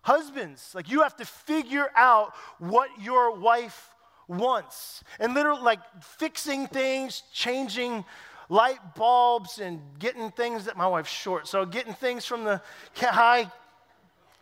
husbands, 0.00 0.72
like, 0.74 0.90
you 0.90 1.02
have 1.02 1.16
to 1.16 1.24
figure 1.24 1.90
out 1.94 2.32
what 2.58 2.88
your 3.00 3.36
wife 3.36 3.90
once. 4.28 5.02
And 5.18 5.34
literally, 5.34 5.62
like 5.62 5.80
fixing 6.02 6.66
things, 6.66 7.22
changing 7.32 8.04
light 8.48 8.78
bulbs, 8.94 9.58
and 9.58 9.80
getting 9.98 10.30
things 10.30 10.64
that 10.66 10.76
my 10.76 10.86
wife's 10.86 11.10
short. 11.10 11.48
So, 11.48 11.64
getting 11.64 11.94
things 11.94 12.24
from 12.24 12.44
the 12.44 12.60
high, 12.96 13.50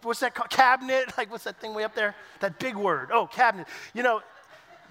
what's 0.03 0.21
that 0.21 0.35
called? 0.35 0.51
Cabinet? 0.51 1.13
Like, 1.19 1.31
what's 1.31 1.45
that 1.45 1.61
thing 1.61 1.75
way 1.75 1.85
up 1.85 1.95
there? 1.95 2.15
That 2.41 2.59
big 2.59 2.77
word. 2.77 3.11
Oh, 3.13 3.27
cabinet. 3.27 3.67
You 3.95 4.03
know, 4.03 4.21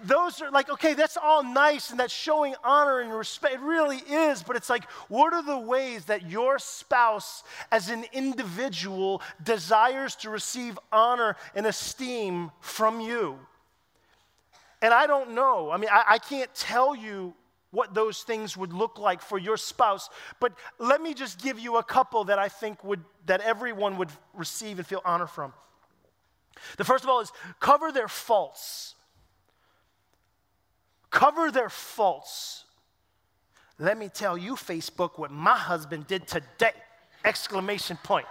those 0.03 0.41
are 0.41 0.51
like, 0.51 0.69
okay, 0.69 0.93
that's 0.93 1.17
all 1.17 1.43
nice 1.43 1.91
and 1.91 1.99
that's 1.99 2.13
showing 2.13 2.56
honor 2.63 2.99
and 2.99 3.13
respect. 3.13 3.56
It 3.56 3.60
really 3.62 3.97
is, 3.97 4.43
but 4.43 4.56
it's 4.56 4.69
like, 4.69 4.89
what 5.08 5.34
are 5.34 5.43
the 5.43 5.58
ways 5.58 6.06
that 6.06 6.29
your 6.29 6.60
spouse, 6.60 7.43
as 7.71 7.89
an 7.89 8.06
individual, 8.12 9.21
desires 9.43 10.15
to 10.17 10.29
receive 10.29 10.77
honor 10.91 11.36
and 11.56 11.65
esteem 11.65 12.51
from 12.60 12.99
you? 12.99 13.39
And 14.84 14.93
I 14.93 15.08
don't 15.08 15.32
know. 15.32 15.72
I 15.72 15.78
mean, 15.78 15.89
I, 15.89 16.04
I 16.10 16.17
can't 16.17 16.54
tell 16.54 16.93
you 16.93 17.34
what 17.72 17.93
those 17.93 18.22
things 18.22 18.58
would 18.58 18.74
look 18.74 19.00
like 19.00 19.22
for 19.22 19.39
your 19.39 19.56
spouse, 19.56 20.10
but 20.41 20.52
let 20.78 21.02
me 21.02 21.13
just 21.13 21.41
give 21.41 21.58
you 21.58 21.78
a 21.78 21.84
couple 21.84 22.26
that 22.26 22.38
I 22.38 22.50
think 22.50 22.84
would 22.84 23.00
that 23.26 23.39
everyone 23.39 23.98
would 23.98 24.10
receive 24.34 24.78
and 24.78 24.86
feel 24.86 25.02
honor 25.06 25.26
from. 25.26 25.54
The 26.78 26.84
first 26.84 27.06
of 27.06 27.10
all 27.10 27.22
is 27.22 27.32
cover 27.62 27.93
their 27.93 28.10
faults. 28.10 28.96
Cover 31.10 31.50
their 31.50 31.69
faults. 31.69 32.65
Let 33.80 33.98
me 33.98 34.10
tell 34.10 34.38
you, 34.38 34.56
Facebook, 34.56 35.17
what 35.17 35.32
my 35.32 35.58
husband 35.58 36.08
did 36.08 36.28
today! 36.28 36.74
Exclamation 37.24 37.98
point. 38.04 38.26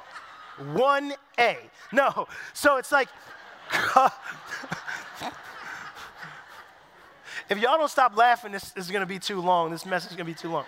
1A. 0.59 1.57
No. 1.93 2.29
So 2.53 2.77
it's 2.77 2.93
like, 2.93 3.09
if 7.49 7.59
y'all 7.59 7.79
don't 7.79 7.91
stop 7.91 8.17
laughing, 8.17 8.53
this, 8.53 8.73
is 8.77 8.91
going 8.91 9.01
to 9.01 9.07
be 9.07 9.19
too 9.19 9.41
long. 9.41 9.71
This 9.71 9.87
message 9.87 10.13
is 10.13 10.17
going 10.17 10.27
to 10.27 10.33
be 10.33 10.39
too 10.39 10.51
long. 10.51 10.65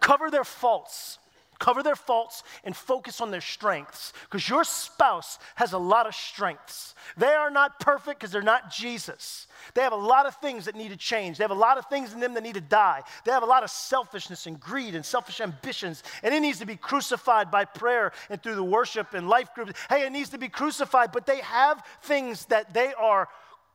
Cover 0.00 0.30
their 0.30 0.44
faults. 0.44 1.18
Cover 1.58 1.82
their 1.82 1.96
faults 1.96 2.44
and 2.62 2.76
focus 2.76 3.20
on 3.20 3.32
their 3.32 3.40
strengths 3.40 4.12
because 4.30 4.48
your 4.48 4.62
spouse 4.62 5.40
has 5.56 5.72
a 5.72 5.78
lot 5.78 6.06
of 6.06 6.14
strengths. 6.14 6.94
They 7.16 7.32
are 7.32 7.50
not 7.50 7.80
perfect 7.80 8.20
because 8.20 8.30
they're 8.30 8.42
not 8.42 8.70
Jesus. 8.70 9.48
They 9.74 9.82
have 9.82 9.92
a 9.92 9.96
lot 9.96 10.26
of 10.26 10.36
things 10.36 10.66
that 10.66 10.76
need 10.76 10.90
to 10.90 10.96
change. 10.96 11.36
They 11.36 11.42
have 11.42 11.50
a 11.50 11.54
lot 11.54 11.76
of 11.76 11.86
things 11.86 12.12
in 12.12 12.20
them 12.20 12.34
that 12.34 12.44
need 12.44 12.54
to 12.54 12.60
die. 12.60 13.02
They 13.24 13.32
have 13.32 13.42
a 13.42 13.46
lot 13.46 13.64
of 13.64 13.70
selfishness 13.70 14.46
and 14.46 14.60
greed 14.60 14.94
and 14.94 15.04
selfish 15.04 15.40
ambitions, 15.40 16.04
and 16.22 16.32
it 16.32 16.38
needs 16.38 16.60
to 16.60 16.66
be 16.66 16.76
crucified 16.76 17.50
by 17.50 17.64
prayer 17.64 18.12
and 18.30 18.40
through 18.40 18.54
the 18.54 18.62
worship 18.62 19.14
and 19.14 19.28
life 19.28 19.52
groups. 19.52 19.72
Hey, 19.88 20.06
it 20.06 20.12
needs 20.12 20.30
to 20.30 20.38
be 20.38 20.48
crucified, 20.48 21.10
but 21.10 21.26
they 21.26 21.40
have 21.40 21.82
things 22.02 22.44
that 22.46 22.72
they 22.72 22.94
are 22.94 23.28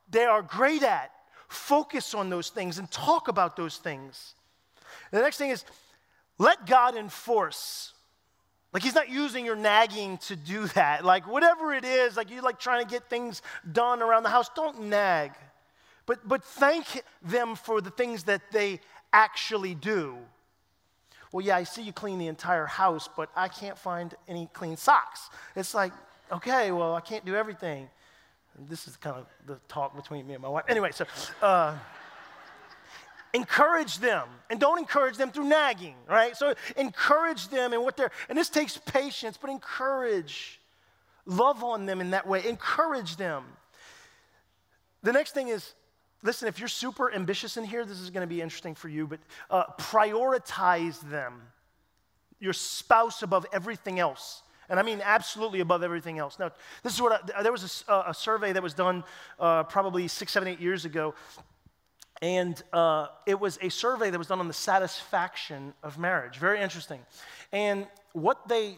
they 0.09 0.25
are 0.25 0.41
great 0.41 0.83
at. 0.83 1.11
Focus 1.47 2.13
on 2.13 2.29
those 2.29 2.49
things 2.49 2.79
and 2.79 2.89
talk 2.89 3.27
about 3.27 3.55
those 3.55 3.77
things. 3.77 4.35
The 5.11 5.21
next 5.21 5.37
thing 5.37 5.51
is 5.51 5.63
let 6.37 6.65
God 6.65 6.95
enforce. 6.95 7.93
Like 8.73 8.81
he's 8.81 8.95
not 8.95 9.09
using 9.09 9.45
your 9.45 9.55
nagging 9.55 10.17
to 10.19 10.35
do 10.35 10.67
that. 10.75 11.05
Like 11.05 11.27
whatever 11.27 11.73
it 11.73 11.85
is, 11.85 12.17
like 12.17 12.31
you're 12.31 12.41
like 12.41 12.59
trying 12.59 12.83
to 12.83 12.89
get 12.89 13.09
things 13.09 13.41
done 13.71 14.01
around 14.01 14.23
the 14.23 14.29
house, 14.29 14.49
don't 14.55 14.83
nag. 14.83 15.31
But 16.05 16.27
but 16.27 16.43
thank 16.43 17.03
them 17.21 17.55
for 17.55 17.81
the 17.81 17.91
things 17.91 18.23
that 18.23 18.41
they 18.51 18.79
actually 19.13 19.75
do. 19.75 20.17
Well, 21.31 21.45
yeah, 21.45 21.57
I 21.57 21.63
see 21.63 21.81
you 21.81 21.93
clean 21.93 22.19
the 22.19 22.27
entire 22.27 22.67
house, 22.67 23.09
but 23.15 23.29
I 23.35 23.47
can't 23.47 23.77
find 23.77 24.13
any 24.27 24.49
clean 24.53 24.77
socks. 24.77 25.29
It's 25.55 25.73
like, 25.73 25.91
okay, 26.31 26.71
well, 26.71 26.93
I 26.93 27.01
can't 27.01 27.25
do 27.25 27.35
everything. 27.35 27.89
This 28.59 28.87
is 28.87 28.95
kind 28.97 29.17
of 29.17 29.25
the 29.47 29.59
talk 29.67 29.95
between 29.95 30.27
me 30.27 30.33
and 30.33 30.43
my 30.43 30.49
wife. 30.49 30.65
Anyway, 30.67 30.91
so 30.91 31.05
uh, 31.41 31.75
encourage 33.33 33.97
them. 33.97 34.27
And 34.49 34.59
don't 34.59 34.77
encourage 34.77 35.17
them 35.17 35.31
through 35.31 35.45
nagging 35.45 35.95
right? 36.07 36.37
So 36.37 36.53
encourage 36.77 37.47
them 37.49 37.73
and 37.73 37.83
what 37.83 37.97
they're 37.97 38.11
and 38.29 38.37
this 38.37 38.49
takes 38.49 38.77
patience 38.77 39.37
but 39.39 39.49
encourage. 39.49 40.59
Love 41.25 41.63
on 41.63 41.85
them 41.85 42.01
in 42.01 42.11
that 42.11 42.27
way. 42.27 42.45
Encourage 42.45 43.15
them. 43.15 43.43
The 45.01 45.11
next 45.11 45.31
thing 45.31 45.47
is 45.47 45.73
listen 46.21 46.47
if 46.47 46.59
you're 46.59 46.67
super 46.67 47.11
ambitious 47.11 47.57
in 47.57 47.63
here 47.63 47.85
this 47.85 47.99
is 47.99 48.09
going 48.11 48.27
to 48.27 48.33
be 48.33 48.41
interesting 48.41 48.75
for 48.75 48.89
you 48.89 49.07
but 49.07 49.19
uh, 49.49 49.63
prioritize 49.79 50.99
them. 51.09 51.41
Your 52.39 52.53
spouse 52.53 53.23
above 53.23 53.45
everything 53.51 53.99
else 53.99 54.42
and 54.69 54.79
I 54.79 54.83
mean 54.83 55.01
absolutely 55.03 55.59
above 55.59 55.83
everything 55.83 56.19
else. 56.19 56.39
Now, 56.39 56.51
this 56.83 56.93
is 56.93 57.01
what 57.01 57.31
I, 57.35 57.43
there 57.43 57.51
was 57.51 57.83
a, 57.87 58.03
a, 58.07 58.13
survey 58.13 58.53
that 58.53 58.63
was 58.63 58.73
done 58.73 59.03
uh, 59.39 59.63
probably 59.63 60.07
six, 60.07 60.31
seven, 60.31 60.47
eight 60.47 60.59
years 60.59 60.85
ago 60.85 61.13
and 62.23 62.63
uh, 62.71 63.07
it 63.25 63.37
was 63.37 63.59
a 63.61 63.67
survey 63.67 64.09
that 64.09 64.17
was 64.17 64.27
done 64.27 64.39
on 64.39 64.47
the 64.47 64.53
satisfaction 64.53 65.73
of 65.83 65.97
marriage. 65.97 66.37
Very 66.37 66.61
interesting. 66.61 67.01
And 67.51 67.85
what 68.13 68.47
they 68.47 68.77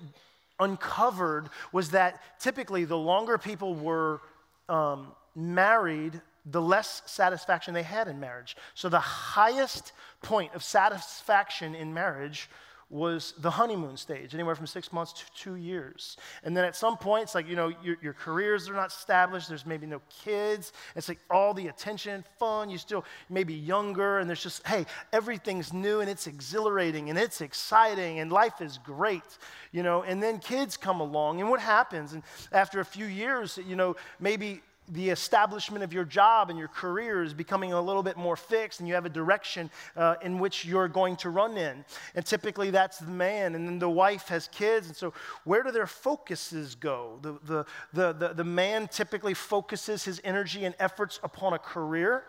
uncovered 0.60 1.50
was 1.71 1.91
that 1.91 2.21
typically 2.39 2.86
the 2.86 2.98
longer 2.98 3.38
people 3.38 3.76
were 3.76 4.21
um, 4.67 5.12
married, 5.36 6.19
the 6.48 6.62
less 6.62 7.04
satisfaction 7.06 7.76
they 7.76 7.84
had 7.84 8.08
in 8.08 8.19
marriage. 8.19 8.58
So 8.74 8.89
the 8.89 9.00
highest 9.00 9.91
point 10.24 10.56
of 10.56 10.63
satisfaction 10.63 11.76
in 11.76 11.93
marriage 11.93 12.50
was 12.89 13.34
the 13.39 13.50
honeymoon 13.50 13.98
stage, 13.98 14.36
anywhere 14.36 14.54
from 14.54 14.67
six 14.67 14.93
months 14.93 15.12
to 15.12 15.24
two 15.36 15.56
years. 15.56 16.17
And 16.43 16.56
then 16.56 16.65
at 16.65 16.76
some 16.76 16.98
point, 16.98 17.24
it's 17.24 17.34
like, 17.34 17.48
you 17.48 17.56
know, 17.56 17.74
your, 17.84 17.98
your 18.02 18.13
careers 18.13 18.69
are 18.69 18.74
not 18.74 18.89
established, 18.89 19.50
there's 19.50 19.65
maybe 19.65 19.88
no 19.88 20.02
kids. 20.24 20.71
It's 20.95 21.10
like 21.10 21.19
all 21.32 21.54
the 21.54 21.67
attention, 21.67 22.24
fun, 22.38 22.69
you 22.69 22.78
still 22.78 23.04
maybe 23.30 23.56
younger, 23.56 24.19
and 24.19 24.30
there's 24.30 24.43
just, 24.43 24.65
hey, 24.67 24.86
everything's 25.12 25.74
new 25.74 26.02
and 26.02 26.10
it's 26.10 26.28
exhilarating 26.28 27.10
and 27.10 27.17
it's 27.17 27.41
exciting 27.41 28.19
and 28.19 28.32
life 28.32 28.62
is 28.62 28.78
great, 28.78 29.39
you 29.71 29.82
know. 29.82 30.04
And 30.04 30.21
then 30.21 30.38
kids 30.38 30.78
come 30.78 31.02
along, 31.02 31.41
and 31.41 31.50
what 31.50 31.60
happens? 31.60 32.13
And 32.13 32.21
after 32.52 32.80
a 32.80 32.86
few 32.86 33.08
years, 33.08 33.58
you 33.67 33.76
know, 33.76 33.95
maybe 34.19 34.62
the 34.89 35.10
establishment 35.10 35.84
of 35.84 35.93
your 35.93 36.06
job 36.06 36.50
and 36.50 36.60
your 36.60 36.67
career 36.67 37.24
is 37.24 37.34
becoming 37.34 37.74
a 37.74 37.82
little 37.82 38.04
bit 38.04 38.17
more 38.17 38.36
fixed 38.36 38.80
and 38.80 38.88
you 38.88 38.93
have 38.93 39.06
a 39.06 39.10
direction 39.10 39.69
uh, 39.95 40.15
in 40.21 40.38
which 40.38 40.65
you're 40.65 40.88
going 40.88 41.15
to 41.17 41.30
run 41.30 41.58
in. 41.58 41.84
And 42.13 42.26
typically 42.26 42.69
that's 42.69 43.00
the 43.00 43.12
man, 43.12 43.56
and 43.56 43.67
then 43.67 43.80
the 43.80 43.89
wife 43.89 44.28
has 44.28 44.48
kids. 44.50 44.88
And 44.88 44.95
so, 44.95 45.13
where 45.43 45.63
do 45.63 45.71
their 45.71 45.88
focuses 45.88 46.76
go? 46.76 47.19
The, 47.21 47.34
the, 47.43 47.65
the, 47.93 48.13
the, 48.13 48.34
the 48.36 48.43
man 48.43 48.88
typically 48.88 49.34
focuses 49.34 50.04
his 50.04 50.21
energy 50.24 50.65
and 50.65 50.76
efforts 50.80 51.19
upon 51.24 51.54
a 51.54 51.60
career, 51.60 52.24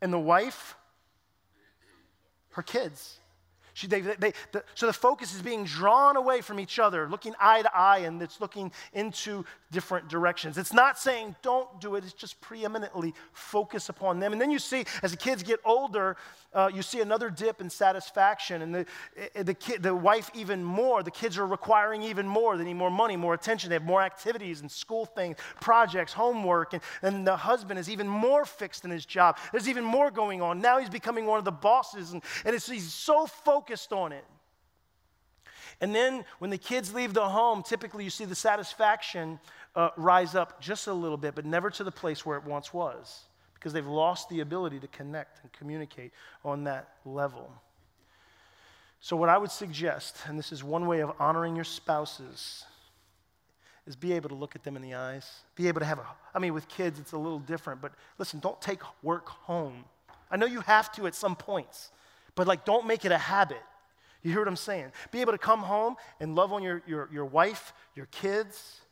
and 0.00 0.12
the 0.12 0.18
wife, 0.18 0.74
her 2.50 2.62
kids. 2.62 3.18
She, 3.74 3.86
they, 3.86 4.00
they, 4.00 4.32
the, 4.52 4.62
so 4.74 4.86
the 4.86 4.92
focus 4.92 5.34
is 5.34 5.40
being 5.40 5.64
drawn 5.64 6.16
away 6.16 6.42
from 6.42 6.60
each 6.60 6.78
other, 6.78 7.08
looking 7.08 7.34
eye 7.40 7.62
to 7.62 7.74
eye, 7.74 7.98
and 7.98 8.20
it's 8.20 8.40
looking 8.40 8.70
into 8.92 9.44
different 9.70 10.08
directions. 10.08 10.58
It's 10.58 10.74
not 10.74 10.98
saying 10.98 11.36
don't 11.42 11.80
do 11.80 11.94
it, 11.94 12.04
it's 12.04 12.12
just 12.12 12.40
preeminently 12.42 13.14
focus 13.32 13.88
upon 13.88 14.20
them. 14.20 14.32
And 14.32 14.40
then 14.40 14.50
you 14.50 14.58
see, 14.58 14.84
as 15.02 15.12
the 15.12 15.16
kids 15.16 15.42
get 15.42 15.58
older, 15.64 16.18
uh, 16.52 16.70
you 16.72 16.82
see 16.82 17.00
another 17.00 17.30
dip 17.30 17.62
in 17.62 17.70
satisfaction, 17.70 18.60
and 18.60 18.74
the, 18.74 18.86
eh, 19.34 19.42
the, 19.42 19.56
the 19.80 19.94
wife 19.94 20.30
even 20.34 20.62
more. 20.62 21.02
The 21.02 21.10
kids 21.10 21.38
are 21.38 21.46
requiring 21.46 22.02
even 22.02 22.28
more. 22.28 22.58
They 22.58 22.64
need 22.64 22.74
more 22.74 22.90
money, 22.90 23.16
more 23.16 23.32
attention. 23.32 23.70
They 23.70 23.76
have 23.76 23.84
more 23.84 24.02
activities 24.02 24.60
and 24.60 24.70
school 24.70 25.06
things, 25.06 25.38
projects, 25.60 26.12
homework, 26.12 26.74
and, 26.74 26.82
and 27.00 27.26
the 27.26 27.36
husband 27.36 27.78
is 27.78 27.88
even 27.88 28.06
more 28.06 28.44
fixed 28.44 28.84
in 28.84 28.90
his 28.90 29.06
job. 29.06 29.38
There's 29.50 29.68
even 29.68 29.82
more 29.82 30.10
going 30.10 30.42
on. 30.42 30.60
Now 30.60 30.78
he's 30.78 30.90
becoming 30.90 31.24
one 31.24 31.38
of 31.38 31.46
the 31.46 31.52
bosses, 31.52 32.12
and, 32.12 32.22
and 32.44 32.54
he's 32.54 32.92
so 32.92 33.26
focused 33.26 33.61
on 33.92 34.12
it. 34.12 34.24
And 35.80 35.94
then 35.94 36.24
when 36.38 36.50
the 36.50 36.58
kids 36.58 36.94
leave 36.94 37.14
the 37.14 37.28
home, 37.28 37.62
typically 37.62 38.04
you 38.04 38.10
see 38.10 38.24
the 38.24 38.34
satisfaction 38.34 39.40
uh, 39.74 39.90
rise 39.96 40.34
up 40.34 40.60
just 40.60 40.86
a 40.86 40.92
little 40.92 41.16
bit, 41.16 41.34
but 41.34 41.44
never 41.44 41.70
to 41.70 41.84
the 41.84 41.90
place 41.90 42.24
where 42.26 42.36
it 42.36 42.44
once 42.44 42.72
was 42.72 43.24
because 43.54 43.72
they've 43.72 43.86
lost 43.86 44.28
the 44.28 44.40
ability 44.40 44.80
to 44.80 44.88
connect 44.88 45.40
and 45.42 45.52
communicate 45.52 46.12
on 46.44 46.64
that 46.64 46.96
level. 47.04 47.50
So, 49.00 49.16
what 49.16 49.28
I 49.28 49.38
would 49.38 49.50
suggest, 49.50 50.18
and 50.26 50.38
this 50.38 50.52
is 50.52 50.62
one 50.62 50.86
way 50.86 51.00
of 51.00 51.12
honoring 51.18 51.56
your 51.56 51.64
spouses, 51.64 52.64
is 53.86 53.96
be 53.96 54.12
able 54.12 54.28
to 54.28 54.34
look 54.34 54.54
at 54.54 54.62
them 54.62 54.76
in 54.76 54.82
the 54.82 54.94
eyes. 54.94 55.28
Be 55.56 55.68
able 55.68 55.80
to 55.80 55.86
have 55.86 55.98
a, 55.98 56.06
I 56.34 56.38
mean, 56.38 56.54
with 56.54 56.68
kids, 56.68 57.00
it's 57.00 57.12
a 57.12 57.18
little 57.18 57.40
different, 57.40 57.80
but 57.80 57.92
listen, 58.18 58.38
don't 58.38 58.60
take 58.60 58.80
work 59.02 59.28
home. 59.28 59.84
I 60.30 60.36
know 60.36 60.46
you 60.46 60.60
have 60.60 60.92
to 60.92 61.06
at 61.06 61.14
some 61.14 61.34
points, 61.34 61.90
but 62.34 62.46
like, 62.46 62.64
don't 62.64 62.86
make 62.86 63.04
it 63.04 63.12
a 63.12 63.18
habit. 63.18 63.62
You 64.22 64.30
hear 64.30 64.40
what 64.40 64.48
I'm 64.48 64.56
saying? 64.56 64.92
Be 65.10 65.20
able 65.20 65.32
to 65.32 65.38
come 65.38 65.60
home 65.60 65.96
and 66.20 66.34
love 66.34 66.52
on 66.52 66.62
your, 66.62 66.82
your, 66.86 67.08
your 67.12 67.24
wife, 67.24 67.72
your 67.94 68.06
kids, 68.06 68.82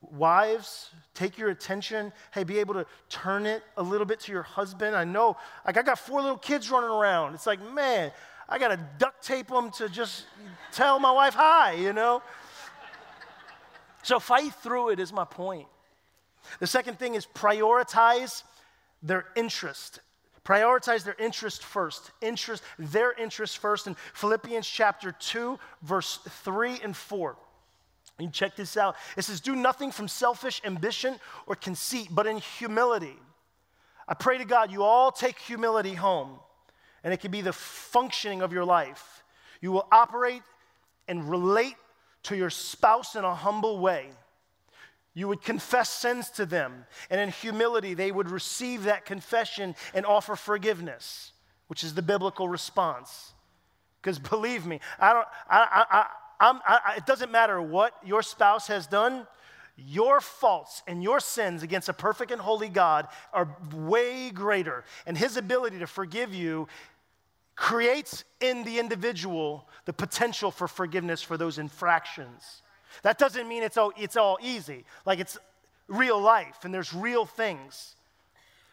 Wives, 0.00 0.90
take 1.14 1.38
your 1.38 1.50
attention. 1.50 2.12
Hey, 2.32 2.44
be 2.44 2.60
able 2.60 2.74
to 2.74 2.86
turn 3.08 3.46
it 3.46 3.64
a 3.76 3.82
little 3.82 4.06
bit 4.06 4.20
to 4.20 4.32
your 4.32 4.44
husband. 4.44 4.94
I 4.94 5.02
know, 5.02 5.36
like, 5.66 5.76
I 5.76 5.82
got 5.82 5.98
four 5.98 6.22
little 6.22 6.38
kids 6.38 6.70
running 6.70 6.90
around. 6.90 7.34
It's 7.34 7.48
like, 7.48 7.60
man, 7.74 8.12
I 8.48 8.58
got 8.58 8.68
to 8.68 8.78
duct 8.98 9.24
tape 9.24 9.48
them 9.48 9.70
to 9.72 9.88
just 9.88 10.26
tell 10.72 11.00
my 11.00 11.10
wife 11.10 11.34
hi, 11.34 11.72
you 11.72 11.92
know? 11.92 12.22
so, 14.04 14.20
fight 14.20 14.54
through 14.54 14.90
it 14.90 15.00
is 15.00 15.12
my 15.12 15.24
point. 15.24 15.66
The 16.60 16.68
second 16.68 16.98
thing 16.98 17.16
is 17.16 17.26
prioritize 17.26 18.44
their 19.02 19.26
interest. 19.34 19.98
Prioritize 20.48 21.04
their 21.04 21.16
interest 21.18 21.62
first. 21.62 22.10
Interest, 22.22 22.62
their 22.78 23.12
interest 23.12 23.58
first. 23.58 23.86
In 23.86 23.94
Philippians 24.14 24.66
chapter 24.66 25.12
2, 25.12 25.58
verse 25.82 26.20
3 26.26 26.80
and 26.82 26.96
4. 26.96 27.36
You 28.18 28.30
check 28.30 28.56
this 28.56 28.78
out. 28.78 28.96
It 29.18 29.26
says, 29.26 29.40
Do 29.40 29.54
nothing 29.54 29.92
from 29.92 30.08
selfish 30.08 30.62
ambition 30.64 31.16
or 31.46 31.54
conceit, 31.54 32.08
but 32.10 32.26
in 32.26 32.38
humility. 32.38 33.16
I 34.08 34.14
pray 34.14 34.38
to 34.38 34.46
God 34.46 34.72
you 34.72 34.84
all 34.84 35.12
take 35.12 35.38
humility 35.38 35.92
home, 35.92 36.40
and 37.04 37.12
it 37.12 37.20
can 37.20 37.30
be 37.30 37.42
the 37.42 37.52
functioning 37.52 38.40
of 38.40 38.50
your 38.50 38.64
life. 38.64 39.22
You 39.60 39.70
will 39.70 39.86
operate 39.92 40.42
and 41.08 41.28
relate 41.28 41.76
to 42.22 42.36
your 42.36 42.48
spouse 42.48 43.16
in 43.16 43.24
a 43.24 43.34
humble 43.34 43.80
way. 43.80 44.08
You 45.18 45.26
would 45.26 45.42
confess 45.42 45.90
sins 45.90 46.30
to 46.36 46.46
them, 46.46 46.86
and 47.10 47.20
in 47.20 47.30
humility, 47.30 47.92
they 47.92 48.12
would 48.12 48.30
receive 48.30 48.84
that 48.84 49.04
confession 49.04 49.74
and 49.92 50.06
offer 50.06 50.36
forgiveness, 50.36 51.32
which 51.66 51.82
is 51.82 51.94
the 51.94 52.02
biblical 52.02 52.48
response. 52.48 53.32
Because 54.00 54.20
believe 54.20 54.64
me, 54.64 54.78
I 54.96 55.12
don't, 55.12 55.26
I, 55.50 55.84
I, 55.90 56.06
I, 56.38 56.60
I, 56.68 56.94
it 56.98 57.04
doesn't 57.04 57.32
matter 57.32 57.60
what 57.60 57.94
your 58.06 58.22
spouse 58.22 58.68
has 58.68 58.86
done, 58.86 59.26
your 59.76 60.20
faults 60.20 60.84
and 60.86 61.02
your 61.02 61.18
sins 61.18 61.64
against 61.64 61.88
a 61.88 61.92
perfect 61.92 62.30
and 62.30 62.40
holy 62.40 62.68
God 62.68 63.08
are 63.32 63.56
way 63.74 64.30
greater. 64.30 64.84
And 65.04 65.18
His 65.18 65.36
ability 65.36 65.80
to 65.80 65.88
forgive 65.88 66.32
you 66.32 66.68
creates 67.56 68.22
in 68.40 68.62
the 68.62 68.78
individual 68.78 69.68
the 69.84 69.92
potential 69.92 70.52
for 70.52 70.68
forgiveness 70.68 71.22
for 71.22 71.36
those 71.36 71.58
infractions. 71.58 72.62
That 73.02 73.18
doesn't 73.18 73.48
mean 73.48 73.62
it's 73.62 73.76
all, 73.76 73.92
it's 73.96 74.16
all 74.16 74.38
easy, 74.42 74.84
like 75.06 75.18
it's 75.18 75.38
real 75.88 76.20
life 76.20 76.64
and 76.64 76.72
there's 76.72 76.92
real 76.92 77.24
things. 77.24 77.96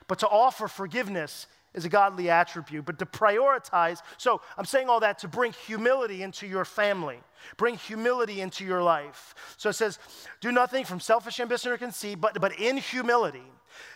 But 0.08 0.20
to 0.20 0.28
offer 0.28 0.68
forgiveness 0.68 1.48
is 1.74 1.86
a 1.86 1.90
godly 1.90 2.30
attribute, 2.30 2.86
but 2.86 2.98
to 3.00 3.06
prioritize. 3.06 4.02
So 4.18 4.42
I'm 4.58 4.66
saying 4.66 4.88
all 4.88 5.02
that 5.02 5.20
to 5.20 5.28
bring 5.28 5.54
humility 5.66 6.24
into 6.24 6.48
your 6.48 6.64
family, 6.64 7.20
bring 7.58 7.76
humility 7.76 8.42
into 8.42 8.64
your 8.64 8.82
life. 8.82 9.36
So 9.58 9.70
it 9.70 9.74
says, 9.74 10.00
do 10.40 10.52
nothing 10.52 10.86
from 10.86 11.00
selfish 11.00 11.40
ambition 11.40 11.72
or 11.72 11.78
conceit, 11.78 12.22
but, 12.22 12.40
but 12.40 12.58
in 12.60 12.78
humility, 12.78 13.44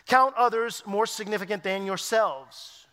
count 0.08 0.36
others 0.36 0.84
more 0.86 1.06
significant 1.06 1.64
than 1.64 1.86
yourselves. 1.86 2.86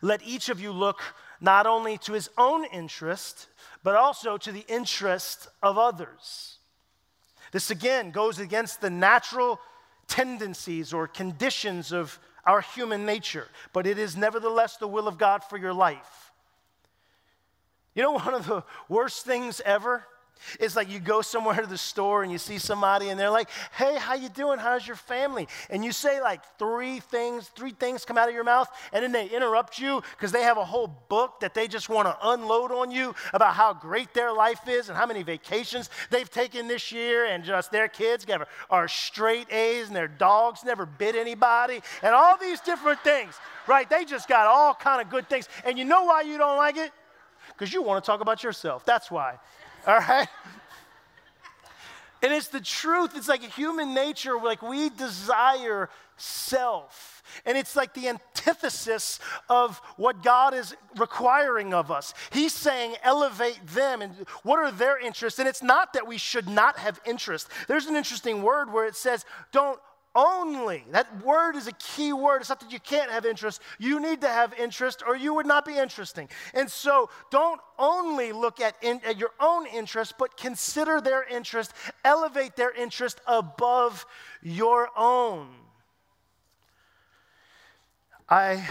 Let 0.00 0.22
each 0.26 0.48
of 0.48 0.60
you 0.60 0.72
look 0.72 1.00
not 1.42 1.66
only 1.66 1.98
to 1.98 2.12
his 2.12 2.30
own 2.38 2.64
interest, 2.66 3.48
but 3.82 3.96
also 3.96 4.38
to 4.38 4.52
the 4.52 4.64
interest 4.68 5.48
of 5.62 5.76
others. 5.76 6.58
This 7.50 7.70
again 7.70 8.12
goes 8.12 8.38
against 8.38 8.80
the 8.80 8.90
natural 8.90 9.60
tendencies 10.06 10.92
or 10.92 11.06
conditions 11.06 11.92
of 11.92 12.18
our 12.46 12.60
human 12.60 13.04
nature, 13.04 13.48
but 13.72 13.86
it 13.86 13.98
is 13.98 14.16
nevertheless 14.16 14.76
the 14.76 14.88
will 14.88 15.08
of 15.08 15.18
God 15.18 15.44
for 15.44 15.58
your 15.58 15.74
life. 15.74 16.32
You 17.94 18.02
know, 18.02 18.12
one 18.12 18.34
of 18.34 18.46
the 18.46 18.64
worst 18.88 19.24
things 19.26 19.60
ever 19.64 20.04
it's 20.60 20.76
like 20.76 20.90
you 20.90 21.00
go 21.00 21.22
somewhere 21.22 21.60
to 21.60 21.66
the 21.66 21.78
store 21.78 22.22
and 22.22 22.32
you 22.32 22.38
see 22.38 22.58
somebody 22.58 23.08
and 23.08 23.18
they're 23.18 23.30
like, 23.30 23.48
"Hey, 23.72 23.96
how 23.96 24.14
you 24.14 24.28
doing? 24.28 24.58
How's 24.58 24.86
your 24.86 24.96
family?" 24.96 25.48
And 25.70 25.84
you 25.84 25.92
say 25.92 26.20
like 26.20 26.40
three 26.58 27.00
things, 27.00 27.48
three 27.48 27.72
things 27.72 28.04
come 28.04 28.18
out 28.18 28.28
of 28.28 28.34
your 28.34 28.44
mouth, 28.44 28.68
and 28.92 29.02
then 29.02 29.12
they 29.12 29.28
interrupt 29.28 29.78
you 29.78 30.02
because 30.16 30.32
they 30.32 30.42
have 30.42 30.58
a 30.58 30.64
whole 30.64 30.88
book 31.08 31.40
that 31.40 31.54
they 31.54 31.68
just 31.68 31.88
want 31.88 32.06
to 32.08 32.16
unload 32.28 32.72
on 32.72 32.90
you 32.90 33.14
about 33.32 33.54
how 33.54 33.72
great 33.72 34.12
their 34.14 34.32
life 34.32 34.68
is 34.68 34.88
and 34.88 34.98
how 34.98 35.06
many 35.06 35.22
vacations 35.22 35.90
they've 36.10 36.30
taken 36.30 36.68
this 36.68 36.92
year, 36.92 37.26
and 37.26 37.44
just 37.44 37.70
their 37.70 37.88
kids 37.88 38.26
are 38.70 38.88
straight 38.88 39.52
A's 39.52 39.88
and 39.88 39.96
their 39.96 40.08
dogs 40.08 40.64
never 40.64 40.86
bit 40.86 41.14
anybody, 41.14 41.82
and 42.02 42.14
all 42.14 42.36
these 42.36 42.60
different 42.60 43.00
things. 43.00 43.34
Right? 43.66 43.88
They 43.88 44.04
just 44.04 44.28
got 44.28 44.46
all 44.46 44.74
kind 44.74 45.00
of 45.00 45.08
good 45.08 45.28
things, 45.28 45.48
and 45.64 45.78
you 45.78 45.84
know 45.84 46.04
why 46.04 46.22
you 46.22 46.36
don't 46.36 46.56
like 46.56 46.76
it? 46.76 46.90
Because 47.48 47.72
you 47.72 47.82
want 47.82 48.02
to 48.02 48.06
talk 48.06 48.20
about 48.20 48.42
yourself. 48.42 48.84
That's 48.84 49.10
why. 49.10 49.38
All 49.86 49.98
right? 49.98 50.28
And 52.22 52.32
it's 52.32 52.48
the 52.48 52.60
truth. 52.60 53.16
It's 53.16 53.28
like 53.28 53.42
human 53.42 53.94
nature, 53.94 54.38
like 54.38 54.62
we 54.62 54.90
desire 54.90 55.90
self. 56.16 57.22
And 57.44 57.58
it's 57.58 57.74
like 57.74 57.94
the 57.94 58.08
antithesis 58.08 59.18
of 59.48 59.78
what 59.96 60.22
God 60.22 60.54
is 60.54 60.76
requiring 60.96 61.74
of 61.74 61.90
us. 61.90 62.14
He's 62.30 62.52
saying, 62.52 62.94
elevate 63.02 63.60
them. 63.66 64.02
And 64.02 64.14
what 64.44 64.60
are 64.60 64.70
their 64.70 65.00
interests? 65.00 65.40
And 65.40 65.48
it's 65.48 65.62
not 65.62 65.94
that 65.94 66.06
we 66.06 66.18
should 66.18 66.48
not 66.48 66.78
have 66.78 67.00
interest. 67.04 67.48
There's 67.66 67.86
an 67.86 67.96
interesting 67.96 68.42
word 68.42 68.72
where 68.72 68.86
it 68.86 68.94
says, 68.94 69.24
don't 69.50 69.80
only. 70.14 70.84
That 70.90 71.24
word 71.24 71.56
is 71.56 71.66
a 71.66 71.72
key 71.72 72.12
word. 72.12 72.40
It's 72.40 72.48
not 72.48 72.60
that 72.60 72.72
you 72.72 72.80
can't 72.80 73.10
have 73.10 73.24
interest. 73.24 73.62
You 73.78 74.00
need 74.00 74.20
to 74.20 74.28
have 74.28 74.52
interest 74.54 75.02
or 75.06 75.16
you 75.16 75.34
would 75.34 75.46
not 75.46 75.64
be 75.64 75.76
interesting. 75.76 76.28
And 76.54 76.70
so 76.70 77.10
don't 77.30 77.60
only 77.78 78.32
look 78.32 78.60
at, 78.60 78.76
in, 78.82 79.00
at 79.06 79.18
your 79.18 79.32
own 79.40 79.66
interest, 79.66 80.14
but 80.18 80.36
consider 80.36 81.00
their 81.00 81.24
interest, 81.24 81.72
elevate 82.04 82.56
their 82.56 82.72
interest 82.72 83.20
above 83.26 84.06
your 84.42 84.88
own. 84.96 85.48
I, 88.28 88.68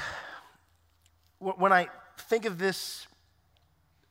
when 1.40 1.72
I 1.72 1.88
think 2.18 2.46
of 2.46 2.58
this 2.58 3.08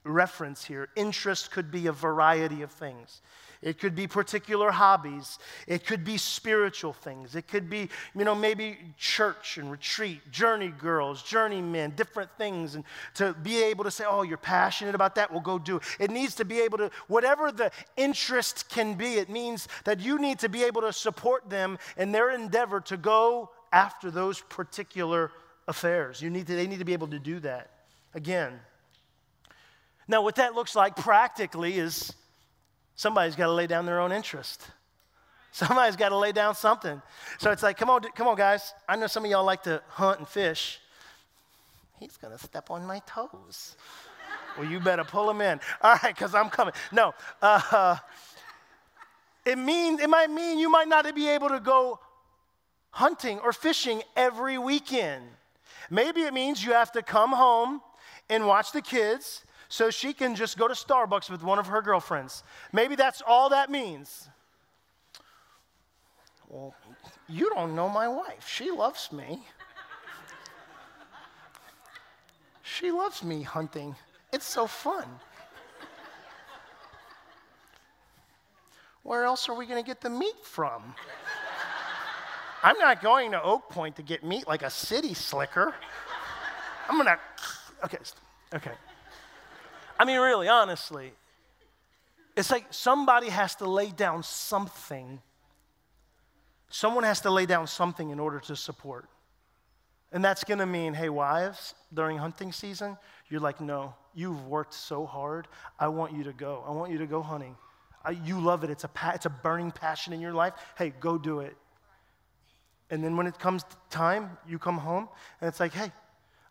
reference 0.05 0.65
here, 0.65 0.89
interest 0.97 1.51
could 1.51 1.71
be 1.71 1.87
a 1.87 1.93
variety 1.93 2.63
of 2.63 2.71
things. 2.71 3.21
It 3.63 3.79
could 3.79 3.95
be 3.95 4.07
particular 4.07 4.71
hobbies. 4.71 5.39
It 5.67 5.87
could 5.87 6.03
be 6.03 6.17
spiritual 6.17 6.95
things. 6.95 7.37
It 7.37 7.47
could 7.47 7.69
be, 7.69 7.91
you 8.15 8.25
know, 8.25 8.35
maybe 8.35 8.79
church 8.97 9.59
and 9.59 9.71
retreat, 9.71 10.31
journey 10.31 10.69
girls, 10.69 11.23
journey 11.23 11.61
men, 11.61 11.91
different 11.91 12.31
things. 12.39 12.75
And 12.75 12.85
to 13.15 13.35
be 13.35 13.63
able 13.63 13.85
to 13.85 13.91
say, 13.91 14.05
oh, 14.09 14.23
you're 14.23 14.39
passionate 14.39 14.95
about 14.95 15.15
that, 15.17 15.31
well, 15.31 15.41
go 15.41 15.59
do 15.59 15.77
it. 15.77 15.83
It 15.99 16.11
needs 16.11 16.35
to 16.37 16.47
be 16.47 16.61
able 16.61 16.79
to, 16.79 16.91
whatever 17.07 17.53
the 17.53 17.71
interest 17.99 18.71
can 18.71 18.95
be, 18.95 19.15
it 19.15 19.29
means 19.29 19.69
that 19.85 20.01
you 20.01 20.19
need 20.19 20.39
to 20.39 20.49
be 20.49 20.65
able 20.65 20.81
to 20.81 20.93
support 20.93 21.51
them 21.51 21.79
in 21.99 22.13
their 22.13 22.31
endeavor 22.31 22.81
to 22.81 22.97
go 22.97 23.51
after 23.73 24.11
those 24.11 24.41
particular 24.41 25.33
affairs. 25.69 26.23
You 26.23 26.31
need 26.31 26.47
to, 26.47 26.57
they 26.57 26.67
need 26.67 26.79
to 26.79 26.87
be 26.87 26.95
able 26.95 27.09
to 27.09 27.19
do 27.19 27.41
that. 27.41 27.71
Again, 28.15 28.59
now, 30.11 30.23
what 30.23 30.35
that 30.37 30.55
looks 30.57 30.75
like 30.75 30.97
practically 30.97 31.79
is 31.79 32.13
somebody's 32.97 33.37
got 33.37 33.47
to 33.47 33.53
lay 33.53 33.67
down 33.67 33.87
their 33.87 34.01
own 34.01 34.13
interest. 34.13 34.67
Somebody's 35.53 35.97
got 35.97 36.11
to 36.11 36.17
lay 36.17 36.33
down 36.33 36.55
something. 36.55 37.03
So 37.39 37.51
it's 37.51 37.63
like, 37.63 37.77
come 37.77 37.91
on, 37.91 38.03
come 38.15 38.29
on, 38.29 38.37
guys. 38.37 38.73
I 38.89 38.97
know 38.97 39.07
some 39.07 39.25
of 39.25 39.31
y'all 39.31 39.45
like 39.45 39.65
to 39.65 39.83
hunt 39.89 40.21
and 40.21 40.29
fish. 40.29 40.81
He's 41.99 42.17
going 42.17 42.37
to 42.37 42.43
step 42.43 42.71
on 42.71 42.87
my 42.87 43.01
toes. 43.07 43.77
well, 44.57 44.69
you 44.69 44.81
better 44.81 45.05
pull 45.05 45.29
him 45.29 45.41
in. 45.41 45.61
All 45.83 45.97
right, 46.03 46.15
because 46.15 46.35
I'm 46.35 46.51
coming. 46.51 46.73
No. 46.93 47.15
Uh, 47.43 47.97
it 49.45 49.59
means 49.59 50.01
it 50.01 50.09
might 50.09 50.31
mean 50.31 50.59
you 50.59 50.71
might 50.71 50.89
not 50.89 51.13
be 51.15 51.29
able 51.29 51.49
to 51.49 51.61
go 51.61 51.99
hunting 52.91 53.39
or 53.41 53.53
fishing 53.53 54.03
every 54.17 54.59
weekend. 54.59 55.25
Maybe 55.91 56.23
it 56.23 56.33
means 56.33 56.65
you 56.65 56.73
have 56.73 56.93
to 56.93 57.03
come 57.03 57.33
home 57.33 57.81
and 58.29 58.47
watch 58.47 58.73
the 58.73 58.83
kids 58.83 59.45
so 59.71 59.89
she 59.89 60.13
can 60.13 60.35
just 60.35 60.59
go 60.59 60.67
to 60.67 60.75
Starbucks 60.75 61.31
with 61.31 61.45
one 61.45 61.61
of 61.61 61.69
her 61.69 61.81
girlfriends. 61.81 62.43
Maybe 62.73 62.97
that's 62.97 63.23
all 63.25 63.51
that 63.51 63.71
means. 63.71 64.29
Well, 66.49 66.75
you 67.29 67.49
don't 67.51 67.77
know 67.77 67.89
my 67.89 68.09
wife. 68.09 68.49
She 68.49 68.73
loves 68.73 69.13
me. 69.13 69.47
She 72.63 72.91
loves 72.91 73.23
me 73.23 73.43
hunting. 73.43 73.95
It's 74.33 74.45
so 74.45 74.67
fun. 74.67 75.05
Where 79.05 79.23
else 79.23 79.49
are 79.49 79.55
we 79.55 79.67
going 79.67 79.83
to 79.83 79.87
get 79.87 80.01
the 80.01 80.11
meat 80.11 80.45
from? 80.45 80.83
I'm 82.65 82.79
not 82.79 83.01
going 83.01 83.31
to 83.31 83.43
Oak 83.43 83.69
Point 83.69 83.95
to 83.97 84.03
get 84.03 84.25
meat 84.25 84.49
like 84.49 84.63
a 84.63 84.71
city 84.71 85.15
slicker. 85.15 85.75
I'm 86.89 86.97
going 86.97 87.07
to. 87.07 87.19
Okay, 87.85 87.99
okay. 88.53 88.73
I 90.01 90.07
mean, 90.07 90.19
really, 90.19 90.49
honestly, 90.49 91.13
it's 92.35 92.51
like 92.51 92.65
somebody 92.71 93.29
has 93.29 93.55
to 93.57 93.69
lay 93.69 93.91
down 93.91 94.23
something. 94.23 95.21
Someone 96.71 97.05
has 97.05 97.21
to 97.21 97.31
lay 97.31 97.45
down 97.45 97.67
something 97.67 98.09
in 98.09 98.19
order 98.19 98.41
to 98.41 98.57
support. 98.57 99.11
And 100.11 100.25
that's 100.25 100.43
gonna 100.43 100.65
mean, 100.65 100.95
hey, 100.95 101.11
wives, 101.11 101.75
during 101.93 102.17
hunting 102.17 102.51
season, 102.51 102.97
you're 103.29 103.43
like, 103.43 103.61
no, 103.61 103.95
you've 104.15 104.47
worked 104.47 104.73
so 104.73 105.05
hard. 105.05 105.49
I 105.79 105.89
want 105.89 106.15
you 106.15 106.25
to 106.25 106.33
go. 106.33 106.65
I 106.67 106.71
want 106.71 106.91
you 106.91 106.97
to 106.97 107.07
go 107.07 107.21
hunting. 107.21 107.55
I, 108.03 108.13
you 108.13 108.41
love 108.41 108.65
it. 108.65 108.71
It's 108.71 108.85
a, 108.85 108.89
pa- 108.89 109.13
it's 109.15 109.27
a 109.27 109.31
burning 109.31 109.71
passion 109.71 110.15
in 110.15 110.21
your 110.23 110.33
life. 110.33 110.55
Hey, 110.79 110.95
go 110.99 111.19
do 111.19 111.41
it. 111.41 111.55
And 112.89 113.05
then 113.05 113.19
when 113.19 113.27
it 113.27 113.39
comes 113.39 113.67
time, 113.91 114.39
you 114.49 114.59
come 114.59 114.79
home 114.79 115.11
and 115.43 115.49
it's 115.49 115.61
like, 115.61 115.75
hey, 115.75 115.93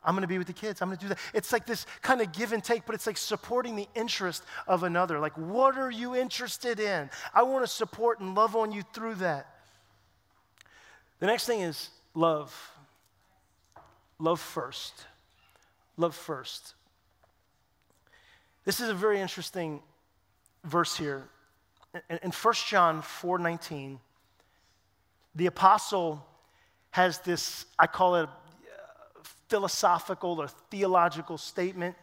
I'm 0.04 0.14
going 0.14 0.22
to 0.22 0.28
be 0.28 0.38
with 0.38 0.48
the 0.48 0.54
kids. 0.54 0.82
I'm 0.82 0.88
going 0.88 0.98
to 0.98 1.04
do 1.04 1.10
that. 1.10 1.20
It's 1.34 1.52
like 1.52 1.66
this 1.66 1.86
kind 2.02 2.22
of 2.22 2.32
give 2.32 2.54
and 2.54 2.64
take, 2.64 2.86
but 2.86 2.96
it's 2.96 3.06
like 3.06 3.18
supporting 3.18 3.76
the 3.76 3.88
interest 3.96 4.44
of 4.68 4.84
another. 4.84 5.20
Like, 5.20 5.38
what 5.38 5.78
are 5.78 5.92
you 5.92 6.16
interested 6.16 6.80
in? 6.80 7.10
I 7.34 7.44
want 7.44 7.64
to 7.64 7.68
support 7.68 8.20
and 8.22 8.34
love 8.34 8.56
on 8.56 8.72
you 8.72 8.84
through 8.94 9.16
that. 9.16 9.48
The 11.20 11.26
next 11.26 11.46
thing 11.46 11.62
is 11.62 11.90
love. 12.14 12.72
Love 14.20 14.40
first. 14.40 15.06
Love 15.98 16.16
first. 16.16 16.76
This 18.64 18.80
is 18.80 18.90
a 18.90 18.94
very 18.94 19.20
interesting 19.20 19.82
verse 20.64 20.96
here. 20.96 21.28
In 22.24 22.32
1 22.32 22.54
John 22.68 23.02
4:19, 23.02 24.00
the 25.36 25.48
apostle 25.48 26.26
has 26.92 27.20
this, 27.20 27.66
I 27.78 27.88
call 27.88 28.16
it 28.16 28.30
philosophical 29.50 30.40
or 30.40 30.48
theological 30.48 31.38
statement 31.38 31.96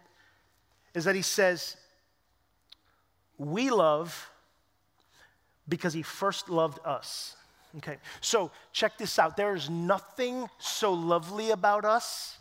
is 0.94 1.04
that 1.04 1.14
he 1.14 1.22
says, 1.22 1.76
We 3.38 3.70
love 3.70 4.30
because 5.68 5.92
he 5.92 6.02
first 6.02 6.48
loved 6.48 6.78
us. 6.84 7.36
Okay, 7.78 7.98
so 8.20 8.50
check 8.72 8.96
this 8.98 9.18
out. 9.18 9.36
There 9.36 9.54
is 9.54 9.68
nothing 9.68 10.48
so 10.58 10.92
lovely 10.92 11.50
about 11.50 11.84
us 11.84 12.38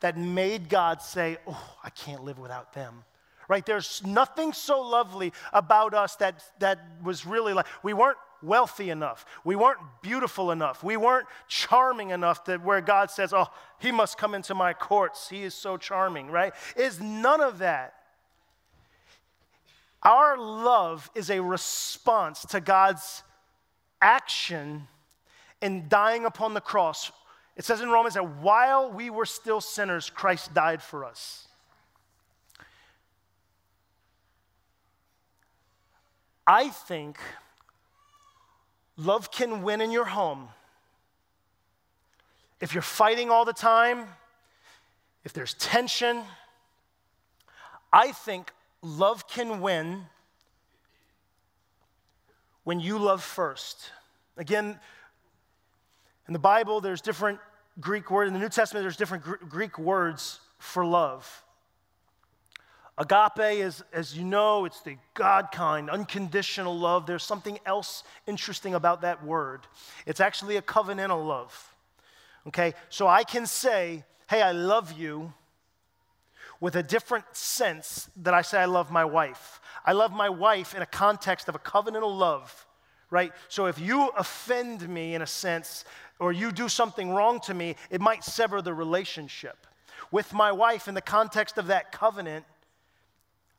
that 0.00 0.16
made 0.16 0.68
God 0.68 1.02
say, 1.02 1.38
Oh, 1.46 1.76
I 1.82 1.90
can't 1.90 2.24
live 2.24 2.38
without 2.38 2.72
them. 2.72 3.04
Right? 3.48 3.64
There's 3.64 4.02
nothing 4.04 4.52
so 4.52 4.82
lovely 4.82 5.32
about 5.54 5.94
us 5.94 6.16
that, 6.16 6.44
that 6.58 6.78
was 7.02 7.24
really 7.24 7.54
like, 7.54 7.66
we 7.82 7.94
weren't 7.94 8.18
wealthy 8.42 8.90
enough. 8.90 9.24
We 9.44 9.56
weren't 9.56 9.80
beautiful 10.02 10.50
enough. 10.50 10.82
We 10.82 10.96
weren't 10.96 11.26
charming 11.48 12.10
enough 12.10 12.44
that 12.46 12.64
where 12.64 12.80
God 12.80 13.10
says, 13.10 13.32
oh, 13.32 13.46
he 13.78 13.92
must 13.92 14.18
come 14.18 14.34
into 14.34 14.54
my 14.54 14.72
courts. 14.72 15.28
He 15.28 15.42
is 15.42 15.54
so 15.54 15.76
charming, 15.76 16.30
right? 16.30 16.52
Is 16.76 17.00
none 17.00 17.40
of 17.40 17.58
that. 17.58 17.94
Our 20.02 20.38
love 20.38 21.10
is 21.14 21.30
a 21.30 21.40
response 21.40 22.42
to 22.50 22.60
God's 22.60 23.22
action 24.00 24.86
in 25.60 25.88
dying 25.88 26.24
upon 26.24 26.54
the 26.54 26.60
cross. 26.60 27.10
It 27.56 27.64
says 27.64 27.80
in 27.80 27.90
Romans 27.90 28.14
that 28.14 28.36
while 28.36 28.92
we 28.92 29.10
were 29.10 29.26
still 29.26 29.60
sinners, 29.60 30.08
Christ 30.08 30.54
died 30.54 30.80
for 30.80 31.04
us. 31.04 31.48
I 36.46 36.70
think 36.70 37.18
love 38.98 39.30
can 39.30 39.62
win 39.62 39.80
in 39.80 39.90
your 39.90 40.04
home. 40.04 40.48
If 42.60 42.74
you're 42.74 42.82
fighting 42.82 43.30
all 43.30 43.44
the 43.44 43.52
time, 43.52 44.06
if 45.24 45.32
there's 45.32 45.54
tension, 45.54 46.22
I 47.92 48.12
think 48.12 48.52
love 48.82 49.28
can 49.28 49.60
win 49.60 50.04
when 52.64 52.80
you 52.80 52.98
love 52.98 53.22
first. 53.22 53.92
Again, 54.36 54.78
in 56.26 56.32
the 56.32 56.38
Bible, 56.38 56.80
there's 56.80 57.00
different 57.00 57.38
Greek 57.80 58.10
words. 58.10 58.28
In 58.28 58.34
the 58.34 58.40
New 58.40 58.48
Testament, 58.48 58.82
there's 58.82 58.96
different 58.96 59.24
Gr- 59.24 59.36
Greek 59.48 59.78
words 59.78 60.40
for 60.58 60.84
love. 60.84 61.42
Agape 62.98 63.60
is, 63.60 63.84
as 63.92 64.16
you 64.16 64.24
know, 64.24 64.64
it's 64.64 64.80
the 64.80 64.96
God 65.14 65.48
kind, 65.52 65.88
unconditional 65.88 66.76
love. 66.76 67.06
There's 67.06 67.22
something 67.22 67.58
else 67.64 68.02
interesting 68.26 68.74
about 68.74 69.02
that 69.02 69.24
word. 69.24 69.60
It's 70.04 70.18
actually 70.18 70.56
a 70.56 70.62
covenantal 70.62 71.24
love. 71.24 71.74
Okay? 72.48 72.74
So 72.88 73.06
I 73.06 73.22
can 73.22 73.46
say, 73.46 74.04
hey, 74.28 74.42
I 74.42 74.50
love 74.50 74.92
you 74.92 75.32
with 76.60 76.74
a 76.74 76.82
different 76.82 77.24
sense 77.32 78.10
that 78.16 78.34
I 78.34 78.42
say 78.42 78.58
I 78.58 78.64
love 78.64 78.90
my 78.90 79.04
wife. 79.04 79.60
I 79.84 79.92
love 79.92 80.12
my 80.12 80.28
wife 80.28 80.74
in 80.74 80.82
a 80.82 80.86
context 80.86 81.48
of 81.48 81.54
a 81.54 81.60
covenantal 81.60 82.18
love, 82.18 82.66
right? 83.10 83.32
So 83.48 83.66
if 83.66 83.78
you 83.78 84.08
offend 84.16 84.88
me 84.88 85.14
in 85.14 85.22
a 85.22 85.26
sense, 85.26 85.84
or 86.18 86.32
you 86.32 86.50
do 86.50 86.68
something 86.68 87.10
wrong 87.10 87.38
to 87.40 87.54
me, 87.54 87.76
it 87.90 88.00
might 88.00 88.24
sever 88.24 88.60
the 88.60 88.74
relationship. 88.74 89.68
With 90.10 90.32
my 90.32 90.50
wife, 90.50 90.88
in 90.88 90.94
the 90.94 91.00
context 91.00 91.58
of 91.58 91.68
that 91.68 91.92
covenant, 91.92 92.44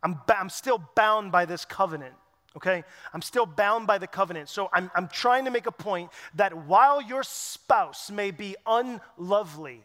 I'm, 0.04 0.20
I'm 0.28 0.50
still 0.50 0.82
bound 0.96 1.32
by 1.32 1.46
this 1.46 1.66
covenant 1.66 2.16
okay? 2.56 2.84
I'm 3.14 3.22
still 3.22 3.46
bound 3.46 3.88
by 3.88 3.98
the 3.98 4.08
covenant. 4.08 4.50
So 4.50 4.70
I'm, 4.74 4.92
I'm 4.96 5.08
trying 5.08 5.46
to 5.46 5.52
make 5.52 5.66
a 5.66 5.72
point 5.72 6.10
that 6.36 6.66
while 6.66 7.02
your 7.02 7.24
spouse 7.24 8.10
may 8.12 8.32
be 8.32 8.56
unlovely, 8.66 9.82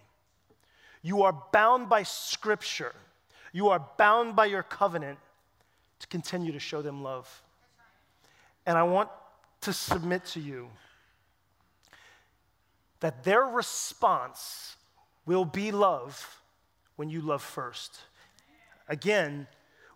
you 1.02 1.22
are 1.22 1.36
bound 1.52 1.88
by 1.88 2.02
Scripture, 2.02 2.94
you 3.52 3.68
are 3.68 3.86
bound 3.98 4.34
by 4.34 4.46
your 4.46 4.62
covenant 4.62 5.18
to 6.00 6.06
continue 6.08 6.52
to 6.52 6.58
show 6.58 6.82
them 6.82 7.02
love. 7.02 7.42
And 8.66 8.76
I 8.76 8.82
want 8.82 9.10
to 9.60 9.72
submit 9.72 10.24
to 10.26 10.40
you 10.40 10.68
that 13.00 13.22
their 13.24 13.42
response 13.42 14.76
will 15.26 15.44
be 15.44 15.70
love 15.70 16.40
when 16.96 17.10
you 17.10 17.20
love 17.20 17.42
first. 17.42 17.98
Again, 18.88 19.46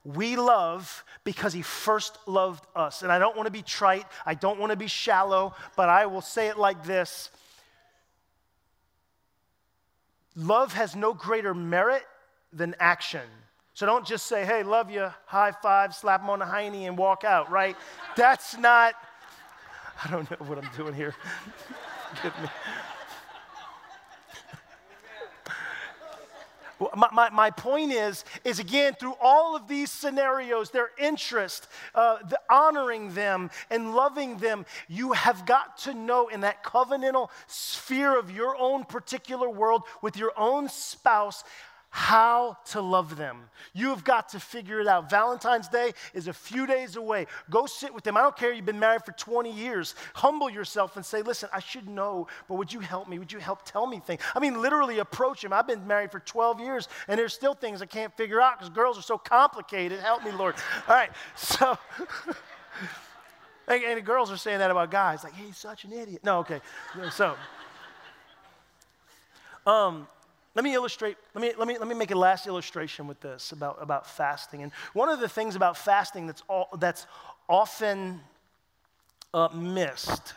we 0.04 0.36
love 0.36 1.04
because 1.24 1.52
he 1.52 1.62
first 1.62 2.18
loved 2.26 2.64
us. 2.74 3.02
And 3.02 3.12
I 3.12 3.18
don't 3.18 3.36
want 3.36 3.46
to 3.46 3.52
be 3.52 3.62
trite, 3.62 4.06
I 4.24 4.34
don't 4.34 4.58
want 4.58 4.70
to 4.70 4.76
be 4.76 4.86
shallow, 4.86 5.54
but 5.76 5.88
I 5.88 6.06
will 6.06 6.22
say 6.22 6.48
it 6.48 6.58
like 6.58 6.84
this 6.84 7.30
Love 10.34 10.72
has 10.72 10.94
no 10.94 11.12
greater 11.12 11.52
merit 11.52 12.04
than 12.52 12.74
action. 12.78 13.26
So 13.74 13.86
don't 13.86 14.06
just 14.06 14.26
say, 14.26 14.44
hey, 14.44 14.62
love 14.62 14.90
you, 14.90 15.08
high 15.26 15.52
five, 15.52 15.94
slap 15.94 16.22
him 16.22 16.30
on 16.30 16.38
the 16.40 16.44
hiney, 16.44 16.86
and 16.86 16.96
walk 16.96 17.24
out, 17.24 17.50
right? 17.50 17.76
That's 18.16 18.56
not, 18.56 18.94
I 20.04 20.10
don't 20.10 20.28
know 20.30 20.46
what 20.46 20.58
I'm 20.58 20.70
doing 20.76 20.94
here. 20.94 21.14
My, 26.94 27.08
my, 27.12 27.30
my, 27.30 27.50
point 27.50 27.92
is, 27.92 28.24
is 28.44 28.58
again, 28.58 28.94
through 28.94 29.14
all 29.20 29.56
of 29.56 29.66
these 29.66 29.90
scenarios, 29.90 30.70
their 30.70 30.90
interest, 30.98 31.66
uh, 31.94 32.18
the 32.28 32.40
honoring 32.48 33.14
them 33.14 33.50
and 33.70 33.94
loving 33.94 34.38
them, 34.38 34.64
you 34.88 35.12
have 35.12 35.44
got 35.44 35.78
to 35.78 35.94
know 35.94 36.28
in 36.28 36.40
that 36.42 36.62
covenantal 36.62 37.30
sphere 37.46 38.18
of 38.18 38.30
your 38.30 38.56
own 38.56 38.84
particular 38.84 39.48
world 39.48 39.82
with 40.02 40.16
your 40.16 40.32
own 40.36 40.68
spouse 40.68 41.42
how 41.90 42.58
to 42.66 42.80
love 42.80 43.16
them. 43.16 43.38
You've 43.72 44.04
got 44.04 44.28
to 44.30 44.40
figure 44.40 44.80
it 44.80 44.86
out. 44.86 45.08
Valentine's 45.08 45.68
Day 45.68 45.92
is 46.12 46.28
a 46.28 46.32
few 46.32 46.66
days 46.66 46.96
away. 46.96 47.26
Go 47.48 47.66
sit 47.66 47.94
with 47.94 48.04
them. 48.04 48.16
I 48.16 48.20
don't 48.20 48.36
care 48.36 48.52
you've 48.52 48.66
been 48.66 48.78
married 48.78 49.04
for 49.04 49.12
20 49.12 49.50
years. 49.50 49.94
Humble 50.14 50.50
yourself 50.50 50.96
and 50.96 51.04
say, 51.04 51.22
Listen, 51.22 51.48
I 51.52 51.60
should 51.60 51.88
know, 51.88 52.26
but 52.46 52.56
would 52.56 52.72
you 52.72 52.80
help 52.80 53.08
me? 53.08 53.18
Would 53.18 53.32
you 53.32 53.38
help 53.38 53.64
tell 53.64 53.86
me 53.86 54.00
things? 54.00 54.20
I 54.34 54.40
mean, 54.40 54.60
literally 54.60 54.98
approach 54.98 55.42
him. 55.42 55.52
I've 55.52 55.66
been 55.66 55.86
married 55.86 56.12
for 56.12 56.20
12 56.20 56.60
years, 56.60 56.88
and 57.08 57.18
there's 57.18 57.32
still 57.32 57.54
things 57.54 57.80
I 57.80 57.86
can't 57.86 58.14
figure 58.16 58.40
out 58.40 58.58
because 58.58 58.68
girls 58.68 58.98
are 58.98 59.02
so 59.02 59.16
complicated. 59.16 60.00
Help 60.00 60.24
me, 60.24 60.30
Lord. 60.30 60.56
All 60.88 60.94
right, 60.94 61.10
so. 61.36 61.78
and 63.66 63.96
the 63.96 64.02
girls 64.02 64.30
are 64.30 64.36
saying 64.36 64.58
that 64.58 64.70
about 64.70 64.90
guys, 64.90 65.24
like, 65.24 65.32
hey, 65.32 65.46
he's 65.46 65.56
such 65.56 65.84
an 65.84 65.92
idiot. 65.92 66.20
No, 66.22 66.40
okay. 66.40 66.60
So, 67.12 67.34
um, 69.66 70.06
let 70.58 70.64
me 70.64 70.74
illustrate, 70.74 71.16
let 71.34 71.40
me, 71.40 71.52
let 71.56 71.68
me, 71.68 71.78
let 71.78 71.86
me 71.86 71.94
make 71.94 72.10
a 72.10 72.18
last 72.18 72.48
illustration 72.48 73.06
with 73.06 73.20
this 73.20 73.52
about, 73.52 73.80
about 73.80 74.04
fasting. 74.04 74.64
And 74.64 74.72
one 74.92 75.08
of 75.08 75.20
the 75.20 75.28
things 75.28 75.54
about 75.54 75.76
fasting 75.76 76.26
that's, 76.26 76.42
all, 76.48 76.68
that's 76.80 77.06
often 77.48 78.18
uh, 79.32 79.50
missed, 79.54 80.34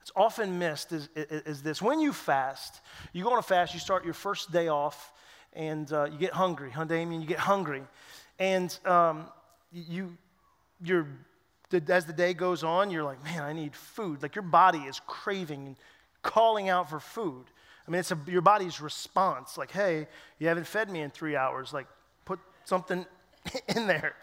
it's 0.00 0.10
often 0.16 0.58
missed 0.58 0.90
is, 0.90 1.08
is, 1.14 1.42
is, 1.42 1.62
this. 1.62 1.80
When 1.80 2.00
you 2.00 2.12
fast, 2.12 2.80
you 3.12 3.22
go 3.22 3.30
on 3.30 3.38
a 3.38 3.42
fast, 3.42 3.74
you 3.74 3.78
start 3.78 4.04
your 4.04 4.12
first 4.12 4.50
day 4.50 4.66
off, 4.66 5.12
and 5.52 5.92
uh, 5.92 6.08
you 6.10 6.18
get 6.18 6.32
hungry, 6.32 6.72
huh, 6.72 6.82
Damien? 6.86 7.22
You 7.22 7.28
get 7.28 7.38
hungry. 7.38 7.84
And 8.40 8.76
um, 8.84 9.26
you, 9.70 10.18
you're, 10.82 11.06
as 11.86 12.06
the 12.06 12.12
day 12.12 12.34
goes 12.34 12.64
on, 12.64 12.90
you're 12.90 13.04
like, 13.04 13.22
man, 13.22 13.44
I 13.44 13.52
need 13.52 13.76
food. 13.76 14.20
Like 14.20 14.34
your 14.34 14.42
body 14.42 14.80
is 14.80 15.00
craving 15.06 15.64
and 15.64 15.76
calling 16.22 16.68
out 16.68 16.90
for 16.90 16.98
food. 16.98 17.44
I 17.88 17.90
mean, 17.90 18.00
it's 18.00 18.12
a, 18.12 18.18
your 18.26 18.42
body's 18.42 18.82
response, 18.82 19.56
like, 19.56 19.70
hey, 19.70 20.06
you 20.38 20.46
haven't 20.46 20.66
fed 20.66 20.90
me 20.90 21.00
in 21.00 21.10
three 21.10 21.36
hours. 21.36 21.72
Like, 21.72 21.86
put 22.26 22.38
something 22.66 23.06
in 23.74 23.86
there. 23.86 24.14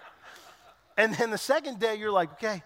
And 0.97 1.15
then 1.15 1.31
the 1.31 1.37
second 1.37 1.79
day, 1.79 1.95
you're 1.95 2.11
like, 2.11 2.31
okay, 2.33 2.61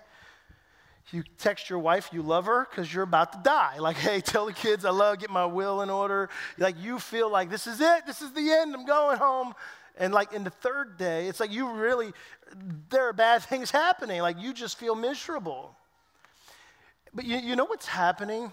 you 1.11 1.23
text 1.37 1.69
your 1.69 1.79
wife 1.79 2.09
you 2.11 2.21
love 2.21 2.45
her 2.47 2.67
because 2.69 2.93
you're 2.93 3.03
about 3.03 3.31
to 3.31 3.39
die. 3.43 3.79
Like, 3.79 3.95
hey, 3.95 4.19
tell 4.25 4.45
the 4.45 4.53
kids 4.53 4.83
I 4.83 4.89
love, 4.89 5.19
get 5.19 5.29
my 5.29 5.45
will 5.45 5.81
in 5.81 5.89
order. 5.89 6.29
Like, 6.57 6.75
you 6.77 6.99
feel 6.99 7.31
like 7.31 7.49
this 7.49 7.65
is 7.65 7.79
it, 7.79 8.05
this 8.05 8.21
is 8.21 8.33
the 8.33 8.51
end, 8.51 8.75
I'm 8.75 8.85
going 8.85 9.17
home. 9.17 9.53
And 9.97 10.13
like 10.13 10.33
in 10.33 10.43
the 10.43 10.49
third 10.49 10.97
day, 10.97 11.27
it's 11.27 11.39
like 11.39 11.51
you 11.51 11.71
really, 11.71 12.11
there 12.89 13.07
are 13.07 13.13
bad 13.13 13.41
things 13.43 13.71
happening. 13.71 14.21
Like, 14.21 14.37
you 14.37 14.53
just 14.53 14.77
feel 14.77 14.95
miserable. 14.95 15.75
But 17.13 17.23
you, 17.23 17.37
you 17.37 17.55
know 17.55 17.65
what's 17.65 17.87
happening? 17.87 18.51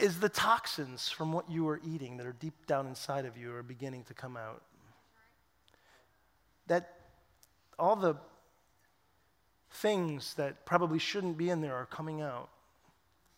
Is 0.00 0.20
the 0.20 0.28
toxins 0.28 1.08
from 1.08 1.32
what 1.32 1.50
you 1.50 1.68
are 1.68 1.80
eating 1.86 2.16
that 2.16 2.26
are 2.26 2.34
deep 2.40 2.66
down 2.66 2.86
inside 2.86 3.26
of 3.26 3.36
you 3.36 3.54
are 3.54 3.62
beginning 3.62 4.04
to 4.04 4.14
come 4.14 4.36
out. 4.36 4.62
That 6.66 6.94
all 7.78 7.96
the 7.96 8.16
things 9.72 10.34
that 10.34 10.64
probably 10.64 10.98
shouldn't 10.98 11.36
be 11.36 11.50
in 11.50 11.60
there 11.60 11.74
are 11.74 11.86
coming 11.86 12.20
out. 12.22 12.48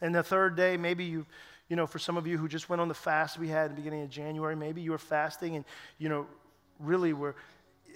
And 0.01 0.15
the 0.15 0.23
third 0.23 0.57
day, 0.57 0.77
maybe 0.77 1.05
you, 1.05 1.27
you 1.69 1.77
know, 1.77 1.87
for 1.87 1.99
some 1.99 2.17
of 2.17 2.27
you 2.27 2.39
who 2.39 2.49
just 2.49 2.69
went 2.69 2.81
on 2.81 2.89
the 2.89 2.95
fast 2.95 3.39
we 3.39 3.49
had 3.49 3.65
at 3.65 3.71
the 3.71 3.77
beginning 3.77 4.03
of 4.03 4.11
January, 4.11 4.57
maybe 4.57 4.83
you 4.83 4.91
were 4.91 4.99
fasting 4.99 5.57
and, 5.57 5.65
you 5.99 6.09
know, 6.09 6.27
really 6.79 7.13
were, 7.13 7.35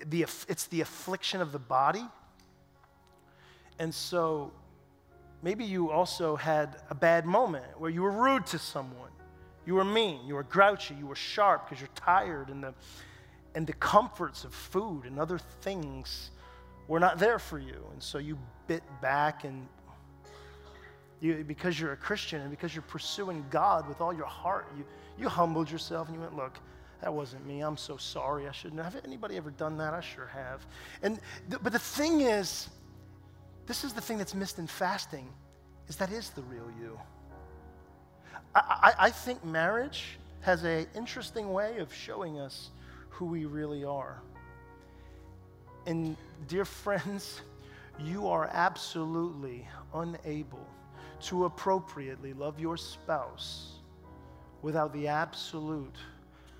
the, 0.06 0.22
it's 0.48 0.66
the 0.66 0.80
affliction 0.80 1.40
of 1.40 1.52
the 1.52 1.58
body. 1.58 2.04
And 3.78 3.94
so 3.94 4.52
Maybe 5.42 5.64
you 5.64 5.90
also 5.90 6.36
had 6.36 6.76
a 6.90 6.94
bad 6.94 7.26
moment 7.26 7.78
where 7.78 7.90
you 7.90 8.02
were 8.02 8.10
rude 8.10 8.46
to 8.46 8.58
someone. 8.58 9.10
You 9.66 9.74
were 9.74 9.84
mean, 9.84 10.26
you 10.26 10.34
were 10.34 10.44
grouchy, 10.44 10.94
you 10.94 11.06
were 11.06 11.16
sharp 11.16 11.68
because 11.68 11.80
you're 11.80 11.90
tired, 11.94 12.48
and 12.48 12.62
the, 12.62 12.74
and 13.54 13.66
the 13.66 13.72
comforts 13.74 14.44
of 14.44 14.54
food 14.54 15.04
and 15.04 15.18
other 15.18 15.38
things 15.60 16.30
were 16.88 17.00
not 17.00 17.18
there 17.18 17.38
for 17.38 17.58
you. 17.58 17.84
And 17.92 18.02
so 18.02 18.18
you 18.18 18.38
bit 18.68 18.82
back, 19.00 19.44
and 19.44 19.66
you, 21.20 21.44
because 21.46 21.80
you're 21.80 21.92
a 21.92 21.96
Christian 21.96 22.40
and 22.42 22.50
because 22.50 22.74
you're 22.74 22.82
pursuing 22.82 23.44
God 23.50 23.88
with 23.88 24.00
all 24.00 24.12
your 24.12 24.26
heart, 24.26 24.66
you, 24.76 24.84
you 25.18 25.28
humbled 25.28 25.70
yourself 25.70 26.08
and 26.08 26.16
you 26.16 26.20
went, 26.20 26.36
Look, 26.36 26.58
that 27.02 27.12
wasn't 27.12 27.46
me. 27.46 27.60
I'm 27.60 27.76
so 27.76 27.96
sorry. 27.96 28.48
I 28.48 28.52
shouldn't 28.52 28.82
have. 28.82 28.96
Anybody 29.04 29.36
ever 29.36 29.50
done 29.50 29.76
that? 29.78 29.94
I 29.94 30.00
sure 30.00 30.26
have. 30.26 30.66
And 31.02 31.18
th- 31.50 31.62
but 31.62 31.72
the 31.72 31.78
thing 31.78 32.22
is, 32.22 32.68
this 33.66 33.84
is 33.84 33.92
the 33.92 34.00
thing 34.00 34.18
that's 34.18 34.34
missed 34.34 34.58
in 34.58 34.66
fasting, 34.66 35.28
is 35.88 35.96
that 35.96 36.10
is 36.10 36.30
the 36.30 36.42
real 36.42 36.70
you. 36.80 36.98
I, 38.54 38.60
I, 38.98 39.06
I 39.06 39.10
think 39.10 39.44
marriage 39.44 40.18
has 40.40 40.64
an 40.64 40.86
interesting 40.94 41.52
way 41.52 41.78
of 41.78 41.92
showing 41.92 42.38
us 42.38 42.70
who 43.08 43.26
we 43.26 43.44
really 43.44 43.84
are. 43.84 44.20
And 45.86 46.16
dear 46.48 46.64
friends, 46.64 47.40
you 47.98 48.28
are 48.28 48.48
absolutely 48.52 49.66
unable 49.94 50.66
to 51.22 51.46
appropriately 51.46 52.32
love 52.34 52.60
your 52.60 52.76
spouse 52.76 53.72
without 54.62 54.92
the 54.92 55.08
absolute 55.08 55.96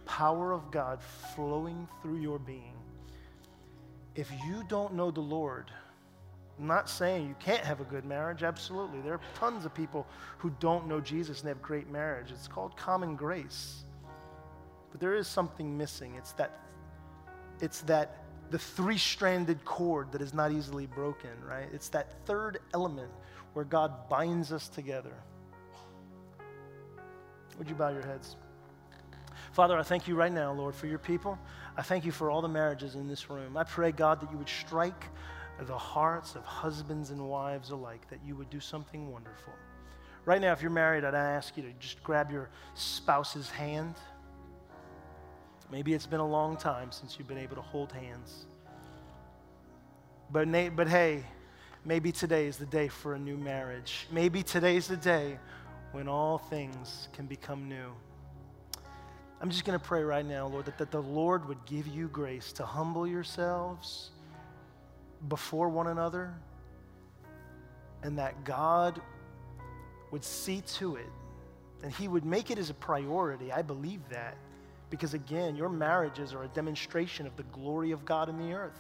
power 0.07 0.53
of 0.53 0.71
God 0.71 1.01
flowing 1.35 1.87
through 2.01 2.21
your 2.21 2.39
being. 2.39 2.75
If 4.15 4.31
you 4.47 4.65
don't 4.69 4.95
know 4.95 5.11
the 5.11 5.21
Lord, 5.21 5.71
I'm 6.59 6.67
not 6.67 6.89
saying 6.89 7.29
you 7.29 7.37
can't 7.39 7.65
have 7.65 7.81
a 7.81 7.85
good 7.85 8.05
marriage, 8.05 8.43
absolutely. 8.43 9.01
There 9.03 9.15
are 9.15 9.21
tons 9.35 9.67
of 9.67 9.75
people 9.75 10.07
who 10.39 10.51
don't 10.59 10.89
know 10.89 11.01
Jesus 11.01 11.41
and 11.41 11.49
have 11.49 11.61
great 11.61 11.91
marriage. 11.91 12.31
It's 12.31 12.49
called 12.49 12.77
common 12.77 13.15
grace. 13.15 13.85
But 14.91 15.01
there 15.01 15.15
is 15.15 15.29
something 15.29 15.77
missing. 15.77 16.15
It's 16.17 16.33
that 16.33 16.61
it's 17.61 17.81
that 17.83 18.23
the 18.51 18.59
three-stranded 18.59 19.65
cord 19.65 20.13
that 20.13 20.23
is 20.23 20.33
not 20.33 20.53
easily 20.53 20.87
broken, 20.87 21.31
right? 21.47 21.69
It's 21.73 21.89
that 21.91 22.25
third 22.27 22.61
element 22.75 23.11
where 23.55 23.65
God 23.65 24.09
binds 24.09 24.53
us 24.53 24.69
together. 24.69 25.13
Would 27.59 27.69
you 27.69 27.75
bow 27.75 27.89
your 27.89 28.03
heads? 28.03 28.37
Father, 29.53 29.79
I 29.79 29.83
thank 29.83 30.07
you 30.07 30.15
right 30.15 30.33
now, 30.33 30.53
Lord, 30.53 30.75
for 30.75 30.87
your 30.87 30.99
people. 30.99 31.39
I 31.77 31.83
thank 31.83 32.05
you 32.05 32.13
for 32.13 32.31
all 32.31 32.43
the 32.43 32.49
marriages 32.49 32.95
in 32.95 33.09
this 33.09 33.31
room. 33.31 33.57
I 33.57 33.65
pray, 33.65 33.91
God, 33.91 34.21
that 34.21 34.31
you 34.31 34.37
would 34.37 34.49
strike 34.49 35.05
the 35.63 35.77
hearts 35.77 36.35
of 36.35 36.45
husbands 36.45 37.11
and 37.11 37.29
wives 37.29 37.71
alike, 37.71 38.09
that 38.11 38.21
you 38.27 38.37
would 38.37 38.51
do 38.51 38.61
something 38.61 39.11
wonderful. 39.11 39.53
Right 40.25 40.41
now, 40.41 40.53
if 40.53 40.61
you're 40.61 40.71
married, 40.71 41.05
I'd 41.05 41.15
ask 41.15 41.57
you 41.57 41.63
to 41.63 41.73
just 41.79 42.03
grab 42.03 42.31
your 42.31 42.51
spouse's 42.75 43.49
hand. 43.49 43.95
Maybe 45.71 45.95
it's 45.95 46.07
been 46.07 46.21
a 46.21 46.27
long 46.27 46.57
time 46.57 46.93
since 46.93 47.17
you've 47.19 47.29
been 47.29 47.39
able 47.39 47.57
to 47.57 47.63
hold 47.63 47.93
hands. 47.93 48.47
But, 50.31 50.49
but 50.75 50.89
hey, 50.89 51.25
maybe 51.85 52.13
today 52.13 52.47
is 52.47 52.57
the 52.57 52.67
day 52.67 52.89
for 52.89 53.15
a 53.15 53.19
new 53.19 53.37
marriage. 53.37 54.09
Maybe 54.11 54.43
today's 54.43 54.89
the 54.89 54.97
day 54.97 55.39
when 55.93 56.09
all 56.09 56.39
things 56.39 57.09
can 57.13 57.27
become 57.27 57.69
new. 57.69 57.93
I'm 59.41 59.51
just 59.51 59.65
going 59.65 59.79
to 59.79 59.85
pray 59.85 60.03
right 60.03 60.27
now, 60.27 60.49
Lord, 60.49 60.67
that, 60.67 60.79
that 60.79 60.91
the 60.91 61.03
Lord 61.03 61.47
would 61.47 61.65
give 61.67 61.87
you 61.87 62.09
grace 62.09 62.53
to 62.53 62.67
humble 62.67 63.07
yourselves 63.07 64.11
before 65.29 65.69
one 65.69 65.89
another 65.89 66.35
and 68.03 68.19
that 68.19 68.45
God 68.45 69.01
would 70.11 70.25
see 70.25 70.63
to 70.75 70.97
it 70.97 71.07
and 71.83 71.93
He 71.93 72.09
would 72.09 72.25
make 72.25 72.51
it 72.51 72.59
as 72.59 72.71
a 72.71 72.75
priority. 72.75 73.53
I 73.53 73.63
believe 73.63 74.01
that 74.11 74.37
because, 74.91 75.15
again, 75.15 75.57
your 75.57 75.69
marriages 75.69 76.33
are 76.33 76.45
a 76.45 76.49
demonstration 76.49 77.27
of 77.27 77.37
the 77.37 77.43
glory 77.45 77.91
of 77.91 78.05
God 78.05 78.29
in 78.29 78.39
the 78.39 78.55
earth. 78.55 78.79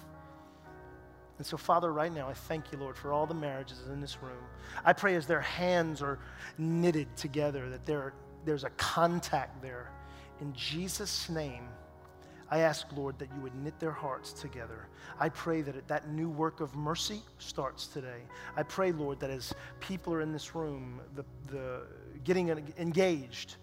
And 1.38 1.46
so, 1.46 1.56
Father, 1.56 1.92
right 1.92 2.12
now, 2.12 2.28
I 2.28 2.32
thank 2.32 2.72
you, 2.72 2.78
Lord, 2.78 2.96
for 2.96 3.12
all 3.12 3.26
the 3.26 3.34
marriages 3.34 3.82
in 3.92 4.00
this 4.00 4.22
room. 4.22 4.42
I 4.84 4.92
pray 4.92 5.16
as 5.16 5.26
their 5.26 5.40
hands 5.40 6.00
are 6.00 6.18
knitted 6.56 7.14
together 7.16 7.68
that 7.70 7.84
there, 7.84 8.14
there's 8.44 8.64
a 8.64 8.70
contact 8.70 9.60
there 9.60 9.90
in 10.40 10.52
Jesus' 10.52 11.28
name, 11.28 11.68
I 12.50 12.60
ask, 12.60 12.86
Lord, 12.94 13.18
that 13.18 13.28
you 13.34 13.40
would 13.40 13.54
knit 13.56 13.78
their 13.80 13.90
hearts 13.90 14.32
together. 14.32 14.86
I 15.18 15.28
pray 15.28 15.62
that 15.62 15.88
that 15.88 16.10
new 16.10 16.28
work 16.28 16.60
of 16.60 16.76
mercy 16.76 17.20
starts 17.38 17.86
today. 17.86 18.22
I 18.56 18.62
pray, 18.62 18.92
Lord, 18.92 19.18
that 19.20 19.30
as 19.30 19.52
people 19.80 20.14
are 20.14 20.20
in 20.20 20.32
this 20.32 20.54
room, 20.54 21.00
the, 21.14 21.24
the 21.48 21.82
getting 22.24 22.48
engaged, 22.78 23.56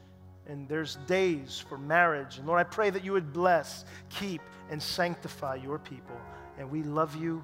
and 0.47 0.67
there's 0.67 0.97
days 1.07 1.63
for 1.69 1.77
marriage. 1.77 2.37
And 2.37 2.47
Lord, 2.47 2.59
I 2.59 2.65
pray 2.65 2.89
that 2.89 3.05
you 3.05 3.13
would 3.13 3.31
bless, 3.31 3.85
keep, 4.09 4.41
and 4.69 4.81
sanctify 4.81 5.55
your 5.55 5.79
people. 5.79 6.19
And 6.57 6.69
we 6.69 6.83
love 6.83 7.15
you, 7.15 7.43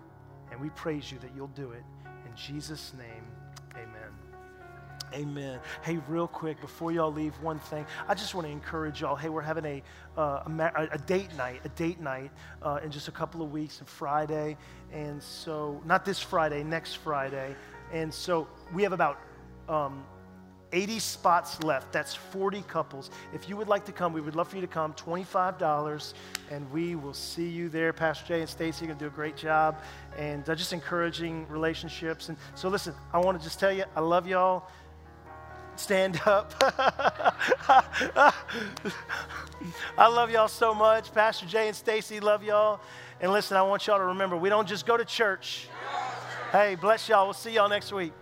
and 0.51 0.59
we 0.59 0.69
praise 0.71 1.11
you 1.11 1.19
that 1.19 1.31
you'll 1.35 1.47
do 1.47 1.71
it. 1.71 1.83
In 2.25 2.35
Jesus' 2.35 2.93
name, 2.97 3.23
Amen. 5.13 5.59
Hey, 5.81 5.99
real 6.07 6.27
quick, 6.27 6.61
before 6.61 6.91
y'all 6.91 7.11
leave, 7.11 7.33
one 7.41 7.59
thing. 7.59 7.85
I 8.07 8.13
just 8.13 8.35
want 8.35 8.45
to 8.45 8.51
encourage 8.51 9.01
y'all. 9.01 9.15
Hey, 9.15 9.29
we're 9.29 9.41
having 9.41 9.65
a, 9.65 9.83
uh, 10.17 10.43
a, 10.45 10.87
a, 10.91 10.97
date 10.99 11.35
night, 11.35 11.61
a 11.65 11.69
date 11.69 11.99
night 11.99 12.31
uh, 12.61 12.79
in 12.83 12.91
just 12.91 13.07
a 13.07 13.11
couple 13.11 13.41
of 13.41 13.51
weeks, 13.51 13.79
on 13.81 13.87
Friday. 13.87 14.57
And 14.91 15.21
so, 15.21 15.81
not 15.85 16.05
this 16.05 16.19
Friday, 16.19 16.63
next 16.63 16.95
Friday. 16.95 17.55
And 17.91 18.13
so, 18.13 18.47
we 18.73 18.83
have 18.83 18.93
about 18.93 19.19
um, 19.67 20.03
80 20.71 20.99
spots 20.99 21.63
left. 21.63 21.91
That's 21.91 22.13
40 22.13 22.61
couples. 22.63 23.09
If 23.33 23.49
you 23.49 23.57
would 23.57 23.67
like 23.67 23.85
to 23.85 23.91
come, 23.91 24.13
we 24.13 24.21
would 24.21 24.35
love 24.35 24.49
for 24.49 24.55
you 24.55 24.61
to 24.61 24.67
come. 24.67 24.93
$25, 24.93 26.13
and 26.51 26.71
we 26.71 26.95
will 26.95 27.13
see 27.13 27.47
you 27.47 27.69
there. 27.69 27.91
Pastor 27.93 28.27
Jay 28.27 28.41
and 28.41 28.49
Stacy 28.49 28.85
are 28.85 28.87
going 28.87 28.99
to 28.99 29.05
do 29.05 29.07
a 29.07 29.15
great 29.15 29.35
job, 29.35 29.81
and 30.17 30.47
uh, 30.47 30.55
just 30.55 30.73
encouraging 30.73 31.47
relationships. 31.49 32.29
And 32.29 32.37
so, 32.55 32.69
listen, 32.69 32.93
I 33.13 33.19
want 33.19 33.39
to 33.39 33.43
just 33.43 33.59
tell 33.59 33.71
you, 33.71 33.85
I 33.95 34.01
love 34.01 34.27
y'all 34.27 34.67
stand 35.79 36.21
up. 36.25 36.53
I 39.97 40.07
love 40.07 40.29
y'all 40.31 40.47
so 40.47 40.73
much. 40.73 41.13
Pastor 41.13 41.45
Jay 41.45 41.67
and 41.67 41.75
Stacy 41.75 42.19
love 42.19 42.43
y'all. 42.43 42.81
And 43.21 43.31
listen, 43.31 43.57
I 43.57 43.61
want 43.63 43.87
y'all 43.87 43.97
to 43.97 44.05
remember 44.05 44.37
we 44.37 44.49
don't 44.49 44.67
just 44.67 44.85
go 44.85 44.97
to 44.97 45.05
church. 45.05 45.67
Hey, 46.51 46.75
bless 46.75 47.07
y'all. 47.09 47.25
We'll 47.25 47.33
see 47.33 47.53
y'all 47.53 47.69
next 47.69 47.91
week. 47.91 48.13